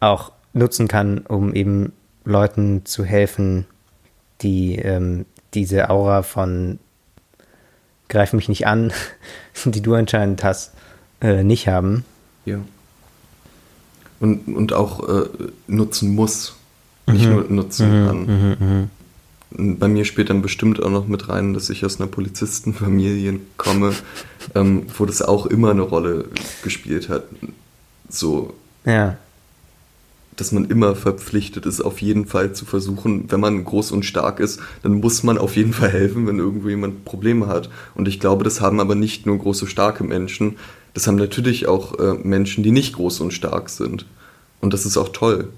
auch 0.00 0.32
nutzen 0.52 0.88
kann, 0.88 1.18
um 1.26 1.54
eben 1.54 1.92
Leuten 2.24 2.84
zu 2.84 3.04
helfen, 3.04 3.66
die 4.42 4.76
ähm, 4.76 5.26
diese 5.54 5.90
Aura 5.90 6.22
von 6.22 6.78
greif 8.08 8.32
mich 8.32 8.48
nicht 8.48 8.66
an, 8.66 8.92
die 9.64 9.82
du 9.82 9.94
anscheinend 9.94 10.44
hast, 10.44 10.72
äh, 11.20 11.42
nicht 11.42 11.68
haben. 11.68 12.04
Ja. 12.44 12.60
Und, 14.20 14.48
und 14.48 14.72
auch 14.72 15.08
äh, 15.08 15.28
nutzen 15.66 16.14
muss. 16.14 16.54
Nicht 17.06 17.26
nur 17.26 17.44
nutzen 17.48 17.88
kann. 18.06 18.90
bei 19.50 19.88
mir 19.88 20.04
spielt 20.04 20.28
dann 20.28 20.42
bestimmt 20.42 20.82
auch 20.82 20.90
noch 20.90 21.06
mit 21.06 21.30
rein, 21.30 21.54
dass 21.54 21.70
ich 21.70 21.86
aus 21.86 21.98
einer 21.98 22.08
Polizistenfamilie 22.10 23.40
komme, 23.56 23.94
ähm, 24.54 24.86
wo 24.98 25.06
das 25.06 25.22
auch 25.22 25.46
immer 25.46 25.70
eine 25.70 25.82
Rolle 25.82 26.26
gespielt 26.62 27.08
hat. 27.08 27.24
So, 28.10 28.52
Ja. 28.84 29.16
Dass 30.38 30.52
man 30.52 30.66
immer 30.66 30.94
verpflichtet 30.94 31.66
ist, 31.66 31.80
auf 31.80 32.00
jeden 32.00 32.26
Fall 32.26 32.52
zu 32.52 32.64
versuchen, 32.64 33.30
wenn 33.30 33.40
man 33.40 33.64
groß 33.64 33.92
und 33.92 34.04
stark 34.04 34.40
ist, 34.40 34.60
dann 34.82 34.94
muss 34.94 35.22
man 35.22 35.36
auf 35.36 35.56
jeden 35.56 35.72
Fall 35.72 35.90
helfen, 35.90 36.26
wenn 36.26 36.38
irgendwo 36.38 36.68
jemand 36.68 37.04
Probleme 37.04 37.48
hat. 37.48 37.68
Und 37.94 38.08
ich 38.08 38.20
glaube, 38.20 38.44
das 38.44 38.60
haben 38.60 38.80
aber 38.80 38.94
nicht 38.94 39.26
nur 39.26 39.38
große, 39.38 39.66
starke 39.66 40.04
Menschen, 40.04 40.56
das 40.94 41.06
haben 41.06 41.16
natürlich 41.16 41.68
auch 41.68 41.98
äh, 41.98 42.14
Menschen, 42.14 42.64
die 42.64 42.70
nicht 42.70 42.94
groß 42.94 43.20
und 43.20 43.32
stark 43.32 43.68
sind. 43.68 44.06
Und 44.60 44.72
das 44.72 44.86
ist 44.86 44.96
auch 44.96 45.10
toll. 45.10 45.48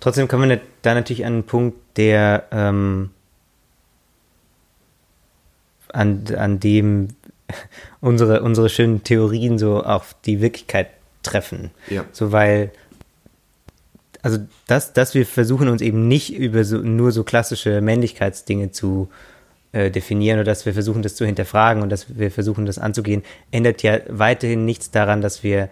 Trotzdem 0.00 0.28
kommen 0.28 0.48
wir 0.48 0.60
da 0.82 0.94
natürlich 0.94 1.24
an 1.24 1.32
einen 1.32 1.42
Punkt, 1.44 1.76
der 1.96 2.44
ähm, 2.50 3.10
an, 5.92 6.24
an 6.36 6.60
dem 6.60 7.08
unsere, 8.00 8.42
unsere 8.42 8.68
schönen 8.68 9.04
Theorien 9.04 9.58
so 9.58 9.82
auf 9.82 10.14
die 10.24 10.40
Wirklichkeit 10.40 10.88
treffen. 11.22 11.70
Ja. 11.88 12.04
So, 12.12 12.32
weil, 12.32 12.70
also, 14.24 14.38
dass, 14.66 14.94
dass 14.94 15.12
wir 15.12 15.26
versuchen, 15.26 15.68
uns 15.68 15.82
eben 15.82 16.08
nicht 16.08 16.34
über 16.34 16.64
so, 16.64 16.78
nur 16.78 17.12
so 17.12 17.24
klassische 17.24 17.82
Männlichkeitsdinge 17.82 18.70
zu 18.70 19.10
äh, 19.72 19.90
definieren 19.90 20.38
oder 20.38 20.46
dass 20.46 20.64
wir 20.64 20.72
versuchen, 20.72 21.02
das 21.02 21.14
zu 21.14 21.26
hinterfragen 21.26 21.82
und 21.82 21.90
dass 21.90 22.16
wir 22.16 22.30
versuchen, 22.30 22.64
das 22.64 22.78
anzugehen, 22.78 23.22
ändert 23.50 23.82
ja 23.82 23.98
weiterhin 24.08 24.64
nichts 24.64 24.90
daran, 24.90 25.20
dass 25.20 25.42
wir 25.42 25.68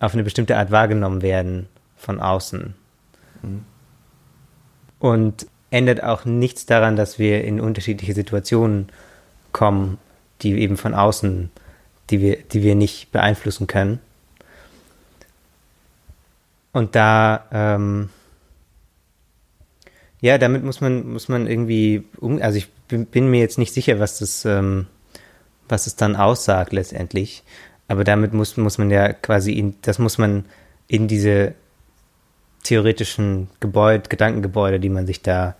auf 0.00 0.12
eine 0.12 0.22
bestimmte 0.22 0.58
Art 0.58 0.70
wahrgenommen 0.70 1.22
werden 1.22 1.66
von 1.96 2.20
außen. 2.20 2.74
Und 4.98 5.46
ändert 5.70 6.02
auch 6.02 6.26
nichts 6.26 6.66
daran, 6.66 6.96
dass 6.96 7.18
wir 7.18 7.42
in 7.42 7.58
unterschiedliche 7.58 8.12
Situationen 8.12 8.88
kommen, 9.52 9.96
die 10.42 10.60
eben 10.60 10.76
von 10.76 10.92
außen, 10.92 11.50
die 12.10 12.20
wir, 12.20 12.36
die 12.36 12.62
wir 12.62 12.74
nicht 12.74 13.12
beeinflussen 13.12 13.66
können. 13.66 13.98
Und 16.74 16.96
da, 16.96 17.46
ähm, 17.52 18.10
ja, 20.20 20.38
damit 20.38 20.64
muss 20.64 20.80
man, 20.80 21.12
muss 21.12 21.28
man 21.28 21.46
irgendwie, 21.46 22.04
um, 22.18 22.42
also 22.42 22.58
ich 22.58 22.68
bin, 22.88 23.06
bin 23.06 23.30
mir 23.30 23.38
jetzt 23.38 23.58
nicht 23.58 23.72
sicher, 23.72 24.00
was 24.00 24.18
das, 24.18 24.44
ähm, 24.44 24.88
was 25.68 25.86
es 25.86 25.94
dann 25.94 26.16
aussagt 26.16 26.72
letztendlich. 26.72 27.44
Aber 27.86 28.02
damit 28.02 28.34
muss, 28.34 28.56
muss 28.56 28.76
man 28.76 28.90
ja 28.90 29.12
quasi 29.12 29.52
in, 29.52 29.76
das 29.82 30.00
muss 30.00 30.18
man 30.18 30.46
in 30.88 31.06
diese 31.06 31.54
theoretischen 32.64 33.50
Gebäude, 33.60 34.08
Gedankengebäude, 34.08 34.80
die 34.80 34.88
man 34.88 35.06
sich 35.06 35.22
da 35.22 35.54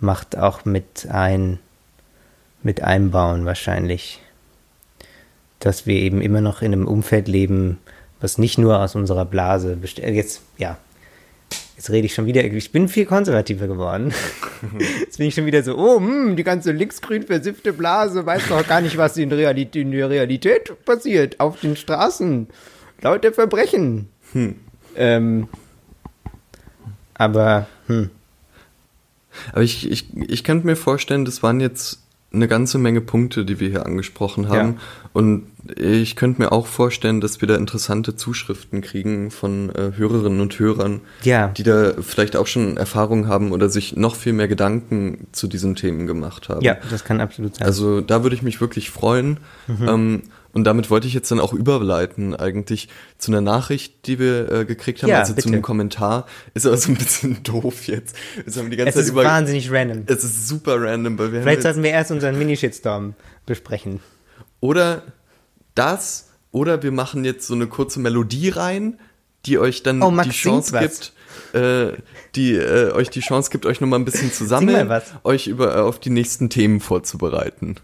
macht, 0.00 0.38
auch 0.38 0.64
mit 0.64 1.06
ein, 1.10 1.58
mit 2.62 2.82
einbauen 2.82 3.44
wahrscheinlich. 3.44 4.22
Dass 5.58 5.86
wir 5.86 5.96
eben 5.96 6.22
immer 6.22 6.40
noch 6.40 6.62
in 6.62 6.72
einem 6.72 6.88
Umfeld 6.88 7.28
leben, 7.28 7.80
was 8.24 8.38
nicht 8.38 8.58
nur 8.58 8.80
aus 8.80 8.94
unserer 8.94 9.24
Blase 9.24 9.76
besteht. 9.76 10.12
Jetzt, 10.14 10.40
ja, 10.58 10.78
jetzt 11.76 11.90
rede 11.90 12.06
ich 12.06 12.14
schon 12.14 12.26
wieder, 12.26 12.42
ich 12.42 12.72
bin 12.72 12.88
viel 12.88 13.04
konservativer 13.04 13.68
geworden. 13.68 14.12
Jetzt 15.00 15.18
bin 15.18 15.28
ich 15.28 15.34
schon 15.34 15.44
wieder 15.44 15.62
so, 15.62 15.76
oh, 15.76 15.98
hm, 15.98 16.34
die 16.34 16.42
ganze 16.42 16.72
linksgrün 16.72 17.24
versiffte 17.24 17.74
Blase 17.74 18.24
weiß 18.24 18.48
doch 18.48 18.66
gar 18.66 18.80
nicht, 18.80 18.96
was 18.96 19.18
in, 19.18 19.30
Realität, 19.30 19.82
in 19.82 19.90
der 19.90 20.08
Realität 20.08 20.72
passiert, 20.86 21.38
auf 21.38 21.60
den 21.60 21.76
Straßen, 21.76 22.48
laut 23.02 23.22
der 23.22 23.34
Verbrechen. 23.34 24.08
Ähm, 24.96 25.48
aber, 27.12 27.66
hm, 27.88 28.10
Aber 29.52 29.62
ich, 29.62 29.90
ich, 29.90 30.06
ich 30.16 30.44
könnte 30.44 30.66
mir 30.66 30.76
vorstellen, 30.76 31.24
das 31.24 31.42
waren 31.42 31.60
jetzt 31.60 32.03
eine 32.34 32.48
ganze 32.48 32.78
Menge 32.78 33.00
Punkte, 33.00 33.44
die 33.44 33.60
wir 33.60 33.68
hier 33.68 33.86
angesprochen 33.86 34.48
haben. 34.48 34.76
Und 35.12 35.44
ich 35.76 36.16
könnte 36.16 36.42
mir 36.42 36.52
auch 36.52 36.66
vorstellen, 36.66 37.20
dass 37.20 37.40
wir 37.40 37.48
da 37.48 37.54
interessante 37.56 38.16
Zuschriften 38.16 38.80
kriegen 38.82 39.30
von 39.30 39.70
äh, 39.70 39.92
Hörerinnen 39.96 40.40
und 40.40 40.58
Hörern, 40.58 41.00
Ja. 41.22 41.48
die 41.48 41.62
da 41.62 41.92
vielleicht 42.02 42.36
auch 42.36 42.46
schon 42.46 42.76
Erfahrung 42.76 43.28
haben 43.28 43.52
oder 43.52 43.68
sich 43.68 43.96
noch 43.96 44.14
viel 44.16 44.32
mehr 44.34 44.48
Gedanken 44.48 45.26
zu 45.32 45.46
diesen 45.46 45.74
Themen 45.76 46.06
gemacht 46.06 46.48
haben. 46.48 46.62
ja, 46.62 46.76
das 46.90 47.04
kann 47.04 47.20
absolut 47.20 47.56
sein. 47.56 47.66
Also 47.66 48.00
da 48.00 48.22
würde 48.22 48.36
ich 48.36 48.42
mich 48.42 48.60
wirklich 48.60 48.90
freuen. 48.90 49.38
Mhm. 49.66 49.88
Ähm, 49.88 50.22
und 50.54 50.64
damit 50.64 50.88
wollte 50.90 51.06
ich 51.06 51.14
jetzt 51.14 51.30
dann 51.30 51.40
auch 51.40 51.52
überleiten 51.52 52.34
eigentlich 52.34 52.88
zu 53.18 53.30
einer 53.32 53.40
Nachricht, 53.40 54.06
die 54.06 54.18
wir 54.18 54.50
äh, 54.50 54.64
gekriegt 54.64 55.02
haben, 55.02 55.10
Ja, 55.10 55.18
also 55.20 55.34
bitte. 55.34 55.48
zu 55.48 55.52
einem 55.52 55.62
Kommentar. 55.62 56.26
Ist 56.54 56.66
aber 56.66 56.76
so 56.76 56.90
ein 56.92 56.96
bisschen 56.96 57.42
doof 57.42 57.86
jetzt. 57.86 58.16
Wir 58.46 58.62
haben 58.62 58.70
die 58.70 58.76
ganze 58.76 58.90
es 59.00 59.06
Zeit 59.06 59.14
ist 59.16 59.24
wahnsinnig 59.24 59.70
random. 59.70 60.04
es 60.06 60.24
ist 60.24 60.48
super 60.48 60.80
random, 60.80 61.18
weil 61.18 61.32
wir 61.32 61.42
Vielleicht 61.42 61.62
sollten 61.62 61.82
wir 61.82 61.90
erst 61.90 62.10
unseren 62.10 62.38
Mini-Shitstorm 62.38 63.14
besprechen. 63.46 64.00
oder 64.60 65.02
das 65.74 66.28
oder 66.52 66.82
wir 66.84 66.92
machen 66.92 67.24
jetzt 67.24 67.46
so 67.48 67.54
eine 67.54 67.66
kurze 67.66 67.98
Melodie 67.98 68.48
rein, 68.50 69.00
die 69.46 69.58
euch 69.58 69.82
dann 69.82 70.00
Oh, 70.02 70.10
die 70.22 70.30
Chance 70.30 70.78
gibt, 70.78 71.12
äh, 71.52 71.94
die 72.36 72.54
äh, 72.54 72.92
euch 72.92 73.10
die 73.10 73.20
Chance 73.20 73.50
gibt, 73.50 73.66
euch 73.66 73.80
noch 73.80 73.88
mal 73.88 73.98
ein 73.98 74.04
bisschen 74.04 74.32
zu 74.32 74.46
sammeln, 74.46 74.88
euch 75.24 75.48
über 75.48 75.76
äh, 75.76 75.80
auf 75.80 75.98
die 75.98 76.10
nächsten 76.10 76.48
Themen 76.50 76.78
vorzubereiten. 76.80 77.74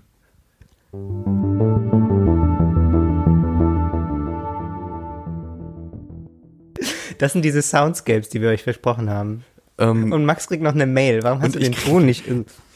Das 7.21 7.35
sind 7.35 7.45
diese 7.45 7.61
Soundscapes, 7.61 8.31
die 8.31 8.41
wir 8.41 8.49
euch 8.49 8.63
versprochen 8.63 9.11
haben. 9.11 9.45
Ähm, 9.77 10.11
Und 10.11 10.25
Max 10.25 10.49
kriegt 10.49 10.63
noch 10.63 10.73
eine 10.75 10.87
Mail. 10.87 11.23
Warum 11.23 11.43
hast 11.43 11.55
du 11.55 11.59
den 11.59 11.73
Ton 11.73 12.07
nicht? 12.07 12.25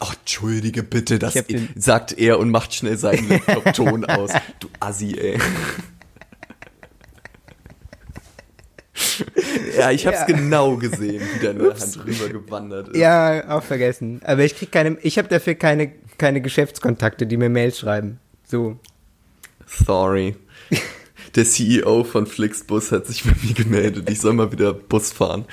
Ach, 0.00 0.14
entschuldige 0.14 0.82
bitte, 0.82 1.18
das 1.18 1.34
hab 1.34 1.46
sagt 1.76 2.12
er 2.18 2.38
und 2.38 2.50
macht 2.50 2.74
schnell 2.74 2.98
seinen 2.98 3.26
Laptop-Ton 3.30 4.04
aus. 4.04 4.32
Du 4.60 4.68
Assi, 4.80 5.16
ey. 5.18 5.38
ja, 9.78 9.90
ich 9.90 10.06
hab's 10.06 10.20
Ja. 10.20 10.26
genau 10.26 10.76
gesehen, 10.76 11.22
wie 11.34 11.44
deine 11.44 11.64
Hand 11.70 11.98
rüber 12.06 12.28
gewandert 12.28 12.88
ist. 12.88 12.96
Ja, 12.96 13.48
auch 13.48 13.62
vergessen. 13.62 14.20
Aber 14.24 14.44
ich 14.44 14.56
krieg 14.56 14.70
keine, 14.70 14.96
ich 15.02 15.18
habe 15.18 15.28
dafür 15.28 15.54
keine, 15.54 15.92
keine 16.18 16.40
Geschäftskontakte, 16.40 17.26
die 17.26 17.36
mir 17.36 17.48
Mails 17.48 17.78
schreiben. 17.78 18.18
So. 18.44 18.78
Sorry. 19.66 20.36
Der 21.34 21.44
CEO 21.44 22.04
von 22.04 22.26
Flixbus 22.26 22.92
hat 22.92 23.06
sich 23.06 23.24
bei 23.24 23.32
mir 23.42 23.54
gemeldet. 23.54 24.08
Ich 24.10 24.20
soll 24.20 24.34
mal 24.34 24.52
wieder 24.52 24.72
Bus 24.72 25.12
fahren. 25.12 25.44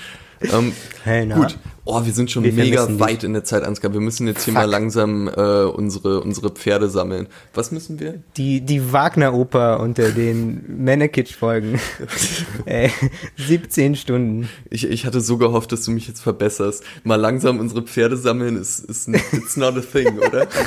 Ähm, 0.42 0.74
Hey, 1.04 1.26
na? 1.26 1.36
gut. 1.36 1.58
Oh, 1.86 2.04
wir 2.06 2.14
sind 2.14 2.30
schon 2.30 2.44
Wir 2.44 2.54
mega 2.54 2.86
dich. 2.86 3.00
weit 3.00 3.24
in 3.24 3.34
der 3.34 3.44
Zeit, 3.44 3.64
Ansgar. 3.64 3.92
Wir 3.94 4.00
müssen 4.00 4.28
jetzt 4.28 4.44
hier 4.46 4.54
Fuck. 4.54 4.64
mal 4.64 4.70
langsam 4.70 5.28
äh, 5.28 5.32
unsere, 5.64 6.22
unsere 6.22 6.52
Pferde 6.52 6.90
sammeln. 6.90 7.28
Was 7.56 7.72
müssen 7.72 8.00
wir? 8.00 8.22
Die, 8.38 8.62
die 8.62 8.92
Wagner-Oper 8.94 9.80
unter 9.80 10.12
den 10.12 10.64
Männerkitsch-Folgen. 10.84 11.80
äh, 12.66 12.90
17 13.38 13.96
Stunden. 13.96 14.50
Ich, 14.70 14.88
ich 14.88 15.06
hatte 15.06 15.22
so 15.22 15.38
gehofft, 15.38 15.72
dass 15.72 15.84
du 15.84 15.92
mich 15.92 16.08
jetzt 16.08 16.22
verbesserst. 16.22 16.84
Mal 17.04 17.16
langsam 17.16 17.60
unsere 17.60 17.82
Pferde 17.84 18.18
sammeln 18.18 18.58
ist, 18.58 18.80
ist 18.80 19.08
it's 19.10 19.58
not 19.58 19.76
a 19.78 19.82
thing, 19.82 20.20
oder? 20.20 20.48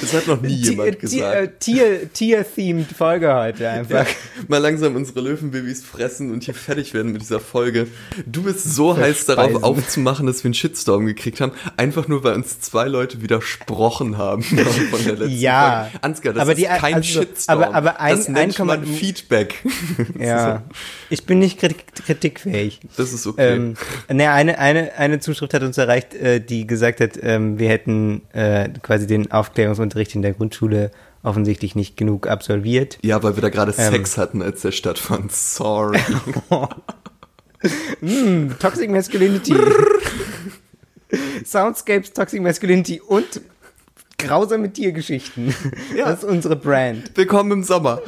Das 0.00 0.12
hat 0.14 0.26
noch 0.26 0.40
nie 0.40 0.48
jemand 0.54 1.00
Tier- 1.00 1.26
äh, 1.26 1.42
gesagt. 1.46 1.60
Tier, 1.60 2.12
Tier-themed 2.12 2.86
Folge 2.96 3.34
heute 3.34 3.68
einfach. 3.68 4.06
Mal 4.48 4.58
langsam 4.58 4.96
unsere 4.96 5.20
Löwenbabys 5.20 5.84
fressen 5.84 6.32
und 6.32 6.44
hier 6.44 6.54
fertig 6.54 6.94
werden 6.94 7.12
mit 7.12 7.22
dieser 7.22 7.40
Folge. 7.40 7.86
Du 8.26 8.42
bist 8.42 8.64
so 8.74 8.96
heiß 8.96 9.26
darauf 9.26 9.62
aufzumachen, 9.62 10.26
dass 10.26 10.42
wir 10.42 10.48
einen 10.48 10.54
Shitstorm 10.54 11.06
gekriegt 11.06 11.40
haben, 11.40 11.52
einfach 11.76 12.08
nur 12.08 12.24
weil 12.24 12.34
uns 12.34 12.60
zwei 12.60 12.86
Leute 12.88 13.22
widersprochen 13.22 14.18
haben 14.18 14.42
von 14.42 14.56
der 15.04 15.16
letzten 15.16 15.30
Ja. 15.38 15.88
Folge. 15.90 16.04
Ansgar, 16.04 16.32
das 16.34 16.42
Aber 16.42 16.52
ist 16.52 16.58
die- 16.60 16.64
kein 16.66 16.94
also- 16.94 17.20
Shitstorm. 17.20 17.62
aber- 17.62 17.74
aber 17.74 18.00
ein- 18.00 18.16
das 18.16 18.28
nennt 18.28 18.60
ein 18.60 18.66
man 18.66 18.84
Feedback. 18.86 19.62
Ja. 20.18 20.62
Ich 21.10 21.24
bin 21.26 21.38
nicht 21.38 21.58
kritik 21.58 21.84
kritikfähig. 22.06 22.80
Das 22.96 23.12
ist 23.12 23.26
okay. 23.26 23.54
Ähm, 23.56 23.74
ne, 24.10 24.30
eine, 24.30 24.58
eine, 24.58 24.92
eine 24.96 25.20
Zuschrift 25.20 25.52
hat 25.54 25.62
uns 25.62 25.78
erreicht, 25.78 26.14
äh, 26.14 26.40
die 26.40 26.66
gesagt 26.66 27.00
hat, 27.00 27.12
ähm, 27.22 27.58
wir 27.58 27.68
hätten 27.68 28.22
äh, 28.32 28.68
quasi 28.82 29.06
den 29.06 29.30
Aufklärungsunterricht 29.62 30.14
in 30.14 30.22
der 30.22 30.32
Grundschule 30.32 30.90
offensichtlich 31.22 31.74
nicht 31.74 31.96
genug 31.96 32.26
absolviert. 32.26 32.98
Ja, 33.02 33.22
weil 33.22 33.36
wir 33.36 33.42
da 33.42 33.48
gerade 33.48 33.72
Ähm. 33.76 33.92
Sex 33.92 34.18
hatten, 34.18 34.42
als 34.42 34.62
der 34.62 34.72
stattfand. 34.72 35.32
Sorry. 35.32 36.00
Toxic 38.58 38.90
Masculinity. 38.90 39.54
Soundscapes, 41.44 42.12
Toxic 42.12 42.40
Masculinity 42.40 43.00
und 43.00 43.40
grausame 44.18 44.72
Tiergeschichten. 44.72 45.54
Ja. 45.96 46.06
Das 46.06 46.22
ist 46.22 46.28
unsere 46.28 46.56
Brand. 46.56 47.16
Willkommen 47.16 47.52
im 47.52 47.62
Sommer. 47.62 48.00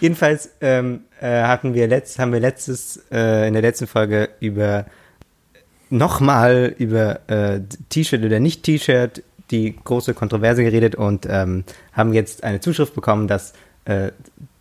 Jedenfalls 0.00 0.50
ähm, 0.60 1.04
äh, 1.20 1.42
hatten 1.42 1.74
wir 1.74 1.86
letzt, 1.86 2.18
haben 2.18 2.32
wir 2.32 2.40
letztes, 2.40 3.04
äh, 3.10 3.46
in 3.46 3.54
der 3.54 3.62
letzten 3.62 3.86
Folge 3.86 4.30
über 4.40 4.86
nochmal 5.90 6.74
über 6.78 7.28
äh, 7.28 7.60
T-Shirt 7.88 8.24
oder 8.24 8.40
nicht 8.40 8.62
T-Shirt 8.62 9.22
die 9.50 9.76
große 9.76 10.14
Kontroverse 10.14 10.62
geredet 10.62 10.94
und 10.94 11.26
ähm, 11.28 11.64
haben 11.92 12.12
jetzt 12.12 12.44
eine 12.44 12.60
Zuschrift 12.60 12.94
bekommen, 12.94 13.28
dass 13.28 13.52
äh, 13.84 14.10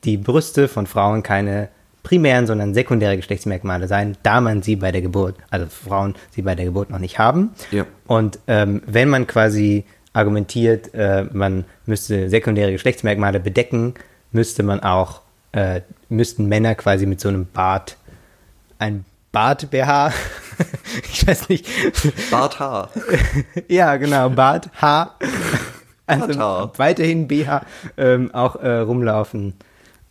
die 0.04 0.18
Brüste 0.18 0.68
von 0.68 0.88
Frauen 0.88 1.24
keine 1.24 1.70
primären, 2.04 2.48
sondern 2.48 2.74
sekundäre 2.74 3.18
Geschlechtsmerkmale 3.18 3.88
sein, 3.88 4.18
da 4.24 4.42
man 4.42 4.62
sie 4.62 4.76
bei 4.78 4.92
der 4.92 5.02
Geburt, 5.02 5.36
also 5.50 5.68
Frauen 5.68 6.16
sie 6.32 6.42
bei 6.42 6.56
der 6.56 6.66
Geburt 6.66 6.90
noch 6.90 7.00
nicht 7.00 7.20
haben. 7.20 7.52
Ja. 7.72 7.86
Und 8.08 8.40
ähm, 8.48 8.82
wenn 8.86 9.10
man 9.10 9.28
quasi 9.28 9.86
argumentiert, 10.14 10.94
äh, 10.94 11.26
man 11.32 11.66
müsste 11.86 12.30
sekundäre 12.30 12.72
Geschlechtsmerkmale 12.72 13.40
bedecken, 13.40 13.94
müsste 14.32 14.64
man 14.64 14.80
auch, 14.82 15.22
äh, 15.52 15.82
müssten 16.08 16.48
Männer 16.48 16.76
quasi 16.76 17.06
mit 17.06 17.20
so 17.20 17.30
einem 17.30 17.46
Bart, 17.46 17.98
ein 18.80 19.06
Bart-BH, 19.32 20.12
ich 21.12 21.28
weiß 21.28 21.50
nicht, 21.50 21.68
Bart 22.32 22.60
Haar. 22.60 22.90
ja 23.68 23.96
genau, 23.98 24.30
Bart, 24.30 24.70
Haar, 24.82 25.16
also 26.08 26.28
Barthaar. 26.28 26.72
weiterhin 26.78 27.28
BH, 27.28 27.62
ähm, 27.98 28.34
auch 28.34 28.56
äh, 28.56 28.80
rumlaufen, 28.80 29.54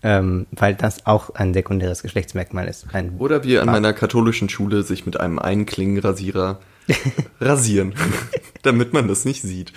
ähm, 0.02 0.46
weil 0.52 0.74
das 0.74 1.06
auch 1.06 1.34
ein 1.34 1.52
sekundäres 1.52 2.02
Geschlechtsmerkmal 2.02 2.68
ist. 2.68 2.86
Ein 2.92 3.16
Oder 3.18 3.42
wie 3.42 3.58
an 3.58 3.66
Bart. 3.66 3.76
meiner 3.76 3.92
katholischen 3.92 4.48
Schule 4.48 4.82
sich 4.84 5.04
mit 5.06 5.18
einem 5.18 5.38
Einklingenrasierer 5.38 6.58
rasieren, 7.40 7.94
damit 8.62 8.92
man 8.92 9.08
das 9.08 9.24
nicht 9.24 9.42
sieht. 9.42 9.72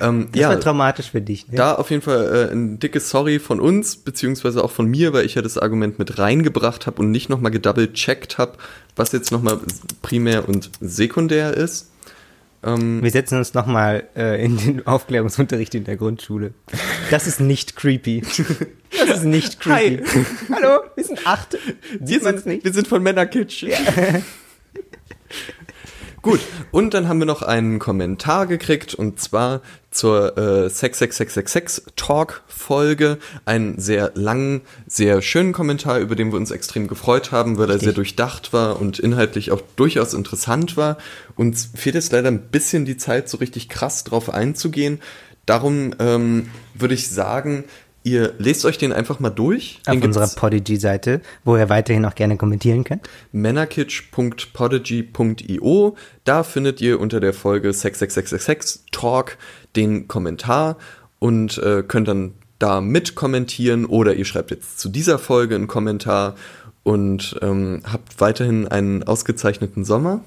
Ähm, 0.00 0.28
Das 0.32 0.42
war 0.42 0.60
traumatisch 0.60 1.10
für 1.10 1.20
dich, 1.20 1.48
ne? 1.48 1.56
Da 1.56 1.74
auf 1.74 1.90
jeden 1.90 2.02
Fall 2.02 2.48
äh, 2.50 2.52
ein 2.52 2.78
dickes 2.78 3.10
Sorry 3.10 3.38
von 3.38 3.60
uns, 3.60 3.96
beziehungsweise 3.96 4.62
auch 4.64 4.70
von 4.70 4.86
mir, 4.86 5.12
weil 5.12 5.24
ich 5.24 5.34
ja 5.34 5.42
das 5.42 5.58
Argument 5.58 5.98
mit 5.98 6.18
reingebracht 6.18 6.86
habe 6.86 7.00
und 7.02 7.10
nicht 7.10 7.28
nochmal 7.28 7.50
gedouble-checkt 7.52 8.38
habe, 8.38 8.54
was 8.96 9.12
jetzt 9.12 9.30
nochmal 9.32 9.58
primär 10.02 10.48
und 10.48 10.70
sekundär 10.80 11.54
ist. 11.54 11.90
Ähm, 12.64 13.00
Wir 13.04 13.12
setzen 13.12 13.38
uns 13.38 13.54
nochmal 13.54 14.08
äh, 14.16 14.44
in 14.44 14.56
den 14.56 14.84
Aufklärungsunterricht 14.86 15.76
in 15.76 15.84
der 15.84 15.96
Grundschule. 15.96 16.54
Das 17.08 17.28
ist 17.28 17.38
nicht 17.40 17.76
creepy. 17.76 18.22
Das 19.06 19.18
ist 19.18 19.24
nicht 19.24 19.60
creepy. 19.60 20.02
Hallo, 20.52 20.80
wir 20.96 21.04
sind 21.04 21.24
acht. 21.24 21.52
wir, 21.52 22.06
Sieht 22.06 22.24
man 22.24 22.32
sind, 22.32 22.40
es 22.40 22.46
nicht? 22.46 22.64
wir 22.64 22.72
sind 22.72 22.88
von 22.88 23.00
Männerkitsch. 23.00 23.64
Gut, 26.28 26.40
und 26.72 26.92
dann 26.92 27.08
haben 27.08 27.20
wir 27.20 27.26
noch 27.26 27.40
einen 27.40 27.78
Kommentar 27.78 28.46
gekriegt 28.46 28.92
und 28.92 29.18
zwar 29.18 29.62
zur 29.90 30.36
äh, 30.36 30.68
66666 30.68 31.94
Talk 31.96 32.42
Folge. 32.46 33.16
Einen 33.46 33.78
sehr 33.78 34.12
langen, 34.14 34.60
sehr 34.86 35.22
schönen 35.22 35.54
Kommentar, 35.54 36.00
über 36.00 36.16
den 36.16 36.30
wir 36.30 36.36
uns 36.36 36.50
extrem 36.50 36.86
gefreut 36.86 37.32
haben, 37.32 37.56
weil 37.56 37.70
er 37.70 37.76
Richtig. 37.76 37.86
sehr 37.86 37.94
durchdacht 37.94 38.52
war 38.52 38.78
und 38.78 38.98
inhaltlich 38.98 39.52
auch 39.52 39.62
durchaus 39.76 40.12
interessant 40.12 40.76
war. 40.76 40.98
Uns 41.34 41.70
fehlt 41.74 41.94
jetzt 41.94 42.12
leider 42.12 42.28
ein 42.28 42.50
bisschen 42.50 42.84
die 42.84 42.98
Zeit, 42.98 43.30
so 43.30 43.38
richtig 43.38 43.70
krass 43.70 44.04
drauf 44.04 44.28
einzugehen. 44.28 45.00
Darum 45.46 45.94
ähm, 45.98 46.50
würde 46.74 46.92
ich 46.92 47.08
sagen, 47.08 47.64
ihr 48.04 48.32
lest 48.38 48.64
euch 48.64 48.78
den 48.78 48.92
einfach 48.92 49.18
mal 49.20 49.30
durch. 49.30 49.80
Auf 49.86 49.94
Den 49.94 50.04
unserer 50.04 50.28
Podigy-Seite, 50.28 51.20
wo 51.44 51.56
ihr 51.56 51.68
weiterhin 51.68 52.04
auch 52.04 52.14
gerne 52.14 52.36
kommentieren 52.36 52.84
könnt. 52.84 53.10
männerkitsch.podigy.io. 53.32 55.96
Da 56.24 56.42
findet 56.42 56.80
ihr 56.80 57.00
unter 57.00 57.20
der 57.20 57.34
Folge 57.34 57.72
66666 57.72 58.92
Talk 58.92 59.36
den 59.76 60.08
Kommentar 60.08 60.78
und 61.18 61.58
äh, 61.58 61.82
könnt 61.86 62.08
dann 62.08 62.32
da 62.58 62.80
mit 62.80 63.14
kommentieren 63.14 63.84
oder 63.84 64.14
ihr 64.14 64.24
schreibt 64.24 64.50
jetzt 64.50 64.80
zu 64.80 64.88
dieser 64.88 65.18
Folge 65.18 65.54
einen 65.54 65.68
Kommentar 65.68 66.34
und 66.82 67.38
ähm, 67.42 67.82
habt 67.84 68.18
weiterhin 68.20 68.66
einen 68.66 69.02
ausgezeichneten 69.02 69.84
Sommer. 69.84 70.24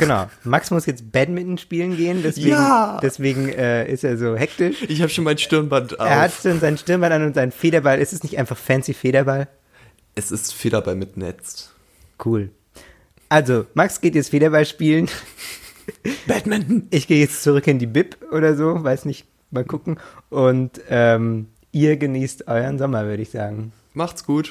Genau. 0.00 0.28
Max 0.44 0.70
muss 0.70 0.86
jetzt 0.86 1.12
Badminton 1.12 1.58
spielen 1.58 1.96
gehen, 1.96 2.22
deswegen, 2.22 2.48
Ja! 2.48 2.98
deswegen 3.02 3.48
äh, 3.50 3.86
ist 3.90 4.02
er 4.02 4.16
so 4.16 4.34
hektisch. 4.36 4.82
Ich 4.88 5.00
habe 5.02 5.10
schon 5.10 5.24
mein 5.24 5.38
Stirnband 5.38 6.00
auf. 6.00 6.06
Er 6.08 6.20
hat 6.20 6.32
schon 6.32 6.58
sein 6.58 6.76
Stirnband 6.78 7.12
an 7.12 7.24
und 7.26 7.34
seinen 7.34 7.52
Federball. 7.52 7.98
Ist 8.00 8.12
es 8.12 8.22
nicht 8.22 8.38
einfach 8.38 8.56
fancy 8.56 8.94
Federball? 8.94 9.46
es 10.16 10.30
ist 10.32 10.52
Federball 10.52 10.96
mit 10.96 11.16
Netz. 11.16 11.70
Cool. 12.24 12.50
Also, 13.28 13.66
Max 13.74 14.00
geht 14.00 14.14
jetzt 14.14 14.30
Federball 14.30 14.66
spielen. 14.66 15.08
Badminton. 16.26 16.88
Ich 16.90 17.06
gehe 17.06 17.20
jetzt 17.20 17.42
zurück 17.42 17.66
in 17.66 17.78
die 17.78 17.86
Bib 17.86 18.16
oder 18.32 18.56
so, 18.56 18.82
weiß 18.82 19.04
nicht, 19.04 19.26
mal 19.50 19.64
gucken. 19.64 19.98
Und 20.28 20.80
ähm, 20.88 21.46
ihr 21.72 21.96
genießt 21.96 22.48
euren 22.48 22.78
Sommer, 22.78 23.04
würde 23.04 23.22
ich 23.22 23.30
sagen. 23.30 23.72
Macht's 23.94 24.24
gut. 24.24 24.48